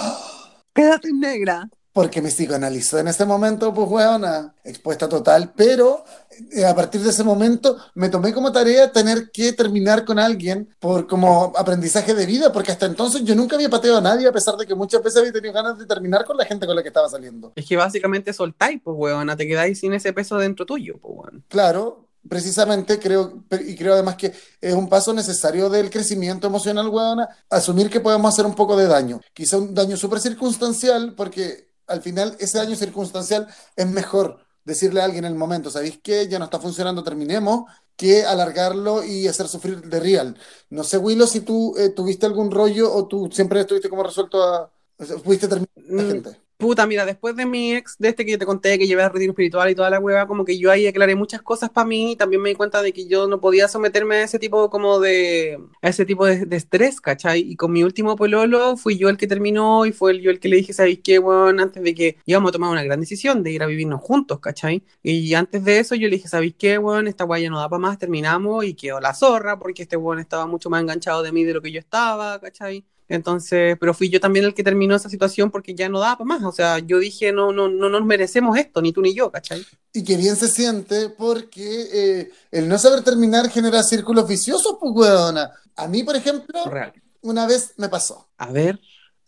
Quédate 0.74 1.12
negra. 1.12 1.68
Porque 1.92 2.22
me 2.22 2.30
psicoanalizó 2.30 2.98
en 2.98 3.08
ese 3.08 3.24
momento, 3.24 3.74
pues 3.74 3.88
weona, 3.88 4.54
expuesta 4.62 5.08
total, 5.08 5.52
pero 5.56 6.04
eh, 6.52 6.64
a 6.64 6.74
partir 6.74 7.00
de 7.00 7.10
ese 7.10 7.24
momento 7.24 7.76
me 7.94 8.08
tomé 8.08 8.32
como 8.32 8.52
tarea 8.52 8.92
tener 8.92 9.30
que 9.30 9.52
terminar 9.52 10.04
con 10.04 10.18
alguien 10.18 10.68
por 10.78 11.06
como 11.06 11.52
aprendizaje 11.56 12.14
de 12.14 12.26
vida, 12.26 12.52
porque 12.52 12.72
hasta 12.72 12.86
entonces 12.86 13.24
yo 13.24 13.34
nunca 13.34 13.56
había 13.56 13.68
pateado 13.68 13.98
a 13.98 14.02
nadie, 14.02 14.28
a 14.28 14.32
pesar 14.32 14.56
de 14.56 14.66
que 14.66 14.74
muchas 14.74 15.02
veces 15.02 15.18
había 15.18 15.32
tenido 15.32 15.52
ganas 15.52 15.78
de 15.78 15.86
terminar 15.86 16.24
con 16.24 16.36
la 16.36 16.44
gente 16.44 16.66
con 16.66 16.76
la 16.76 16.82
que 16.82 16.88
estaba 16.88 17.08
saliendo. 17.08 17.52
Es 17.56 17.66
que 17.66 17.76
básicamente 17.76 18.32
soltáis, 18.32 18.80
pues 18.82 18.96
weona, 18.96 19.36
te 19.36 19.46
quedáis 19.46 19.80
sin 19.80 19.92
ese 19.92 20.12
peso 20.12 20.38
dentro 20.38 20.64
tuyo, 20.66 20.98
pues 21.00 21.14
weón. 21.16 21.44
Claro, 21.48 22.08
precisamente 22.28 22.98
creo, 22.98 23.44
y 23.66 23.74
creo 23.74 23.94
además 23.94 24.16
que 24.16 24.32
es 24.60 24.74
un 24.74 24.88
paso 24.88 25.12
necesario 25.12 25.68
del 25.68 25.90
crecimiento 25.90 26.46
emocional, 26.46 26.88
weona, 26.88 27.28
asumir 27.48 27.90
que 27.90 28.00
podemos 28.00 28.32
hacer 28.32 28.46
un 28.46 28.54
poco 28.54 28.76
de 28.76 28.86
daño. 28.86 29.20
Quizá 29.32 29.58
un 29.58 29.74
daño 29.74 29.96
súper 29.96 30.20
circunstancial, 30.20 31.14
porque 31.16 31.69
al 31.90 32.02
final 32.02 32.36
ese 32.40 32.58
daño 32.58 32.76
circunstancial 32.76 33.46
es 33.76 33.86
mejor 33.88 34.46
decirle 34.64 35.00
a 35.00 35.04
alguien 35.04 35.24
en 35.24 35.32
el 35.32 35.38
momento, 35.38 35.70
¿sabéis 35.70 36.00
qué? 36.02 36.28
Ya 36.28 36.38
no 36.38 36.46
está 36.46 36.60
funcionando, 36.60 37.02
terminemos, 37.04 37.64
que 37.96 38.24
alargarlo 38.24 39.04
y 39.04 39.28
hacer 39.28 39.48
sufrir 39.48 39.82
de 39.82 40.00
real. 40.00 40.38
No 40.70 40.84
sé, 40.84 40.98
Willow, 40.98 41.26
si 41.26 41.40
tú 41.42 41.74
eh, 41.78 41.90
tuviste 41.90 42.26
algún 42.26 42.50
rollo 42.50 42.92
o 42.92 43.06
tú 43.08 43.28
siempre 43.32 43.60
estuviste 43.60 43.88
como 43.90 44.02
resuelto 44.02 44.42
a... 44.42 44.72
o 44.98 45.04
sea, 45.04 45.16
pudiste 45.18 45.48
terminar 45.48 45.70
con 45.88 45.96
la 45.96 46.04
Mm, 46.04 46.22
gente. 46.24 46.40
Puta, 46.60 46.86
mira, 46.86 47.06
después 47.06 47.34
de 47.36 47.46
mi 47.46 47.72
ex, 47.74 47.96
de 47.98 48.10
este 48.10 48.22
que 48.26 48.32
yo 48.32 48.38
te 48.38 48.44
conté, 48.44 48.78
que 48.78 48.86
llevé 48.86 49.02
a 49.02 49.08
retiro 49.08 49.32
espiritual 49.32 49.70
y 49.70 49.74
toda 49.74 49.88
la 49.88 49.98
hueva, 49.98 50.26
como 50.26 50.44
que 50.44 50.58
yo 50.58 50.70
ahí 50.70 50.86
aclaré 50.86 51.14
muchas 51.14 51.40
cosas 51.40 51.70
para 51.70 51.86
mí 51.86 52.12
y 52.12 52.16
también 52.16 52.42
me 52.42 52.50
di 52.50 52.54
cuenta 52.54 52.82
de 52.82 52.92
que 52.92 53.08
yo 53.08 53.26
no 53.26 53.40
podía 53.40 53.66
someterme 53.66 54.16
a 54.16 54.24
ese 54.24 54.38
tipo 54.38 54.68
como 54.68 55.00
de, 55.00 55.58
a 55.80 55.88
ese 55.88 56.04
tipo 56.04 56.26
de, 56.26 56.44
de 56.44 56.56
estrés, 56.56 57.00
¿cachai? 57.00 57.40
Y 57.40 57.56
con 57.56 57.72
mi 57.72 57.82
último 57.82 58.14
pololo 58.14 58.76
fui 58.76 58.98
yo 58.98 59.08
el 59.08 59.16
que 59.16 59.26
terminó 59.26 59.86
y 59.86 59.92
fue 59.92 60.20
yo 60.20 60.30
el 60.30 60.38
que 60.38 60.50
le 60.50 60.56
dije, 60.56 60.74
¿sabéis 60.74 61.00
qué, 61.02 61.18
bueno, 61.18 61.62
Antes 61.62 61.82
de 61.82 61.94
que 61.94 62.18
íbamos 62.26 62.50
a 62.50 62.52
tomar 62.52 62.70
una 62.70 62.84
gran 62.84 63.00
decisión 63.00 63.42
de 63.42 63.52
ir 63.52 63.62
a 63.62 63.66
vivirnos 63.66 64.02
juntos, 64.02 64.38
¿cachai? 64.40 64.84
Y 65.02 65.32
antes 65.32 65.64
de 65.64 65.78
eso 65.78 65.94
yo 65.94 66.08
le 66.08 66.16
dije, 66.16 66.28
¿sabéis 66.28 66.54
qué, 66.58 66.76
bueno, 66.76 67.08
Esta 67.08 67.24
guaya 67.24 67.48
no 67.48 67.58
da 67.58 67.70
para 67.70 67.80
más, 67.80 67.98
terminamos 67.98 68.66
y 68.66 68.74
quedó 68.74 69.00
la 69.00 69.14
zorra 69.14 69.58
porque 69.58 69.82
este 69.82 69.96
weón 69.96 70.18
estaba 70.18 70.46
mucho 70.46 70.68
más 70.68 70.82
enganchado 70.82 71.22
de 71.22 71.32
mí 71.32 71.42
de 71.44 71.54
lo 71.54 71.62
que 71.62 71.72
yo 71.72 71.78
estaba, 71.80 72.38
¿cachai? 72.38 72.84
Entonces, 73.10 73.76
pero 73.80 73.92
fui 73.92 74.08
yo 74.08 74.20
también 74.20 74.44
el 74.44 74.54
que 74.54 74.62
terminó 74.62 74.94
esa 74.94 75.10
situación 75.10 75.50
porque 75.50 75.74
ya 75.74 75.88
no 75.88 75.98
daba 75.98 76.16
para 76.16 76.28
más. 76.28 76.44
O 76.44 76.52
sea, 76.52 76.78
yo 76.78 77.00
dije, 77.00 77.32
no, 77.32 77.52
no, 77.52 77.68
no 77.68 77.88
nos 77.88 78.04
merecemos 78.04 78.56
esto, 78.56 78.80
ni 78.80 78.92
tú 78.92 79.02
ni 79.02 79.12
yo, 79.14 79.32
¿cachai? 79.32 79.66
Y 79.92 80.04
que 80.04 80.16
bien 80.16 80.36
se 80.36 80.46
siente 80.46 81.08
porque 81.10 81.88
eh, 81.92 82.30
el 82.52 82.68
no 82.68 82.78
saber 82.78 83.02
terminar 83.02 83.50
genera 83.50 83.82
círculos 83.82 84.28
viciosos, 84.28 84.76
pues, 84.80 84.92
weona. 84.94 85.50
A 85.74 85.88
mí, 85.88 86.04
por 86.04 86.14
ejemplo, 86.14 86.64
Real. 86.66 86.92
una 87.22 87.48
vez 87.48 87.74
me 87.76 87.88
pasó. 87.88 88.28
A 88.38 88.52
ver, 88.52 88.78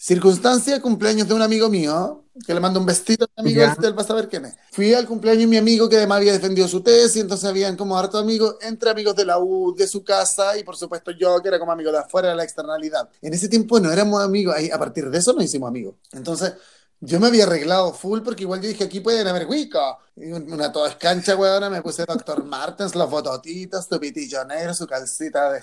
Circunstancia, 0.05 0.83
cumpleaños 0.83 1.29
de 1.29 1.35
un 1.35 1.43
amigo 1.43 1.69
mío, 1.69 2.25
que 2.45 2.53
le 2.53 2.59
mando 2.59 2.81
un 2.81 2.87
vestido 2.87 3.25
a 3.37 3.41
mi 3.41 3.51
amigo, 3.53 3.63
este, 3.63 3.87
él 3.87 3.97
va 3.97 4.03
a 4.03 4.05
saber 4.05 4.29
quién 4.29 4.47
es. 4.47 4.57
Fui 4.73 4.93
al 4.93 5.07
cumpleaños 5.07 5.43
de 5.43 5.47
mi 5.47 5.59
amigo 5.59 5.89
que 5.89 5.97
además 5.97 6.17
había 6.17 6.33
defendido 6.33 6.67
su 6.67 6.81
tesis, 6.81 7.23
entonces 7.23 7.49
habían 7.49 7.77
como 7.77 7.97
harto 7.97 8.19
amigos, 8.19 8.57
entre 8.63 8.91
amigos 8.91 9.15
de 9.15 9.25
la 9.25 9.39
U, 9.39 9.73
de 9.77 9.87
su 9.87 10.03
casa, 10.03 10.59
y 10.59 10.65
por 10.65 10.77
supuesto 10.77 11.13
yo, 11.13 11.41
que 11.41 11.47
era 11.47 11.61
como 11.61 11.71
amigo 11.71 11.93
de 11.93 11.99
afuera 11.99 12.31
de 12.31 12.35
la 12.35 12.43
externalidad. 12.43 13.11
En 13.21 13.33
ese 13.33 13.49
tiempo 13.49 13.79
no 13.79 13.93
éramos 13.93 14.21
amigos, 14.21 14.57
ahí, 14.57 14.73
a 14.73 14.79
partir 14.81 15.09
de 15.09 15.19
eso 15.19 15.35
nos 15.35 15.45
hicimos 15.45 15.69
amigos. 15.69 15.95
Entonces, 16.11 16.55
yo 16.99 17.21
me 17.21 17.29
había 17.29 17.45
arreglado 17.45 17.93
full 17.93 18.23
porque 18.23 18.43
igual 18.43 18.61
yo 18.61 18.67
dije, 18.67 18.83
aquí 18.83 18.99
pueden 18.99 19.29
haber 19.29 19.47
Wicca. 19.47 19.99
Una 20.17 20.73
toda 20.73 20.89
escancha, 20.89 21.37
weona, 21.37 21.71
me 21.71 21.81
puse 21.81 22.05
Dr. 22.05 22.43
Martens, 22.43 22.97
los 22.97 23.09
bototitos, 23.09 23.87
su 23.87 24.01
pitillo 24.01 24.45
negro, 24.47 24.75
su 24.75 24.85
calcita 24.85 25.53
de... 25.53 25.61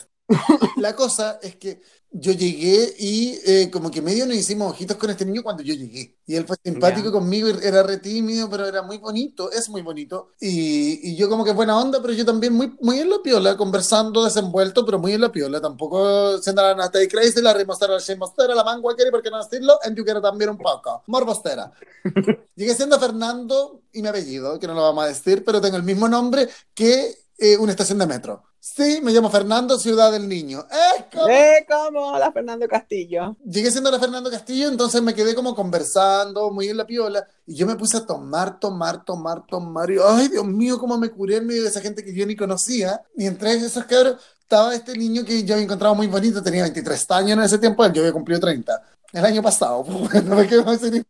La 0.77 0.95
cosa 0.95 1.39
es 1.41 1.55
que 1.55 1.81
yo 2.11 2.31
llegué 2.31 2.95
y 2.97 3.39
eh, 3.45 3.69
como 3.71 3.91
que 3.91 4.01
medio 4.01 4.25
nos 4.25 4.35
hicimos 4.35 4.71
ojitos 4.71 4.97
con 4.97 5.11
este 5.11 5.25
niño 5.25 5.43
cuando 5.43 5.61
yo 5.61 5.75
llegué. 5.75 6.17
Y 6.25 6.35
él 6.35 6.45
fue 6.45 6.57
simpático 6.63 7.11
conmigo, 7.11 7.47
era 7.47 7.83
re 7.83 7.97
tímido, 7.97 8.49
pero 8.49 8.65
era 8.65 8.81
muy 8.81 8.97
bonito, 8.97 9.51
es 9.51 9.69
muy 9.69 9.83
bonito. 9.83 10.31
Y, 10.39 11.11
y 11.11 11.15
yo 11.15 11.29
como 11.29 11.45
que 11.45 11.51
buena 11.51 11.77
onda, 11.77 12.01
pero 12.01 12.13
yo 12.13 12.25
también 12.25 12.53
muy, 12.53 12.75
muy 12.81 12.99
en 12.99 13.09
la 13.11 13.17
piola, 13.21 13.55
conversando, 13.55 14.23
desenvuelto, 14.23 14.85
pero 14.85 14.97
muy 14.97 15.13
en 15.13 15.21
la 15.21 15.31
piola. 15.31 15.61
Tampoco 15.61 16.39
siendo 16.39 16.63
la 16.63 16.73
Natalie 16.75 17.07
Crazy, 17.07 17.41
la 17.41 17.53
Rimostera, 17.53 17.93
la 17.93 17.99
Shimostera, 17.99 18.55
la 18.55 18.63
Manguaqueri, 18.63 19.11
¿por 19.11 19.21
qué 19.21 19.29
no 19.29 19.43
decirlo? 19.43 19.77
En 19.83 19.95
Yuquera 19.95 20.21
también 20.21 20.49
un 20.49 20.57
poco. 20.57 21.03
Morbostera. 21.07 21.71
Llegué 22.55 22.73
siendo 22.73 22.99
Fernando 22.99 23.83
y 23.93 24.01
mi 24.01 24.07
apellido, 24.07 24.59
que 24.59 24.67
no 24.67 24.73
lo 24.73 24.81
vamos 24.81 25.03
a 25.03 25.07
decir, 25.07 25.43
pero 25.45 25.61
tengo 25.61 25.77
el 25.77 25.83
mismo 25.83 26.07
nombre 26.07 26.49
que 26.73 27.28
eh, 27.39 27.57
una 27.57 27.71
estación 27.71 27.97
de 27.97 28.05
metro. 28.05 28.43
Sí, 28.59 28.99
me 29.01 29.13
llamo 29.13 29.29
Fernando, 29.29 29.79
Ciudad 29.79 30.11
del 30.11 30.27
Niño. 30.27 30.65
¡Eh, 30.69 31.05
cómo! 31.13 31.29
¡eh, 31.29 31.65
como 31.67 32.17
la 32.17 32.31
Fernando 32.31 32.67
Castillo! 32.67 33.37
Llegué 33.45 33.71
siendo 33.71 33.89
la 33.89 33.99
Fernando 33.99 34.29
Castillo, 34.29 34.67
entonces 34.67 35.01
me 35.01 35.13
quedé 35.13 35.33
como 35.33 35.55
conversando, 35.55 36.51
muy 36.51 36.67
en 36.67 36.75
la 36.75 36.85
piola, 36.85 37.25
y 37.47 37.55
yo 37.55 37.65
me 37.65 37.77
puse 37.77 37.97
a 37.97 38.05
tomar, 38.05 38.59
tomar, 38.59 39.05
tomar, 39.05 39.45
tomar, 39.47 39.89
y 39.89 39.97
ay, 40.03 40.27
Dios 40.27 40.45
mío, 40.45 40.77
cómo 40.77 40.97
me 40.97 41.09
curé 41.09 41.37
en 41.37 41.47
medio 41.47 41.63
de 41.63 41.69
esa 41.69 41.79
gente 41.79 42.03
que 42.03 42.13
yo 42.13 42.25
ni 42.25 42.35
conocía. 42.35 43.01
Y 43.15 43.25
entre 43.25 43.53
esos 43.53 43.85
cabros 43.85 44.17
estaba 44.41 44.75
este 44.75 44.97
niño 44.97 45.23
que 45.23 45.43
yo 45.43 45.53
había 45.53 45.63
encontrado 45.63 45.95
muy 45.95 46.07
bonito, 46.07 46.43
tenía 46.43 46.63
23 46.63 47.11
años 47.11 47.37
en 47.37 47.43
ese 47.43 47.57
tiempo, 47.57 47.85
yo 47.87 48.01
había 48.01 48.11
cumplido 48.11 48.41
30. 48.41 48.83
El 49.13 49.25
año 49.25 49.41
pasado, 49.41 49.83
pues 49.87 50.11
bueno, 50.11 50.35
me 50.35 50.47
quedo 50.47 50.77
sin. 50.77 51.05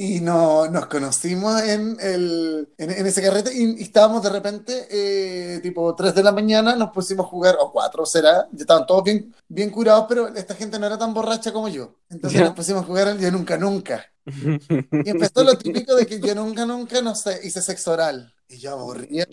Y 0.00 0.20
no, 0.20 0.68
nos 0.68 0.86
conocimos 0.86 1.60
en, 1.62 1.96
el, 2.00 2.68
en, 2.78 2.90
en 2.92 3.04
ese 3.06 3.20
carrete 3.20 3.52
y, 3.52 3.80
y 3.80 3.82
estábamos 3.82 4.22
de 4.22 4.30
repente, 4.30 4.86
eh, 4.90 5.58
tipo 5.60 5.92
3 5.92 6.14
de 6.14 6.22
la 6.22 6.30
mañana, 6.30 6.76
nos 6.76 6.90
pusimos 6.92 7.26
a 7.26 7.28
jugar, 7.28 7.56
o 7.60 7.72
4 7.72 8.06
será, 8.06 8.46
ya 8.52 8.60
estaban 8.60 8.86
todos 8.86 9.02
bien, 9.02 9.34
bien 9.48 9.70
curados, 9.70 10.06
pero 10.08 10.28
esta 10.28 10.54
gente 10.54 10.78
no 10.78 10.86
era 10.86 10.96
tan 10.98 11.12
borracha 11.12 11.52
como 11.52 11.68
yo. 11.68 11.96
Entonces 12.10 12.40
Ya. 12.40 12.44
nos 12.44 12.54
pusimos 12.54 12.84
a 12.84 12.86
jugar 12.86 13.08
al 13.08 13.18
Yo 13.18 13.32
Nunca 13.32 13.56
Nunca. 13.58 14.04
Y 15.04 15.10
empezó 15.10 15.42
lo 15.44 15.56
típico 15.56 15.94
de 15.94 16.06
que 16.06 16.20
yo 16.20 16.34
nunca, 16.34 16.64
nunca, 16.66 17.00
no 17.02 17.14
sé, 17.14 17.40
hice 17.44 17.62
sexo 17.62 17.92
oral. 17.92 18.32
Y 18.48 18.58
yo 18.58 18.72
aburría, 18.72 19.26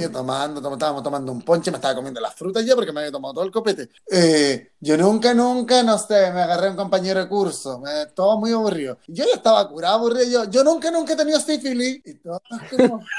yo 0.00 0.10
tomando, 0.12 0.62
tom- 0.62 0.74
estábamos 0.74 1.02
tomando 1.02 1.32
un 1.32 1.42
ponche, 1.42 1.70
me 1.72 1.78
estaba 1.78 1.94
comiendo 1.96 2.20
las 2.20 2.34
frutas 2.36 2.64
ya 2.64 2.74
porque 2.76 2.92
me 2.92 3.00
había 3.00 3.10
tomado 3.12 3.34
todo 3.34 3.44
el 3.44 3.50
copete. 3.50 3.90
Eh, 4.10 4.72
yo 4.78 4.96
nunca, 4.96 5.34
nunca, 5.34 5.82
no 5.82 5.98
sé, 5.98 6.30
me 6.32 6.40
agarré 6.40 6.68
a 6.68 6.70
un 6.70 6.76
compañero 6.76 7.18
de 7.20 7.28
curso, 7.28 7.80
me- 7.80 8.06
todo 8.14 8.38
muy 8.38 8.52
aburrido. 8.52 8.98
Yo 9.08 9.24
ya 9.24 9.34
estaba 9.34 9.68
curado, 9.68 9.96
aburrido, 9.96 10.44
yo, 10.44 10.50
yo 10.50 10.62
nunca, 10.64 10.90
nunca 10.90 11.14
he 11.14 11.16
tenido 11.16 11.40
sífilis. 11.40 12.00
Y 12.04 12.14
todos 12.14 12.40
como... 12.70 13.04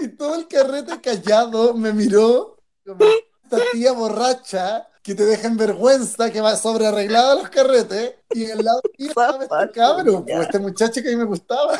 Y 0.00 0.08
todo 0.08 0.34
el 0.34 0.48
carrete 0.48 1.00
callado 1.00 1.74
me 1.74 1.92
miró 1.92 2.58
como 2.84 3.04
esta 3.44 3.58
tía 3.72 3.92
borracha 3.92 4.88
que 5.04 5.14
te 5.14 5.26
deja 5.26 5.46
en 5.46 5.58
vergüenza, 5.58 6.32
que 6.32 6.40
va 6.40 6.56
sobre 6.56 6.86
arreglada 6.86 7.34
los 7.34 7.50
carretes, 7.50 8.14
y 8.30 8.50
al 8.50 8.64
lado 8.64 8.80
mío 8.98 9.10
estaba 9.10 9.44
este 9.44 9.70
cabro, 9.72 10.24
pues, 10.24 10.40
este 10.40 10.58
muchacho 10.58 11.02
que 11.02 11.08
a 11.08 11.10
mí 11.12 11.16
me 11.16 11.24
gustaba. 11.24 11.78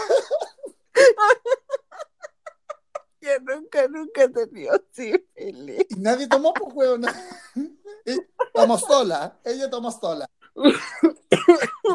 Yo 3.23 3.31
nunca, 3.41 3.89
nunca 3.89 4.25
he 4.25 4.29
tenido 4.29 4.79
sífilis. 4.93 5.87
Y 5.89 5.95
nadie 5.97 6.29
tomó, 6.29 6.53
pues, 6.53 6.75
weón. 6.75 7.07
Tomó 8.53 8.79
sola, 8.79 9.41
ella 9.43 9.71
tomó 9.71 9.91
sola. 9.91 10.29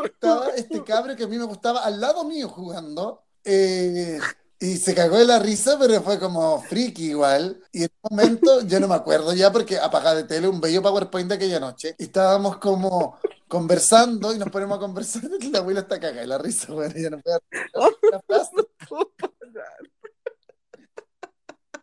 Estaba 0.04 0.50
este 0.50 0.84
cabro 0.84 1.16
que 1.16 1.24
a 1.24 1.28
mí 1.28 1.38
me 1.38 1.46
gustaba 1.46 1.86
al 1.86 2.02
lado 2.02 2.24
mío 2.26 2.50
jugando. 2.50 3.24
eh, 3.46 4.20
y 4.62 4.78
se 4.78 4.94
cagó 4.94 5.18
de 5.18 5.26
la 5.26 5.40
risa, 5.40 5.78
pero 5.80 6.02
fue 6.02 6.20
como 6.20 6.62
friki 6.62 7.12
igual. 7.12 7.62
Y 7.72 7.84
en 7.84 7.92
un 8.02 8.18
momento, 8.18 8.62
yo 8.68 8.80
no 8.82 8.90
me 8.90 8.96
acuerdo 8.96 9.34
ya 9.34 9.52
porque 9.52 9.78
apagaba 9.80 10.16
de 10.16 10.26
tele 10.26 10.50
un 10.50 10.60
bello 10.60 10.82
PowerPoint 10.82 11.30
de 11.30 11.36
aquella 11.36 11.60
noche. 11.62 11.96
Y 11.98 12.06
estábamos 12.06 12.58
como 12.58 13.18
conversando 13.48 14.34
y 14.34 14.38
nos 14.38 14.50
ponemos 14.50 14.78
a 14.78 14.82
conversar. 14.82 15.24
Y 15.40 15.50
la 15.52 15.60
abuela 15.60 15.82
está 15.82 16.00
cagada 16.00 16.22
de 16.22 16.28
la 16.28 16.38
risa, 16.38 16.74
bueno, 16.74 16.94
ya 16.96 17.10
no 17.10 17.22
puede 17.22 17.40
la 18.12 18.22
frase. 18.28 18.52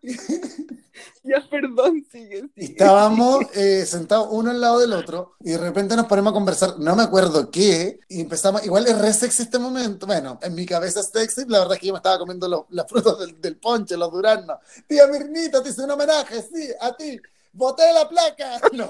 Ya, 1.24 1.44
perdón, 1.50 2.04
sigue, 2.10 2.42
sigue. 2.54 2.72
estábamos 2.72 3.44
eh, 3.54 3.84
sentados 3.84 4.28
uno 4.30 4.50
al 4.52 4.60
lado 4.60 4.78
del 4.78 4.92
otro 4.92 5.32
y 5.40 5.50
de 5.50 5.58
repente 5.58 5.96
nos 5.96 6.06
ponemos 6.06 6.30
a 6.30 6.34
conversar, 6.34 6.78
no 6.78 6.94
me 6.94 7.02
acuerdo 7.02 7.50
qué, 7.50 7.98
y 8.08 8.20
empezamos, 8.20 8.64
igual 8.64 8.86
es 8.86 8.96
re 8.98 9.12
sexy 9.12 9.42
este 9.42 9.58
momento, 9.58 10.06
bueno, 10.06 10.38
en 10.42 10.54
mi 10.54 10.64
cabeza 10.64 11.00
es 11.00 11.10
sexy, 11.12 11.44
la 11.48 11.58
verdad 11.60 11.74
es 11.74 11.80
que 11.80 11.86
yo 11.88 11.92
me 11.92 11.98
estaba 11.98 12.18
comiendo 12.18 12.46
los- 12.48 12.64
las 12.70 12.86
frutas 12.88 13.18
del, 13.18 13.40
del 13.40 13.56
ponche, 13.56 13.96
los 13.96 14.12
duraznos. 14.12 14.58
Tía 14.86 15.06
Mirnita, 15.08 15.62
te 15.62 15.70
hice 15.70 15.82
un 15.82 15.90
homenaje, 15.90 16.40
sí, 16.42 16.68
a 16.80 16.96
ti, 16.96 17.18
boté 17.52 17.92
la 17.92 18.08
placa. 18.08 18.60
No. 18.72 18.88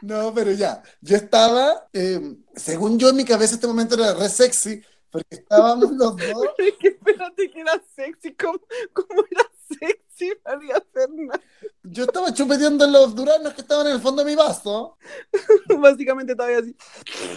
No, 0.00 0.32
pero 0.32 0.52
ya, 0.52 0.82
yo 1.00 1.16
estaba, 1.16 1.88
eh, 1.92 2.36
según 2.54 2.98
yo 2.98 3.08
en 3.10 3.16
mi 3.16 3.24
cabeza 3.24 3.54
este 3.54 3.66
momento 3.66 3.96
era 3.96 4.14
re 4.14 4.28
sexy, 4.28 4.80
porque 5.10 5.36
estábamos 5.36 5.90
los 5.92 5.96
dos 5.98 6.16
Es 6.58 6.74
que 6.78 6.88
espérate 6.88 7.50
que 7.50 7.60
era 7.60 7.80
sexy. 7.94 8.34
¿Cómo, 8.34 8.58
cómo 8.92 9.24
era 9.30 9.42
sexy 9.68 10.32
María 10.44 10.82
Fernanda? 10.92 11.40
Yo 11.84 12.04
estaba 12.04 12.32
chupeteando 12.34 12.86
los 12.86 13.14
duraznos 13.14 13.54
que 13.54 13.62
estaban 13.62 13.86
en 13.86 13.94
el 13.94 14.00
fondo 14.00 14.22
de 14.22 14.30
mi 14.30 14.36
vaso. 14.36 14.98
Básicamente 15.78 16.34
todavía 16.34 16.58
así. 16.58 16.76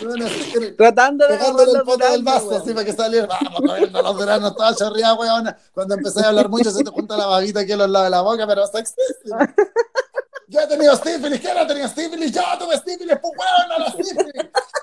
Bueno, 0.03 0.25
así 0.25 0.51
que- 0.51 0.71
Tratando 0.73 1.25
de 1.27 1.37
Pegándole 1.37 1.71
el 1.71 1.85
fondo 1.85 2.09
del 2.11 2.23
vaso, 2.23 2.49
weón. 2.49 2.61
así 2.61 2.73
para 2.73 2.85
que 2.85 2.93
saliera. 2.93 3.27
Vamos, 3.27 3.61
comiendo 3.61 4.01
los 4.01 4.17
duraznos, 4.17 4.55
toda 4.55 4.75
chorreada, 4.75 5.13
weona. 5.13 5.57
Cuando 5.73 5.95
empecé 5.95 6.21
a 6.25 6.29
hablar 6.29 6.49
mucho, 6.49 6.69
se 6.71 6.83
te 6.83 6.89
junta 6.89 7.15
la 7.17 7.27
babita 7.27 7.61
aquí 7.61 7.71
a 7.71 7.77
los 7.77 7.89
lados 7.89 8.07
de 8.07 8.11
la 8.11 8.21
boca, 8.21 8.45
pero 8.47 8.67
sexísimo. 8.67 9.37
Yo 10.51 10.59
he 10.59 10.67
tenido 10.67 10.93
sífilis, 10.97 11.39
¿quién 11.39 11.57
ha 11.57 11.65
tenido 11.65 11.87
sífilis? 11.87 12.29
Yo 12.33 12.41
tuve 12.59 12.75
sífilis, 12.79 13.17
pues 13.21 13.33
weona, 13.39 13.79
la 13.79 13.91
sífilis. 13.91 14.33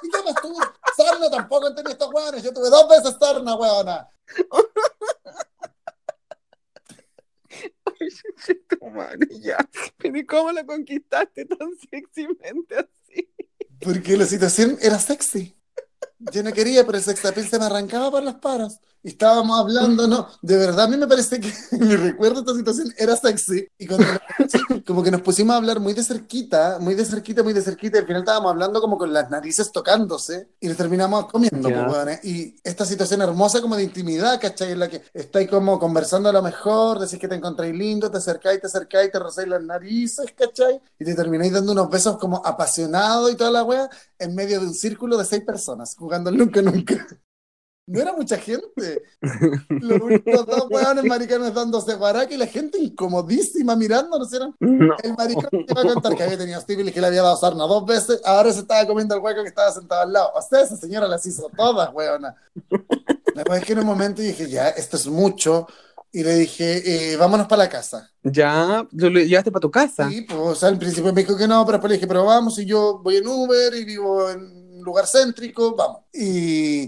¿Y 0.02 0.08
qué 0.08 0.22
más 0.24 0.34
tú? 0.40 0.56
Sarna 0.96 1.30
tampoco 1.30 1.66
han 1.66 1.74
tenido 1.74 1.92
estos 1.92 2.10
weones. 2.10 2.42
Yo 2.42 2.54
tuve 2.54 2.70
dos 2.70 2.88
veces 2.88 3.16
sarna, 3.20 3.54
weona. 3.54 4.08
Ay, 8.00 8.08
tu 8.66 8.86
madre, 8.86 9.28
ya. 9.40 9.58
Pero 9.98 10.16
¿y 10.16 10.24
cómo 10.24 10.52
lo 10.52 10.64
conquistaste 10.64 11.44
tan 11.44 11.68
sexymente 11.90 12.74
así? 12.74 13.30
Porque 13.78 14.16
la 14.16 14.24
situación 14.24 14.78
era 14.80 14.98
sexy. 14.98 15.54
Yo 16.32 16.42
no 16.42 16.52
quería, 16.54 16.86
pero 16.86 16.96
el 16.96 17.04
sexapil 17.04 17.46
se 17.46 17.58
me 17.58 17.66
arrancaba 17.66 18.10
por 18.10 18.22
las 18.22 18.36
paras. 18.36 18.80
Estábamos 19.02 19.58
hablando, 19.58 20.06
no, 20.06 20.28
de 20.42 20.56
verdad 20.56 20.86
a 20.86 20.88
mí 20.88 20.96
me 20.96 21.06
parece 21.06 21.40
que 21.40 21.52
mi 21.78 21.96
recuerdo 21.96 22.36
de 22.36 22.40
esta 22.40 22.54
situación 22.54 22.94
era 22.96 23.16
sexy 23.16 23.66
y 23.78 23.86
cuando 23.86 24.06
como 24.86 25.02
que 25.02 25.10
nos 25.10 25.22
pusimos 25.22 25.54
a 25.54 25.56
hablar 25.56 25.80
muy 25.80 25.94
de 25.94 26.02
cerquita, 26.02 26.78
muy 26.80 26.94
de 26.94 27.04
cerquita, 27.04 27.42
muy 27.42 27.52
de 27.52 27.62
cerquita 27.62 27.98
y 27.98 28.00
al 28.00 28.06
final 28.06 28.22
estábamos 28.22 28.50
hablando 28.50 28.80
como 28.80 28.98
con 28.98 29.12
las 29.12 29.30
narices 29.30 29.72
tocándose 29.72 30.48
y 30.60 30.68
nos 30.68 30.76
terminamos 30.76 31.26
comiendo, 31.26 31.68
pues, 31.68 32.08
¿eh? 32.08 32.20
y 32.22 32.56
esta 32.62 32.84
situación 32.84 33.22
hermosa 33.22 33.60
como 33.60 33.76
de 33.76 33.84
intimidad, 33.84 34.40
¿cachai? 34.40 34.72
En 34.72 34.80
la 34.80 34.88
que 34.88 35.02
estáis 35.14 35.48
como 35.48 35.78
conversando 35.78 36.28
a 36.28 36.32
lo 36.32 36.42
mejor, 36.42 36.98
decís 36.98 37.18
que 37.18 37.28
te 37.28 37.34
encontráis 37.34 37.74
lindo, 37.74 38.10
te 38.10 38.18
acercáis, 38.18 38.60
te 38.60 38.66
acercáis, 38.66 39.10
te 39.10 39.18
rozáis 39.18 39.48
las 39.48 39.62
narices, 39.62 40.26
¿cachai? 40.36 40.80
Y 40.98 41.04
te 41.04 41.14
termináis 41.14 41.52
dando 41.52 41.72
unos 41.72 41.90
besos 41.90 42.18
como 42.18 42.44
apasionados 42.44 43.32
y 43.32 43.36
toda 43.36 43.50
la 43.50 43.64
wea 43.64 43.88
en 44.18 44.34
medio 44.34 44.60
de 44.60 44.66
un 44.66 44.74
círculo 44.74 45.16
de 45.16 45.24
seis 45.24 45.44
personas 45.44 45.94
jugando 45.96 46.30
nunca 46.30 46.62
nunca. 46.62 47.06
No 47.88 48.00
era 48.02 48.12
mucha 48.12 48.36
gente. 48.36 49.02
Los 49.68 50.00
únicos 50.02 50.46
dos 50.46 50.66
hueones 50.70 51.04
maricanos 51.04 51.54
dándose 51.54 51.94
guaraca 51.94 52.32
y 52.32 52.36
la 52.36 52.46
gente 52.46 52.78
incomodísima 52.78 53.74
mirándonos. 53.76 54.30
Eran 54.32 54.54
No. 54.60 54.94
el 55.02 55.14
maricón 55.16 55.48
que 55.50 55.64
iba 55.68 55.80
a 55.80 55.94
contar 55.94 56.14
que 56.14 56.22
había 56.22 56.36
tenido 56.38 56.60
sífilis, 56.60 56.92
que 56.92 57.00
le 57.00 57.06
había 57.06 57.22
dado 57.22 57.36
sarna 57.38 57.64
dos 57.64 57.86
veces, 57.86 58.20
ahora 58.24 58.52
se 58.52 58.60
estaba 58.60 58.86
comiendo 58.86 59.14
el 59.14 59.22
hueco 59.22 59.42
que 59.42 59.48
estaba 59.48 59.72
sentado 59.72 60.02
al 60.02 60.12
lado. 60.12 60.30
O 60.34 60.42
sea, 60.42 60.60
esa 60.60 60.76
señora 60.76 61.08
las 61.08 61.24
hizo 61.24 61.50
todas, 61.56 61.88
hueona. 61.94 62.34
La 63.34 63.44
cosa 63.44 63.58
es 63.58 63.64
que 63.64 63.72
en 63.72 63.78
un 63.78 63.86
momento 63.86 64.20
dije, 64.20 64.48
ya, 64.48 64.68
esto 64.68 64.96
es 64.98 65.06
mucho. 65.06 65.66
Y 66.12 66.22
le 66.24 66.34
dije, 66.36 67.12
eh, 67.12 67.16
vámonos 67.16 67.46
para 67.46 67.64
la 67.64 67.68
casa. 67.68 68.10
Ya, 68.22 68.86
lo 68.92 69.08
llevaste 69.10 69.50
para 69.50 69.60
tu 69.60 69.70
casa. 69.70 70.10
Y 70.12 70.22
pues, 70.22 70.38
o 70.38 70.54
sea, 70.54 70.68
al 70.70 70.78
principio 70.78 71.12
me 71.12 71.22
dijo 71.22 71.36
que 71.36 71.46
no, 71.48 71.64
pero 71.64 71.76
después 71.78 71.90
le 71.90 71.96
dije, 71.96 72.06
pero 72.06 72.24
vamos, 72.24 72.58
y 72.58 72.64
yo 72.66 72.98
voy 73.02 73.16
en 73.16 73.26
Uber 73.26 73.74
y 73.74 73.84
vivo 73.84 74.28
en 74.30 74.80
lugar 74.82 75.06
céntrico, 75.06 75.74
vamos. 75.76 76.02
Y, 76.14 76.86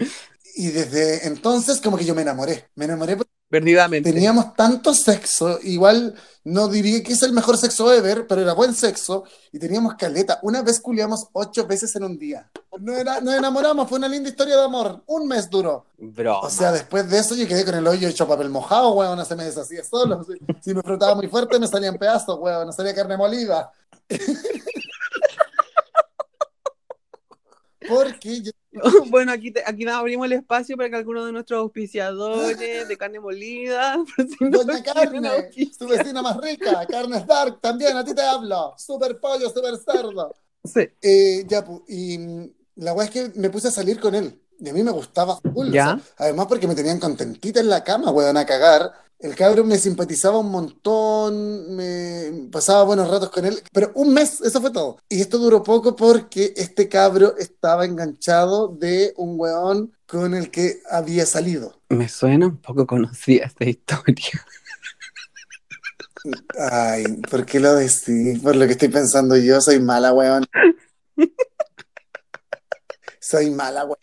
y 0.56 0.68
desde 0.68 1.26
entonces 1.26 1.80
como 1.80 1.96
que 1.96 2.04
yo 2.04 2.14
me 2.14 2.22
enamoré. 2.22 2.68
Me 2.74 2.84
enamoré 2.86 3.16
porque 3.16 3.32
Perdidamente. 3.50 4.12
teníamos 4.12 4.54
tanto 4.54 4.94
sexo, 4.94 5.58
igual 5.64 6.14
no 6.44 6.68
diría 6.68 7.02
que 7.02 7.12
es 7.14 7.22
el 7.24 7.32
mejor 7.32 7.56
sexo 7.58 7.92
ever, 7.92 8.28
pero 8.28 8.40
era 8.42 8.52
buen 8.52 8.72
sexo, 8.74 9.24
y 9.50 9.58
teníamos 9.58 9.94
caleta. 9.96 10.38
Una 10.42 10.62
vez 10.62 10.78
culiamos 10.78 11.26
ocho 11.32 11.66
veces 11.66 11.94
en 11.96 12.04
un 12.04 12.16
día. 12.16 12.48
No 12.78 12.96
era, 12.96 13.20
nos 13.20 13.34
enamoramos, 13.34 13.88
fue 13.88 13.98
una 13.98 14.06
linda 14.06 14.28
historia 14.28 14.56
de 14.56 14.62
amor. 14.62 15.02
Un 15.06 15.26
mes 15.26 15.50
duró. 15.50 15.86
Broma. 15.98 16.38
O 16.46 16.50
sea, 16.50 16.70
después 16.70 17.10
de 17.10 17.18
eso 17.18 17.34
yo 17.34 17.48
quedé 17.48 17.64
con 17.64 17.74
el 17.74 17.86
hoyo 17.88 18.08
hecho 18.08 18.28
papel 18.28 18.50
mojado, 18.50 18.92
weón, 18.92 19.26
se 19.26 19.34
me 19.34 19.44
deshacía 19.44 19.82
solo. 19.82 20.22
Si, 20.22 20.34
si 20.62 20.72
me 20.72 20.82
frotaba 20.82 21.16
muy 21.16 21.26
fuerte 21.26 21.58
me 21.58 21.66
salían 21.66 21.98
pedazos, 21.98 22.38
weón, 22.38 22.66
no 22.66 22.72
salía 22.72 22.94
carne 22.94 23.16
molida. 23.16 23.72
Porque 27.88 28.42
yo, 28.42 28.52
Bueno, 29.10 29.32
aquí, 29.32 29.50
te- 29.50 29.62
aquí 29.66 29.86
abrimos 29.86 30.26
el 30.26 30.32
espacio 30.34 30.76
para 30.76 30.88
que 30.90 30.96
alguno 30.96 31.24
de 31.24 31.32
nuestros 31.32 31.58
auspiciadores 31.60 32.86
de 32.88 32.96
carne 32.96 33.18
molida, 33.20 33.96
si 34.16 34.48
Doña 34.48 34.82
Carne, 34.82 35.50
su 35.76 35.86
vecina 35.88 36.22
más 36.22 36.36
rica, 36.40 36.86
Carnes 36.86 37.26
Dark, 37.26 37.60
también 37.60 37.96
a 37.96 38.04
ti 38.04 38.14
te 38.14 38.22
hablo. 38.22 38.74
Super 38.78 39.18
pollo, 39.18 39.50
super 39.50 39.74
cerdo. 39.76 40.34
Sí. 40.64 40.88
Eh, 41.02 41.44
ya, 41.48 41.64
y 41.88 42.18
mm, 42.18 42.50
la 42.76 42.92
weá 42.92 43.06
es 43.06 43.10
que 43.10 43.32
me 43.34 43.50
puse 43.50 43.68
a 43.68 43.72
salir 43.72 43.98
con 43.98 44.14
él. 44.14 44.40
Y 44.62 44.68
a 44.68 44.72
mí 44.74 44.82
me 44.82 44.90
gustaba 44.90 45.36
full. 45.40 45.68
o 45.68 45.72
Ya. 45.72 45.96
sea, 45.98 46.00
además 46.26 46.46
porque 46.46 46.68
me 46.68 46.74
tenían 46.74 47.00
contentita 47.00 47.60
en 47.60 47.70
la 47.70 47.82
cama, 47.82 48.10
weón, 48.10 48.36
a 48.36 48.44
cagar. 48.44 48.92
El 49.20 49.34
cabrón 49.34 49.68
me 49.68 49.76
simpatizaba 49.76 50.38
un 50.38 50.50
montón, 50.50 51.76
me 51.76 52.48
pasaba 52.50 52.84
buenos 52.84 53.10
ratos 53.10 53.28
con 53.28 53.44
él, 53.44 53.62
pero 53.70 53.92
un 53.94 54.14
mes, 54.14 54.40
eso 54.40 54.62
fue 54.62 54.70
todo. 54.70 54.96
Y 55.10 55.20
esto 55.20 55.36
duró 55.36 55.62
poco 55.62 55.94
porque 55.94 56.54
este 56.56 56.88
cabro 56.88 57.36
estaba 57.36 57.84
enganchado 57.84 58.68
de 58.68 59.12
un 59.18 59.38
weón 59.38 59.92
con 60.06 60.34
el 60.34 60.50
que 60.50 60.80
había 60.88 61.26
salido. 61.26 61.82
Me 61.90 62.08
suena 62.08 62.46
un 62.46 62.56
poco 62.62 62.86
conocida 62.86 63.44
esta 63.44 63.66
historia. 63.66 64.46
Ay, 66.58 67.04
¿por 67.30 67.44
qué 67.44 67.60
lo 67.60 67.74
decís? 67.74 68.40
Por 68.40 68.56
lo 68.56 68.64
que 68.64 68.72
estoy 68.72 68.88
pensando 68.88 69.36
yo, 69.36 69.60
soy 69.60 69.80
mala, 69.80 70.14
weón. 70.14 70.46
Soy 73.22 73.50
mala, 73.50 73.84
weón. 73.84 73.98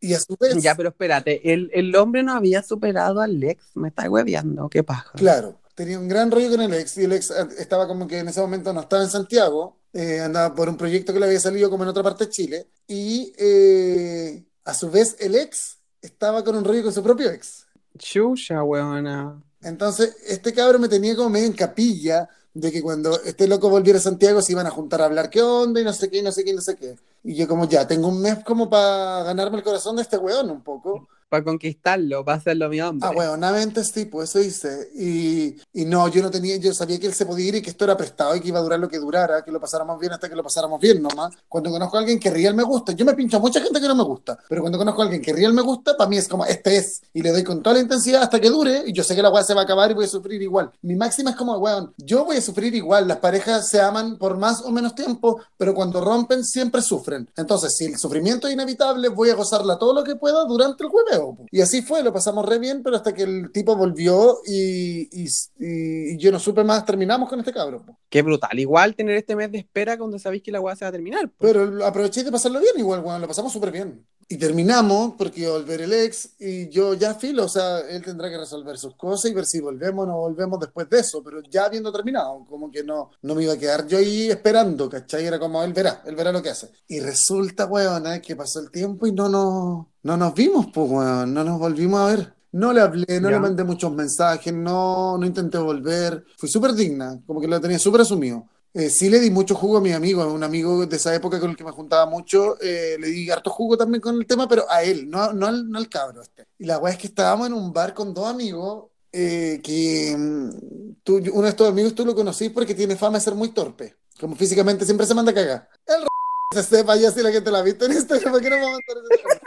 Y 0.00 0.14
a 0.14 0.20
su 0.20 0.36
vez, 0.38 0.62
Ya, 0.62 0.74
pero 0.74 0.90
espérate, 0.90 1.52
el, 1.52 1.70
el 1.72 1.94
hombre 1.96 2.22
no 2.22 2.32
había 2.34 2.62
superado 2.62 3.20
al 3.20 3.42
ex, 3.42 3.64
me 3.74 3.88
está 3.88 4.08
hueveando, 4.10 4.68
qué 4.68 4.82
paja. 4.82 5.12
claro, 5.14 5.58
tenía 5.74 5.98
un 5.98 6.08
gran 6.08 6.30
rollo 6.30 6.50
con 6.50 6.60
el 6.60 6.74
ex 6.74 6.98
y 6.98 7.04
el 7.04 7.12
ex 7.12 7.30
eh, 7.30 7.46
estaba 7.58 7.88
como 7.88 8.06
que 8.06 8.18
en 8.18 8.28
ese 8.28 8.40
momento 8.40 8.72
no 8.72 8.80
estaba 8.82 9.02
en 9.02 9.08
Santiago, 9.10 9.78
eh, 9.92 10.20
andaba 10.20 10.54
por 10.54 10.68
un 10.68 10.76
proyecto 10.76 11.12
que 11.12 11.20
le 11.20 11.26
había 11.26 11.40
salido 11.40 11.70
como 11.70 11.84
en 11.84 11.88
otra 11.88 12.02
parte 12.02 12.26
de 12.26 12.30
Chile 12.30 12.66
y 12.86 13.32
eh, 13.38 14.44
a 14.64 14.74
su 14.74 14.90
vez 14.90 15.16
el 15.20 15.34
ex 15.36 15.78
estaba 16.02 16.44
con 16.44 16.54
un 16.56 16.64
rollo 16.64 16.82
con 16.82 16.92
su 16.92 17.02
propio 17.02 17.30
ex. 17.30 17.66
Chucha, 17.98 18.62
weona. 18.62 19.42
Entonces, 19.62 20.16
este 20.26 20.52
cabrón 20.52 20.82
me 20.82 20.88
tenía 20.88 21.16
como 21.16 21.30
medio 21.30 21.46
en 21.46 21.52
capilla 21.54 22.28
de 22.54 22.70
que 22.70 22.82
cuando 22.82 23.20
este 23.22 23.48
loco 23.48 23.68
volviera 23.68 23.98
a 23.98 24.02
Santiago 24.02 24.40
se 24.40 24.52
iban 24.52 24.66
a 24.66 24.70
juntar 24.70 25.02
a 25.02 25.06
hablar 25.06 25.28
qué 25.28 25.42
onda 25.42 25.80
y 25.80 25.84
no 25.84 25.92
sé 25.92 26.08
qué, 26.08 26.18
y 26.18 26.22
no 26.22 26.32
sé 26.32 26.44
qué, 26.44 26.50
y 26.52 26.54
no 26.54 26.60
sé 26.60 26.76
qué. 26.76 26.96
Y 27.24 27.34
yo 27.34 27.48
como 27.48 27.68
ya, 27.68 27.86
tengo 27.86 28.08
un 28.08 28.20
mes 28.22 28.44
como 28.44 28.70
para 28.70 29.24
ganarme 29.24 29.58
el 29.58 29.64
corazón 29.64 29.96
de 29.96 30.02
este 30.02 30.16
weón 30.16 30.50
un 30.50 30.62
poco. 30.62 31.08
Para 31.34 31.42
conquistarlo, 31.42 32.24
para 32.24 32.38
hacerlo 32.38 32.68
mi 32.68 32.80
hombre. 32.80 33.08
Ah, 33.08 33.10
weonamente 33.10 33.82
sí, 33.82 34.04
pues 34.04 34.30
eso 34.30 34.40
hice. 34.40 34.88
Y, 34.94 35.56
y 35.72 35.84
no, 35.84 36.06
yo 36.06 36.22
no 36.22 36.30
tenía, 36.30 36.58
yo 36.58 36.72
sabía 36.72 37.00
que 37.00 37.08
él 37.08 37.12
se 37.12 37.26
podía 37.26 37.48
ir 37.48 37.54
y 37.56 37.62
que 37.62 37.70
esto 37.70 37.84
era 37.84 37.96
prestado 37.96 38.36
y 38.36 38.40
que 38.40 38.46
iba 38.46 38.60
a 38.60 38.62
durar 38.62 38.78
lo 38.78 38.88
que 38.88 39.00
durara, 39.00 39.42
que 39.42 39.50
lo 39.50 39.58
pasáramos 39.60 39.98
bien 39.98 40.12
hasta 40.12 40.28
que 40.28 40.36
lo 40.36 40.44
pasáramos 40.44 40.80
bien 40.80 41.02
nomás. 41.02 41.34
Cuando 41.48 41.72
conozco 41.72 41.96
a 41.96 42.00
alguien 42.00 42.20
que 42.20 42.30
real 42.30 42.54
me 42.54 42.62
gusta, 42.62 42.92
yo 42.92 43.04
me 43.04 43.14
pincho 43.14 43.38
a 43.38 43.40
mucha 43.40 43.60
gente 43.60 43.80
que 43.80 43.88
no 43.88 43.96
me 43.96 44.04
gusta, 44.04 44.38
pero 44.48 44.60
cuando 44.60 44.78
conozco 44.78 45.00
a 45.00 45.04
alguien 45.06 45.20
que 45.20 45.32
real 45.32 45.52
me 45.52 45.62
gusta, 45.62 45.96
para 45.96 46.08
mí 46.08 46.18
es 46.18 46.28
como, 46.28 46.44
este 46.46 46.76
es, 46.76 47.02
y 47.12 47.20
le 47.20 47.32
doy 47.32 47.42
con 47.42 47.64
toda 47.64 47.74
la 47.74 47.82
intensidad 47.82 48.22
hasta 48.22 48.40
que 48.40 48.48
dure, 48.48 48.84
y 48.86 48.92
yo 48.92 49.02
sé 49.02 49.16
que 49.16 49.22
la 49.22 49.30
weá 49.30 49.42
se 49.42 49.54
va 49.54 49.62
a 49.62 49.64
acabar 49.64 49.90
y 49.90 49.94
voy 49.94 50.04
a 50.04 50.08
sufrir 50.08 50.40
igual. 50.40 50.70
Mi 50.82 50.94
máxima 50.94 51.30
es 51.30 51.36
como, 51.36 51.58
weón, 51.58 51.92
yo 51.96 52.24
voy 52.24 52.36
a 52.36 52.42
sufrir 52.42 52.72
igual, 52.76 53.08
las 53.08 53.18
parejas 53.18 53.66
se 53.66 53.80
aman 53.80 54.18
por 54.18 54.36
más 54.36 54.62
o 54.62 54.70
menos 54.70 54.94
tiempo, 54.94 55.40
pero 55.56 55.74
cuando 55.74 56.00
rompen 56.00 56.44
siempre 56.44 56.80
sufren. 56.80 57.28
Entonces, 57.36 57.74
si 57.76 57.86
el 57.86 57.98
sufrimiento 57.98 58.46
es 58.46 58.54
inevitable, 58.54 59.08
voy 59.08 59.30
a 59.30 59.34
gozarla 59.34 59.78
todo 59.78 59.92
lo 59.94 60.04
que 60.04 60.14
pueda 60.14 60.44
durante 60.44 60.84
el 60.84 60.90
po. 61.32 61.46
Y 61.50 61.60
así 61.60 61.82
fue, 61.82 62.02
lo 62.02 62.12
pasamos 62.12 62.44
re 62.44 62.58
bien, 62.58 62.82
pero 62.82 62.96
hasta 62.96 63.14
que 63.14 63.22
el 63.22 63.52
tipo 63.52 63.76
volvió 63.76 64.38
y, 64.44 65.08
y, 65.12 65.28
y 65.58 66.16
yo 66.18 66.30
no 66.32 66.38
supe 66.38 66.64
más, 66.64 66.84
terminamos 66.84 67.28
con 67.28 67.38
este 67.38 67.52
cabrón. 67.52 67.84
po. 67.86 67.98
Qué 68.08 68.22
brutal. 68.22 68.58
Igual 68.58 68.94
tener 68.94 69.16
este 69.16 69.36
mes 69.36 69.50
de 69.50 69.58
espera 69.58 69.96
cuando 69.96 70.18
sabéis 70.18 70.42
que 70.42 70.52
la 70.52 70.60
weá 70.60 70.76
se 70.76 70.84
va 70.84 70.90
a 70.90 70.92
terminar. 70.92 71.28
po. 71.28 71.36
Pero 71.38 71.84
aproveché 71.86 72.22
de 72.24 72.32
pasarlo 72.32 72.60
bien 72.60 72.74
igual, 72.76 73.00
weón, 73.02 73.20
lo 73.20 73.28
pasamos 73.28 73.52
súper 73.52 73.70
bien. 73.70 74.04
Y 74.28 74.36
terminamos 74.38 75.14
porque 75.18 75.46
volver 75.48 75.82
el 75.82 75.92
ex 75.92 76.30
y 76.40 76.68
yo 76.70 76.94
ya 76.94 77.14
filo, 77.14 77.44
o 77.44 77.48
sea, 77.48 77.80
él 77.80 78.02
tendrá 78.02 78.30
que 78.30 78.38
resolver 78.38 78.78
sus 78.78 78.94
cosas 78.96 79.30
y 79.30 79.34
ver 79.34 79.44
si 79.44 79.60
volvemos 79.60 80.04
o 80.04 80.06
no 80.08 80.16
volvemos 80.18 80.58
después 80.60 80.88
de 80.88 81.00
eso, 81.00 81.22
pero 81.22 81.42
ya 81.42 81.66
habiendo 81.66 81.92
terminado, 81.92 82.44
como 82.48 82.70
que 82.70 82.82
no, 82.82 83.10
no 83.22 83.34
me 83.34 83.44
iba 83.44 83.52
a 83.52 83.58
quedar 83.58 83.86
yo 83.86 83.98
ahí 83.98 84.30
esperando, 84.30 84.88
¿cachai? 84.88 85.26
Era 85.26 85.38
como, 85.38 85.62
él 85.62 85.72
verá, 85.74 86.02
él 86.06 86.16
verá 86.16 86.32
lo 86.32 86.42
que 86.42 86.50
hace. 86.50 86.70
Y 86.88 87.00
resulta, 87.00 87.66
weón, 87.66 88.06
eh, 88.06 88.22
que 88.22 88.34
pasó 88.34 88.60
el 88.60 88.70
tiempo 88.70 89.06
y 89.06 89.12
no 89.12 89.28
nos, 89.28 89.86
no 90.02 90.16
nos 90.16 90.34
vimos, 90.34 90.66
pues, 90.72 90.90
weón, 90.90 91.34
no 91.34 91.44
nos 91.44 91.58
volvimos 91.58 92.00
a 92.00 92.06
ver. 92.06 92.34
No 92.52 92.72
le 92.72 92.80
hablé, 92.80 93.20
no 93.20 93.28
Ya. 93.30 93.36
le 93.36 93.40
mandé 93.40 93.64
muchos 93.64 93.92
mensajes, 93.92 94.54
no, 94.54 95.18
no 95.18 95.26
intenté 95.26 95.58
volver. 95.58 96.24
Fui 96.38 96.48
súper 96.48 96.72
digna, 96.72 97.20
como 97.26 97.40
que 97.40 97.48
lo 97.48 97.60
tenía 97.60 97.78
súper 97.80 98.02
asumido. 98.02 98.48
Eh, 98.76 98.90
sí 98.90 99.08
le 99.08 99.20
di 99.20 99.30
mucho 99.30 99.54
jugo 99.54 99.76
a 99.76 99.80
mi 99.80 99.92
amigo, 99.92 100.20
a 100.20 100.26
un 100.26 100.42
amigo 100.42 100.84
de 100.84 100.96
esa 100.96 101.14
época 101.14 101.38
con 101.38 101.50
el 101.50 101.56
que 101.56 101.62
me 101.62 101.70
juntaba 101.70 102.06
mucho, 102.06 102.60
eh, 102.60 102.96
le 102.98 103.06
di 103.06 103.30
harto 103.30 103.48
jugo 103.48 103.76
también 103.76 104.00
con 104.00 104.16
el 104.16 104.26
tema, 104.26 104.48
pero 104.48 104.68
a 104.68 104.82
él, 104.82 105.08
no, 105.08 105.32
no, 105.32 105.46
al, 105.46 105.70
no 105.70 105.78
al 105.78 105.88
cabro 105.88 106.20
este. 106.20 106.48
Y 106.58 106.64
la 106.64 106.78
weá 106.78 106.92
es 106.92 106.98
que 106.98 107.06
estábamos 107.06 107.46
en 107.46 107.52
un 107.52 107.72
bar 107.72 107.94
con 107.94 108.12
dos 108.12 108.26
amigos, 108.26 108.86
eh, 109.12 109.60
que 109.62 110.16
mm, 110.18 110.96
tú, 111.04 111.18
uno 111.18 111.42
de 111.42 111.50
estos 111.50 111.68
amigos 111.68 111.94
tú 111.94 112.04
lo 112.04 112.16
conocís 112.16 112.50
porque 112.50 112.74
tiene 112.74 112.96
fama 112.96 113.18
de 113.18 113.24
ser 113.24 113.36
muy 113.36 113.50
torpe, 113.50 113.94
como 114.18 114.34
físicamente 114.34 114.84
siempre 114.84 115.06
se 115.06 115.14
manda 115.14 115.30
a 115.30 115.34
cagar. 115.36 115.68
El 115.86 116.04
se 116.52 116.64
sepa 116.64 116.96
ya 116.96 117.12
si 117.12 117.22
la 117.22 117.30
gente 117.30 117.52
la 117.52 117.60
ha 117.60 117.62
visto 117.62 117.84
en 117.84 117.92
Instagram, 117.92 118.32
¿por 118.32 118.42
qué 118.42 118.50
no 118.50 118.56
vamos 118.56 118.80
a 118.88 118.94
mandar 118.94 119.12
ese? 119.12 119.40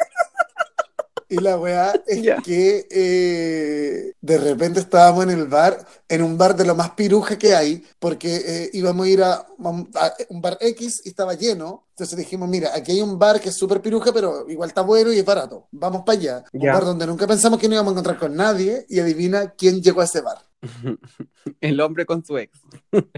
Y 1.30 1.38
la 1.42 1.58
weá 1.58 1.94
es 2.06 2.42
que 2.44 2.88
eh, 2.90 4.14
de 4.22 4.38
repente 4.38 4.80
estábamos 4.80 5.24
en 5.26 5.32
el 5.32 5.48
bar, 5.48 5.86
en 6.08 6.24
un 6.24 6.38
bar 6.38 6.56
de 6.56 6.66
lo 6.66 6.74
más 6.76 6.92
piruja 6.92 7.38
que 7.38 7.54
hay, 7.54 7.84
porque 8.00 8.36
eh, 8.46 8.70
íbamos 8.74 9.06
a 9.06 9.10
ir 9.10 9.24
a, 9.24 9.34
a 9.34 10.14
un 10.30 10.42
bar 10.42 10.58
X 10.62 11.02
y 11.06 11.10
estaba 11.10 11.34
lleno. 11.34 11.86
Entonces 11.92 12.18
dijimos, 12.18 12.48
mira, 12.48 12.72
aquí 12.74 12.94
hay 12.94 13.02
un 13.02 13.20
bar 13.20 13.42
que 13.42 13.50
es 13.50 13.56
súper 13.56 13.82
piruja, 13.82 14.14
pero 14.14 14.50
igual 14.50 14.70
está 14.70 14.82
bueno 14.82 15.12
y 15.12 15.20
es 15.20 15.26
barato. 15.26 15.68
Vamos 15.72 16.04
para 16.06 16.18
allá. 16.18 16.44
Un 16.54 16.70
bar 16.72 16.86
donde 16.86 17.08
nunca 17.08 17.28
pensamos 17.28 17.60
que 17.60 17.68
no 17.68 17.74
íbamos 17.76 17.92
a 17.92 17.94
encontrar 17.94 18.20
con 18.20 18.36
nadie 18.36 18.86
y 18.88 19.00
adivina 19.00 19.52
quién 19.52 19.82
llegó 19.82 20.02
a 20.02 20.06
ese 20.06 20.22
bar. 20.22 20.47
El 21.62 21.80
hombre 21.82 22.06
con 22.06 22.26
su 22.26 22.38
ex. 22.38 22.60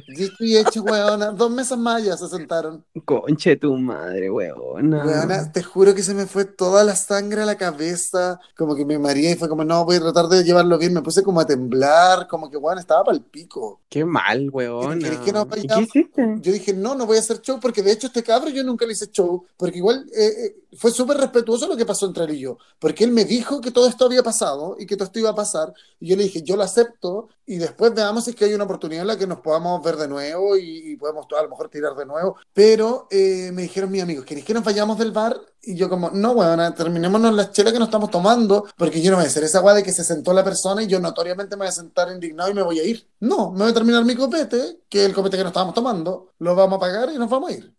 Dicho 0.07 0.35
y 0.39 0.57
hecho, 0.57 0.83
weona, 0.83 1.31
dos 1.31 1.49
mesas 1.51 1.77
más 1.77 2.03
ya 2.03 2.17
se 2.17 2.27
sentaron. 2.27 2.85
Conche 3.05 3.55
tu 3.55 3.75
madre, 3.77 4.29
weona. 4.29 5.05
Weona, 5.05 5.51
te 5.51 5.63
juro 5.63 5.95
que 5.95 6.03
se 6.03 6.13
me 6.13 6.25
fue 6.25 6.45
toda 6.45 6.83
la 6.83 6.95
sangre 6.95 7.41
a 7.41 7.45
la 7.45 7.55
cabeza, 7.55 8.39
como 8.57 8.75
que 8.75 8.85
me 8.85 8.99
mareé 8.99 9.31
y 9.31 9.35
fue 9.35 9.47
como, 9.47 9.63
no, 9.63 9.85
voy 9.85 9.97
a 9.97 10.01
tratar 10.01 10.27
de 10.27 10.43
llevarlo 10.43 10.77
bien, 10.77 10.93
me 10.93 11.01
puse 11.01 11.23
como 11.23 11.39
a 11.39 11.45
temblar, 11.45 12.27
como 12.27 12.49
que, 12.49 12.57
weón, 12.57 12.77
estaba 12.77 13.03
para 13.03 13.17
el 13.17 13.23
pico. 13.23 13.81
Qué 13.89 14.03
mal, 14.03 14.49
weona. 14.51 14.99
¿Querés 14.99 15.19
que 15.19 15.31
nos 15.31 15.47
¿Y 15.57 15.67
qué 15.67 15.81
hiciste? 15.81 16.35
Yo 16.41 16.51
dije, 16.51 16.73
no, 16.73 16.95
no 16.95 17.05
voy 17.05 17.17
a 17.17 17.21
hacer 17.21 17.41
show, 17.41 17.59
porque 17.59 17.81
de 17.81 17.91
hecho 17.91 18.07
este 18.07 18.23
cabro 18.23 18.49
yo 18.49 18.63
nunca 18.63 18.85
le 18.85 18.93
hice 18.93 19.07
show, 19.07 19.45
porque 19.57 19.77
igual 19.77 20.05
eh, 20.15 20.27
eh, 20.45 20.55
fue 20.77 20.91
súper 20.91 21.17
respetuoso 21.17 21.67
lo 21.67 21.75
que 21.75 21.85
pasó 21.85 22.05
entre 22.05 22.25
él 22.25 22.31
y 22.31 22.39
yo, 22.39 22.57
porque 22.79 23.03
él 23.03 23.11
me 23.11 23.25
dijo 23.25 23.61
que 23.61 23.71
todo 23.71 23.87
esto 23.87 24.05
había 24.05 24.23
pasado 24.23 24.75
y 24.79 24.85
que 24.85 24.95
todo 24.95 25.05
esto 25.05 25.19
iba 25.19 25.29
a 25.29 25.35
pasar, 25.35 25.73
y 25.99 26.09
yo 26.09 26.15
le 26.15 26.23
dije, 26.23 26.41
yo 26.43 26.55
lo 26.55 26.63
acepto, 26.63 27.29
y 27.45 27.57
después 27.57 27.93
veamos 27.93 28.25
si 28.25 28.31
es 28.31 28.35
que 28.35 28.45
hay 28.45 28.53
una 28.53 28.65
oportunidad 28.65 29.01
en 29.01 29.07
la 29.07 29.17
que 29.17 29.25
nos 29.25 29.39
podamos 29.39 29.83
ver 29.83 29.97
de 29.97 30.07
nuevo 30.07 30.55
y, 30.55 30.91
y 30.91 30.95
podemos 30.97 31.25
a 31.35 31.41
lo 31.41 31.49
mejor 31.49 31.69
tirar 31.69 31.95
de 31.95 32.05
nuevo. 32.05 32.35
Pero 32.53 33.07
eh, 33.09 33.49
me 33.53 33.63
dijeron 33.63 33.89
mis 33.89 34.03
amigos, 34.03 34.25
¿queréis 34.25 34.45
que 34.45 34.53
nos 34.53 34.63
vayamos 34.63 34.99
del 34.99 35.11
bar? 35.11 35.35
Y 35.61 35.75
yo 35.75 35.89
como, 35.89 36.11
no, 36.11 36.31
weón, 36.33 36.75
terminémonos 36.75 37.33
la 37.33 37.51
chela 37.51 37.71
que 37.71 37.79
nos 37.79 37.87
estamos 37.87 38.11
tomando, 38.11 38.65
porque 38.77 39.01
yo 39.01 39.09
no 39.11 39.17
voy 39.17 39.25
a 39.25 39.27
hacer 39.29 39.43
esa 39.43 39.61
weá 39.61 39.73
de 39.73 39.83
que 39.83 39.91
se 39.91 40.03
sentó 40.03 40.31
la 40.31 40.43
persona 40.43 40.83
y 40.83 40.87
yo 40.87 40.99
notoriamente 40.99 41.55
me 41.55 41.61
voy 41.61 41.69
a 41.69 41.71
sentar 41.71 42.11
indignado 42.11 42.51
y 42.51 42.53
me 42.53 42.61
voy 42.61 42.79
a 42.79 42.83
ir. 42.83 43.07
No, 43.19 43.51
me 43.51 43.59
voy 43.59 43.71
a 43.71 43.73
terminar 43.73 44.05
mi 44.05 44.15
copete, 44.15 44.81
que 44.87 45.01
es 45.01 45.05
el 45.07 45.15
copete 45.15 45.35
que 45.35 45.43
nos 45.43 45.49
estábamos 45.49 45.73
tomando, 45.73 46.33
lo 46.37 46.55
vamos 46.55 46.77
a 46.77 46.79
pagar 46.79 47.09
y 47.13 47.17
nos 47.17 47.29
vamos 47.29 47.49
a 47.49 47.53
ir. 47.53 47.73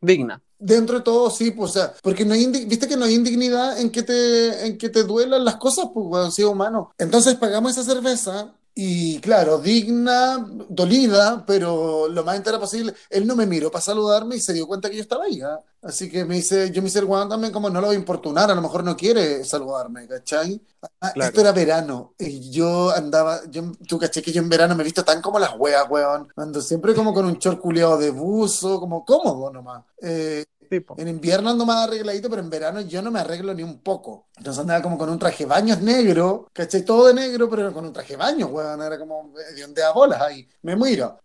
Digna. 0.00 0.42
Dentro 0.62 0.98
de 0.98 1.02
todo, 1.04 1.30
sí, 1.30 1.50
pues, 1.52 1.70
o 1.70 1.72
sea, 1.74 1.94
porque 2.02 2.24
no 2.24 2.34
hay 2.34 2.46
viste 2.46 2.86
que 2.86 2.96
no 2.96 3.06
hay 3.06 3.14
indignidad 3.14 3.80
en 3.80 3.90
que 3.90 4.02
te, 4.02 4.66
en 4.66 4.76
que 4.76 4.90
te 4.90 5.04
duelan 5.04 5.44
las 5.44 5.56
cosas, 5.56 5.86
pues, 5.94 6.06
weón, 6.06 6.30
sí, 6.30 6.44
humano. 6.44 6.92
Entonces 6.98 7.34
pagamos 7.36 7.72
esa 7.72 7.82
cerveza 7.82 8.52
y, 8.74 9.18
claro, 9.20 9.58
digna, 9.58 10.46
dolida, 10.68 11.44
pero 11.46 12.08
lo 12.08 12.24
más 12.24 12.36
entera 12.36 12.60
posible. 12.60 12.94
Él 13.08 13.26
no 13.26 13.36
me 13.36 13.46
miró 13.46 13.70
para 13.70 13.82
saludarme 13.82 14.36
y 14.36 14.40
se 14.40 14.52
dio 14.52 14.66
cuenta 14.66 14.90
que 14.90 14.96
yo 14.96 15.02
estaba 15.02 15.24
ahí, 15.24 15.40
¿ah? 15.40 15.60
Así 15.82 16.10
que 16.10 16.24
me 16.26 16.34
dice, 16.36 16.70
yo 16.70 16.82
me 16.82 16.88
hice 16.88 16.98
el 16.98 17.06
weón 17.06 17.28
también 17.28 17.52
como 17.52 17.70
no 17.70 17.80
lo 17.80 17.86
voy 17.86 17.96
a 17.96 17.98
importunar, 17.98 18.50
a 18.50 18.54
lo 18.54 18.60
mejor 18.60 18.84
no 18.84 18.96
quiere 18.96 19.42
saludarme, 19.44 20.06
¿cachai? 20.06 20.60
Ah, 21.00 21.12
Claro. 21.12 21.28
Esto 21.28 21.40
era 21.40 21.52
verano 21.52 22.14
y 22.18 22.50
yo 22.50 22.90
andaba, 22.90 23.40
yo, 23.48 23.72
tú 23.88 23.98
caché 23.98 24.20
que 24.22 24.32
yo 24.32 24.42
en 24.42 24.48
verano 24.50 24.74
me 24.74 24.82
he 24.82 24.84
visto 24.84 25.04
tan 25.04 25.22
como 25.22 25.38
las 25.38 25.54
weas, 25.58 25.84
weón. 25.88 26.28
Ando 26.36 26.60
siempre 26.60 26.94
como 26.94 27.14
con 27.14 27.24
un 27.24 27.38
short 27.38 27.60
culeado 27.60 27.96
de 27.98 28.10
buzo, 28.10 28.78
como 28.78 29.04
cómodo 29.04 29.50
nomás. 29.50 29.84
Eh, 30.02 30.44
Tipo. 30.68 30.94
en 30.98 31.08
invierno 31.08 31.50
ando 31.50 31.66
más 31.66 31.88
arregladito, 31.88 32.30
pero 32.30 32.42
en 32.42 32.48
verano 32.48 32.80
yo 32.82 33.02
no 33.02 33.10
me 33.10 33.18
arreglo 33.18 33.52
ni 33.52 33.64
un 33.64 33.80
poco. 33.80 34.28
Entonces 34.36 34.60
andaba 34.60 34.80
como 34.80 34.96
con 34.96 35.08
un 35.10 35.18
traje 35.18 35.44
baños 35.44 35.80
negro, 35.80 36.46
¿cachai? 36.52 36.84
Todo 36.84 37.08
de 37.08 37.14
negro, 37.14 37.50
pero 37.50 37.72
con 37.72 37.84
un 37.86 37.92
traje 37.92 38.14
baños, 38.16 38.50
weón. 38.52 38.80
Era 38.80 38.96
como 38.96 39.32
de 39.56 39.64
onde 39.64 39.82
a 39.82 39.90
bolas 39.92 40.20
ahí. 40.20 40.48
Me 40.62 40.76
muero. 40.76 41.18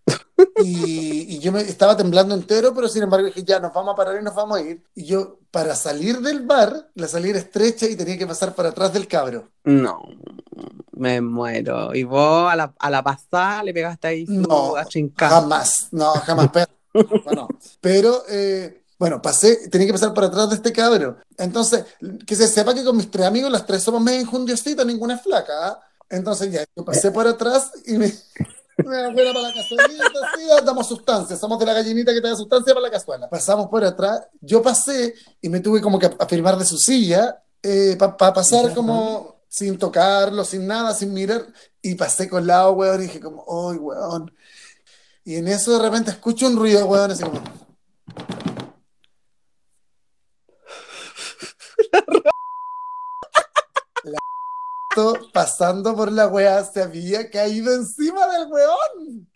Y, 0.64 1.36
y 1.36 1.40
yo 1.40 1.52
me 1.52 1.62
estaba 1.62 1.98
temblando 1.98 2.34
entero, 2.34 2.74
pero 2.74 2.88
sin 2.88 3.04
embargo 3.04 3.28
dije, 3.28 3.44
ya, 3.44 3.60
nos 3.60 3.74
vamos 3.74 3.94
a 3.94 3.96
parar 3.96 4.20
y 4.20 4.24
nos 4.24 4.34
vamos 4.34 4.58
a 4.58 4.62
ir. 4.62 4.82
Y 4.96 5.04
yo, 5.04 5.40
para 5.52 5.76
salir 5.76 6.20
del 6.22 6.46
bar, 6.46 6.90
la 6.96 7.08
salida 7.08 7.32
era 7.32 7.40
estrecha 7.40 7.88
y 7.88 7.96
tenía 7.96 8.18
que 8.18 8.28
pasar 8.28 8.56
para 8.56 8.70
atrás 8.70 8.94
del 8.94 9.08
cabro. 9.08 9.50
No, 9.66 10.02
me 10.94 11.20
muero. 11.20 11.94
Y 11.94 12.04
vos 12.04 12.52
a 12.52 12.56
la, 12.56 12.74
a 12.80 12.90
la 12.90 13.04
pasada 13.04 13.64
le 13.64 13.74
pegaste 13.74 14.08
ahí 14.08 14.26
su 14.26 14.34
No. 14.34 14.76
Jamás, 15.30 15.90
no, 15.92 16.14
jamás. 16.14 16.50
Pero, 16.54 16.68
bueno, 17.26 17.48
pero 17.82 18.24
eh, 18.30 18.86
bueno, 18.98 19.22
pasé, 19.22 19.68
tenía 19.70 19.88
que 19.88 19.94
pasar 19.94 20.14
por 20.14 20.24
atrás 20.24 20.50
de 20.50 20.56
este 20.56 20.72
cabro. 20.72 21.18
Entonces, 21.38 21.84
que 22.26 22.36
se 22.36 22.48
sepa 22.48 22.74
que 22.74 22.86
con 22.86 22.96
mis 22.96 23.12
tres 23.12 23.26
amigos, 23.26 23.52
las 23.52 23.66
tres 23.66 23.84
somos 23.84 24.02
medio 24.02 24.22
enjundiositas, 24.22 24.86
ninguna 24.86 25.16
es 25.16 25.22
flaca. 25.22 25.54
¿ah? 25.68 25.80
Entonces 26.10 26.52
ya, 26.52 26.64
yo 26.76 26.86
pasé 26.86 27.12
por 27.12 27.28
atrás 27.28 27.72
y 27.86 27.98
me... 27.98 28.14
fuera 28.84 29.12
para 29.14 29.42
la 29.42 29.54
cazuelita, 29.54 30.06
sí, 30.36 30.66
damos 30.66 30.88
sustancia, 30.88 31.36
somos 31.36 31.60
de 31.60 31.66
la 31.66 31.74
gallinita 31.74 32.14
que 32.14 32.22
te 32.22 32.28
da 32.28 32.36
sustancia 32.36 32.74
para 32.74 32.86
la 32.86 32.92
cazuela. 32.92 33.30
Pasamos 33.30 33.68
por 33.68 33.84
atrás, 33.84 34.28
yo 34.42 34.62
pasé 34.62 35.14
y 35.42 35.50
me 35.50 35.60
tuve 35.60 35.82
como 35.82 35.98
que 35.98 36.10
afirmar 36.20 36.58
de 36.58 36.66
su 36.66 36.78
silla 36.78 37.42
para 37.98 38.34
pasar 38.34 38.74
como 38.74 39.36
sin 39.48 39.78
tocarlo, 39.78 40.44
sin 40.44 40.68
nada, 40.68 40.94
sin 40.94 41.14
mirar, 41.14 41.48
y 41.82 41.96
pasé 41.96 42.28
con 42.30 42.46
lado, 42.46 42.74
weón, 42.74 43.02
y 43.02 43.04
dije 43.04 43.22
como, 43.22 43.46
¡ay, 43.48 43.78
weón! 43.78 44.36
Y 45.24 45.36
en 45.36 45.48
eso 45.48 45.78
de 45.78 45.84
repente 45.84 46.12
escucho 46.12 46.48
un 46.48 46.58
ruido, 46.58 46.86
weón, 46.86 47.12
así 47.12 47.24
como. 47.24 47.42
La 54.96 55.20
pasando 55.34 55.94
por 55.94 56.12
la 56.12 56.28
weá 56.28 56.64
se 56.64 56.82
había 56.82 57.30
caído 57.30 57.74
encima 57.74 58.28
del 58.28 58.48
weón. 58.48 59.28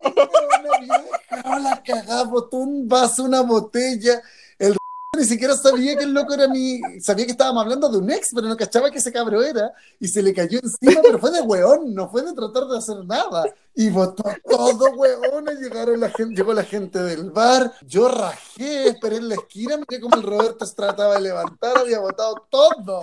Había 0.00 1.04
dejado 1.30 1.58
la 1.58 1.82
cagada, 1.82 2.22
botó 2.24 2.58
un 2.58 2.88
vaso, 2.88 3.24
una 3.24 3.40
botella. 3.40 4.22
El 4.58 4.76
ni 5.18 5.24
siquiera 5.24 5.56
sabía 5.56 5.96
que 5.96 6.04
el 6.04 6.12
loco 6.12 6.34
era 6.34 6.46
mi. 6.46 6.80
Sabía 7.00 7.24
que 7.26 7.32
estábamos 7.32 7.64
hablando 7.64 7.88
de 7.88 7.98
un 7.98 8.08
ex, 8.12 8.30
pero 8.32 8.46
no 8.46 8.56
cachaba 8.56 8.92
que 8.92 8.98
ese 8.98 9.10
cabro 9.10 9.42
era. 9.42 9.72
Y 9.98 10.06
se 10.06 10.22
le 10.22 10.32
cayó 10.32 10.60
encima, 10.62 11.00
pero 11.02 11.18
fue 11.18 11.32
de 11.32 11.40
weón, 11.40 11.92
no 11.94 12.08
fue 12.08 12.22
de 12.22 12.32
tratar 12.32 12.66
de 12.66 12.78
hacer 12.78 13.04
nada. 13.04 13.44
Y 13.74 13.90
botó 13.90 14.22
todo, 14.48 14.92
weón. 14.92 15.46
Llegaron 15.60 15.98
la 15.98 16.10
gente, 16.10 16.36
llegó 16.36 16.52
la 16.52 16.64
gente 16.64 17.02
del 17.02 17.30
bar. 17.32 17.72
Yo 17.84 18.08
rajé, 18.08 18.90
esperé 18.90 19.16
en 19.16 19.30
la 19.30 19.34
esquina, 19.34 19.76
miré 19.78 20.00
como 20.00 20.16
el 20.16 20.22
Roberto 20.22 20.64
se 20.64 20.76
trataba 20.76 21.14
de 21.14 21.22
levantar, 21.22 21.78
había 21.78 21.98
botado 21.98 22.46
todo. 22.48 23.00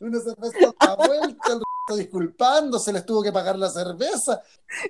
Una 0.00 0.18
cerveza 0.18 0.74
a 0.78 0.86
la 0.86 0.96
vuelta, 0.96 1.52
el 1.52 1.60
Roberto 1.88 1.96
disculpándose, 1.96 2.92
les 2.92 3.04
tuvo 3.04 3.22
que 3.22 3.32
pagar 3.32 3.58
la 3.58 3.68
cerveza. 3.68 4.42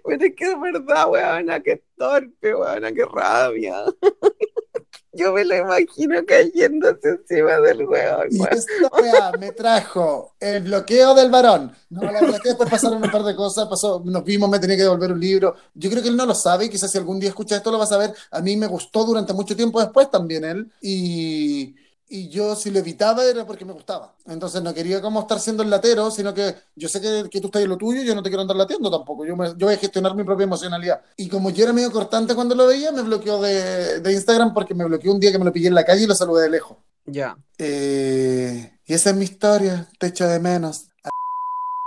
Pero 0.05 0.25
es 0.25 0.35
que 0.37 0.53
es 0.53 0.61
verdad, 0.61 1.11
weona, 1.11 1.61
qué 1.61 1.83
torpe, 1.97 2.55
weona, 2.55 2.93
qué 2.93 3.05
rabia. 3.05 3.85
Yo 5.13 5.33
me 5.33 5.45
lo 5.45 5.57
imagino 5.57 6.25
cayéndose 6.25 7.09
encima 7.09 7.59
del 7.59 7.85
weón, 7.85 8.29
Y 8.31 8.39
weón. 8.39 8.53
esta 8.53 8.97
weá 8.97 9.33
me 9.41 9.51
trajo 9.51 10.37
el 10.39 10.63
bloqueo 10.63 11.15
del 11.17 11.31
varón. 11.33 11.73
No, 11.89 12.03
la 12.03 12.21
verdad 12.21 12.39
que 12.41 12.51
después 12.51 12.71
pasaron 12.71 13.03
un 13.03 13.11
par 13.11 13.25
de 13.25 13.35
cosas, 13.35 13.67
pasó, 13.67 14.01
nos 14.05 14.23
vimos, 14.23 14.49
me 14.49 14.61
tenía 14.61 14.77
que 14.77 14.85
devolver 14.85 15.11
un 15.11 15.19
libro. 15.19 15.57
Yo 15.75 15.91
creo 15.91 16.01
que 16.01 16.11
él 16.11 16.17
no 16.17 16.27
lo 16.27 16.35
sabe 16.37 16.67
y 16.67 16.69
quizás 16.69 16.93
si 16.93 16.99
algún 16.99 17.19
día 17.19 17.31
escucha 17.31 17.57
esto 17.57 17.73
lo 17.73 17.79
va 17.79 17.85
a 17.85 17.89
saber. 17.89 18.15
A 18.31 18.41
mí 18.41 18.57
me 18.57 18.69
gustó 18.69 19.05
durante 19.05 19.33
mucho 19.33 19.57
tiempo 19.57 19.81
después 19.81 20.09
también 20.13 20.45
él. 20.45 20.71
Y, 20.81 21.75
y 22.11 22.29
yo 22.29 22.55
si 22.57 22.71
lo 22.71 22.81
evitaba 22.81 23.25
era 23.25 23.47
porque 23.47 23.65
me 23.65 23.73
gustaba. 23.73 24.15
Entonces 24.27 24.61
no 24.63 24.75
quería 24.75 25.01
como 25.01 25.21
estar 25.21 25.39
siendo 25.41 25.63
el 25.63 25.71
latero, 25.71 26.11
sino 26.11 26.35
que 26.35 26.55
yo 26.77 26.89
sé 26.89 27.01
que, 27.01 27.29
que 27.31 27.41
tú 27.41 27.47
estás 27.47 27.63
en 27.63 27.69
lo 27.69 27.77
tuyo, 27.79 28.03
yo 28.03 28.15
no 28.15 28.23
te 28.23 28.29
quiero 28.29 28.43
andar 28.43 28.57
latiendo 28.57 28.91
tampoco. 28.91 29.25
Yo, 29.25 29.37
me- 29.37 29.51
yo 29.57 29.67
voy 29.67 29.75
a 29.75 29.79
gestionar 29.79 30.15
mi 30.17 30.25
propia 30.25 30.45
emocionalidad. 30.45 31.01
Y 31.17 31.29
como 31.29 31.51
yo 31.51 31.65
era 31.65 31.73
medio 31.73 31.91
cortante 31.93 32.35
cuando 32.35 32.55
lo 32.55 32.67
veía, 32.67 32.93
me 32.93 33.03
bloqueó 33.03 33.41
de, 33.41 34.01
de 34.01 34.13
Instagram 34.13 34.53
porque 34.53 34.75
me 34.75 34.85
bloqueó 34.85 35.13
un 35.13 35.21
día 35.21 35.33
que 35.33 35.39
me 35.39 35.45
lo 35.45 35.53
pillé 35.53 35.69
en 35.69 35.75
la 35.75 35.85
calle 35.85 36.03
y 36.05 36.07
lo 36.07 36.15
saludé 36.15 36.43
de 36.43 36.51
lejos. 36.51 36.77
Ya. 37.07 37.37
Eh, 37.59 38.79
y 38.87 38.93
esa 38.95 39.11
es 39.11 39.17
mi 39.17 39.25
historia, 39.25 39.89
te 39.99 40.09
echo 40.09 40.27
de 40.27 40.41
menos. 40.41 40.87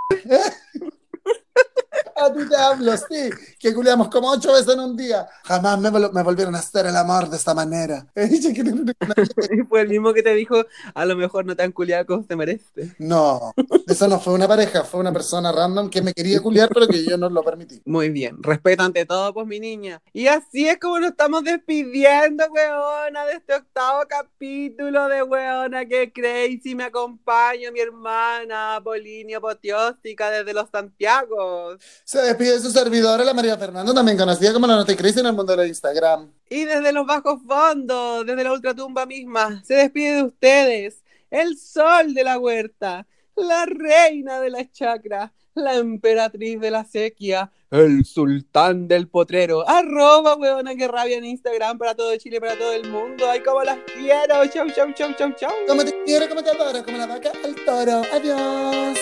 A 2.15 2.31
ti 2.33 2.47
te 2.47 2.55
hablo, 2.55 2.95
sí, 2.97 3.29
que 3.59 3.73
culiamos 3.73 4.07
como 4.09 4.29
ocho 4.31 4.53
veces 4.53 4.73
en 4.73 4.79
un 4.79 4.95
día. 4.95 5.27
Jamás 5.43 5.79
me, 5.79 5.89
vol- 5.89 6.11
me 6.11 6.21
volvieron 6.23 6.55
a 6.55 6.59
hacer 6.59 6.85
el 6.85 6.95
amor 6.95 7.29
de 7.29 7.37
esta 7.37 7.53
manera. 7.53 8.05
Fue 9.69 9.81
el 9.81 9.89
mismo 9.89 10.13
que 10.13 10.23
te 10.23 10.33
dijo, 10.35 10.65
a 10.93 11.05
lo 11.05 11.15
mejor 11.15 11.45
no 11.45 11.55
te 11.55 11.63
han 11.63 11.71
culiado 11.71 12.05
como 12.05 12.25
te 12.25 12.35
mereces. 12.35 12.95
No, 12.99 13.53
eso 13.87 14.07
no 14.07 14.19
fue 14.19 14.33
una 14.33 14.47
pareja, 14.47 14.83
fue 14.83 14.99
una 14.99 15.11
persona 15.11 15.51
random 15.51 15.89
que 15.89 16.01
me 16.01 16.13
quería 16.13 16.41
culiar, 16.41 16.69
pero 16.73 16.87
que 16.87 17.03
yo 17.03 17.17
no 17.17 17.29
lo 17.29 17.43
permití. 17.43 17.81
Muy 17.85 18.09
bien, 18.09 18.41
respeto 18.41 18.83
ante 18.83 19.05
todo, 19.05 19.33
pues 19.33 19.45
mi 19.45 19.59
niña. 19.59 20.01
Y 20.13 20.27
así 20.27 20.67
es 20.67 20.79
como 20.79 20.99
nos 20.99 21.11
estamos 21.11 21.43
despidiendo, 21.43 22.45
weona, 22.51 23.25
de 23.25 23.33
este 23.33 23.55
octavo 23.55 24.03
capítulo 24.07 25.07
de 25.09 25.23
weona, 25.23 25.85
que 25.85 26.13
crazy 26.13 26.75
me 26.75 26.85
acompaña 26.85 27.71
mi 27.71 27.81
hermana 27.81 28.79
Polinio 28.83 29.41
Potióstica 29.41 30.29
desde 30.29 30.53
los 30.53 30.69
Santiagos. 30.69 31.77
Se 32.03 32.21
despide 32.21 32.59
su 32.59 32.69
servidora, 32.69 33.23
la 33.23 33.33
María 33.33 33.57
Fernanda, 33.57 33.93
también 33.93 34.17
conocida 34.17 34.51
como 34.53 34.67
la 34.67 34.75
Nota 34.75 34.95
Crisis 34.95 35.17
en 35.17 35.27
el 35.27 35.33
mundo 35.33 35.55
de 35.55 35.67
Instagram. 35.67 36.29
Y 36.49 36.65
desde 36.65 36.91
los 36.91 37.07
bajos 37.07 37.39
fondos, 37.47 38.25
desde 38.25 38.43
la 38.43 38.51
ultratumba 38.51 39.05
misma, 39.05 39.63
se 39.65 39.75
despide 39.75 40.15
de 40.15 40.23
ustedes 40.23 41.01
el 41.31 41.57
sol 41.57 42.13
de 42.13 42.23
la 42.23 42.37
huerta, 42.37 43.07
la 43.35 43.65
reina 43.65 44.41
de 44.41 44.49
la 44.49 44.69
chacra, 44.69 45.33
la 45.55 45.75
emperatriz 45.75 46.59
de 46.59 46.71
la 46.71 46.83
sequía, 46.83 47.51
el 47.71 48.05
sultán 48.05 48.87
del 48.87 49.07
potrero. 49.07 49.67
Arroba, 49.67 50.35
weona, 50.35 50.75
que 50.75 50.87
rabia 50.87 51.17
en 51.17 51.25
Instagram 51.25 51.79
para 51.79 51.95
todo 51.95 52.15
Chile, 52.17 52.39
para 52.39 52.55
todo 52.55 52.71
el 52.71 52.87
mundo. 52.87 53.25
Ay, 53.27 53.41
como 53.41 53.63
las 53.63 53.79
quiero. 53.95 54.45
Chau, 54.45 54.69
chau, 54.69 54.93
chau, 54.93 55.13
chau, 55.17 55.33
chau. 55.35 55.51
Como 55.67 55.83
te 55.83 56.03
quiero, 56.05 56.29
como 56.29 56.43
te 56.43 56.51
adoro, 56.51 56.83
como 56.83 56.97
la 56.99 57.07
vaca 57.07 57.31
al 57.43 57.55
toro. 57.65 58.03
Adiós. 58.13 58.99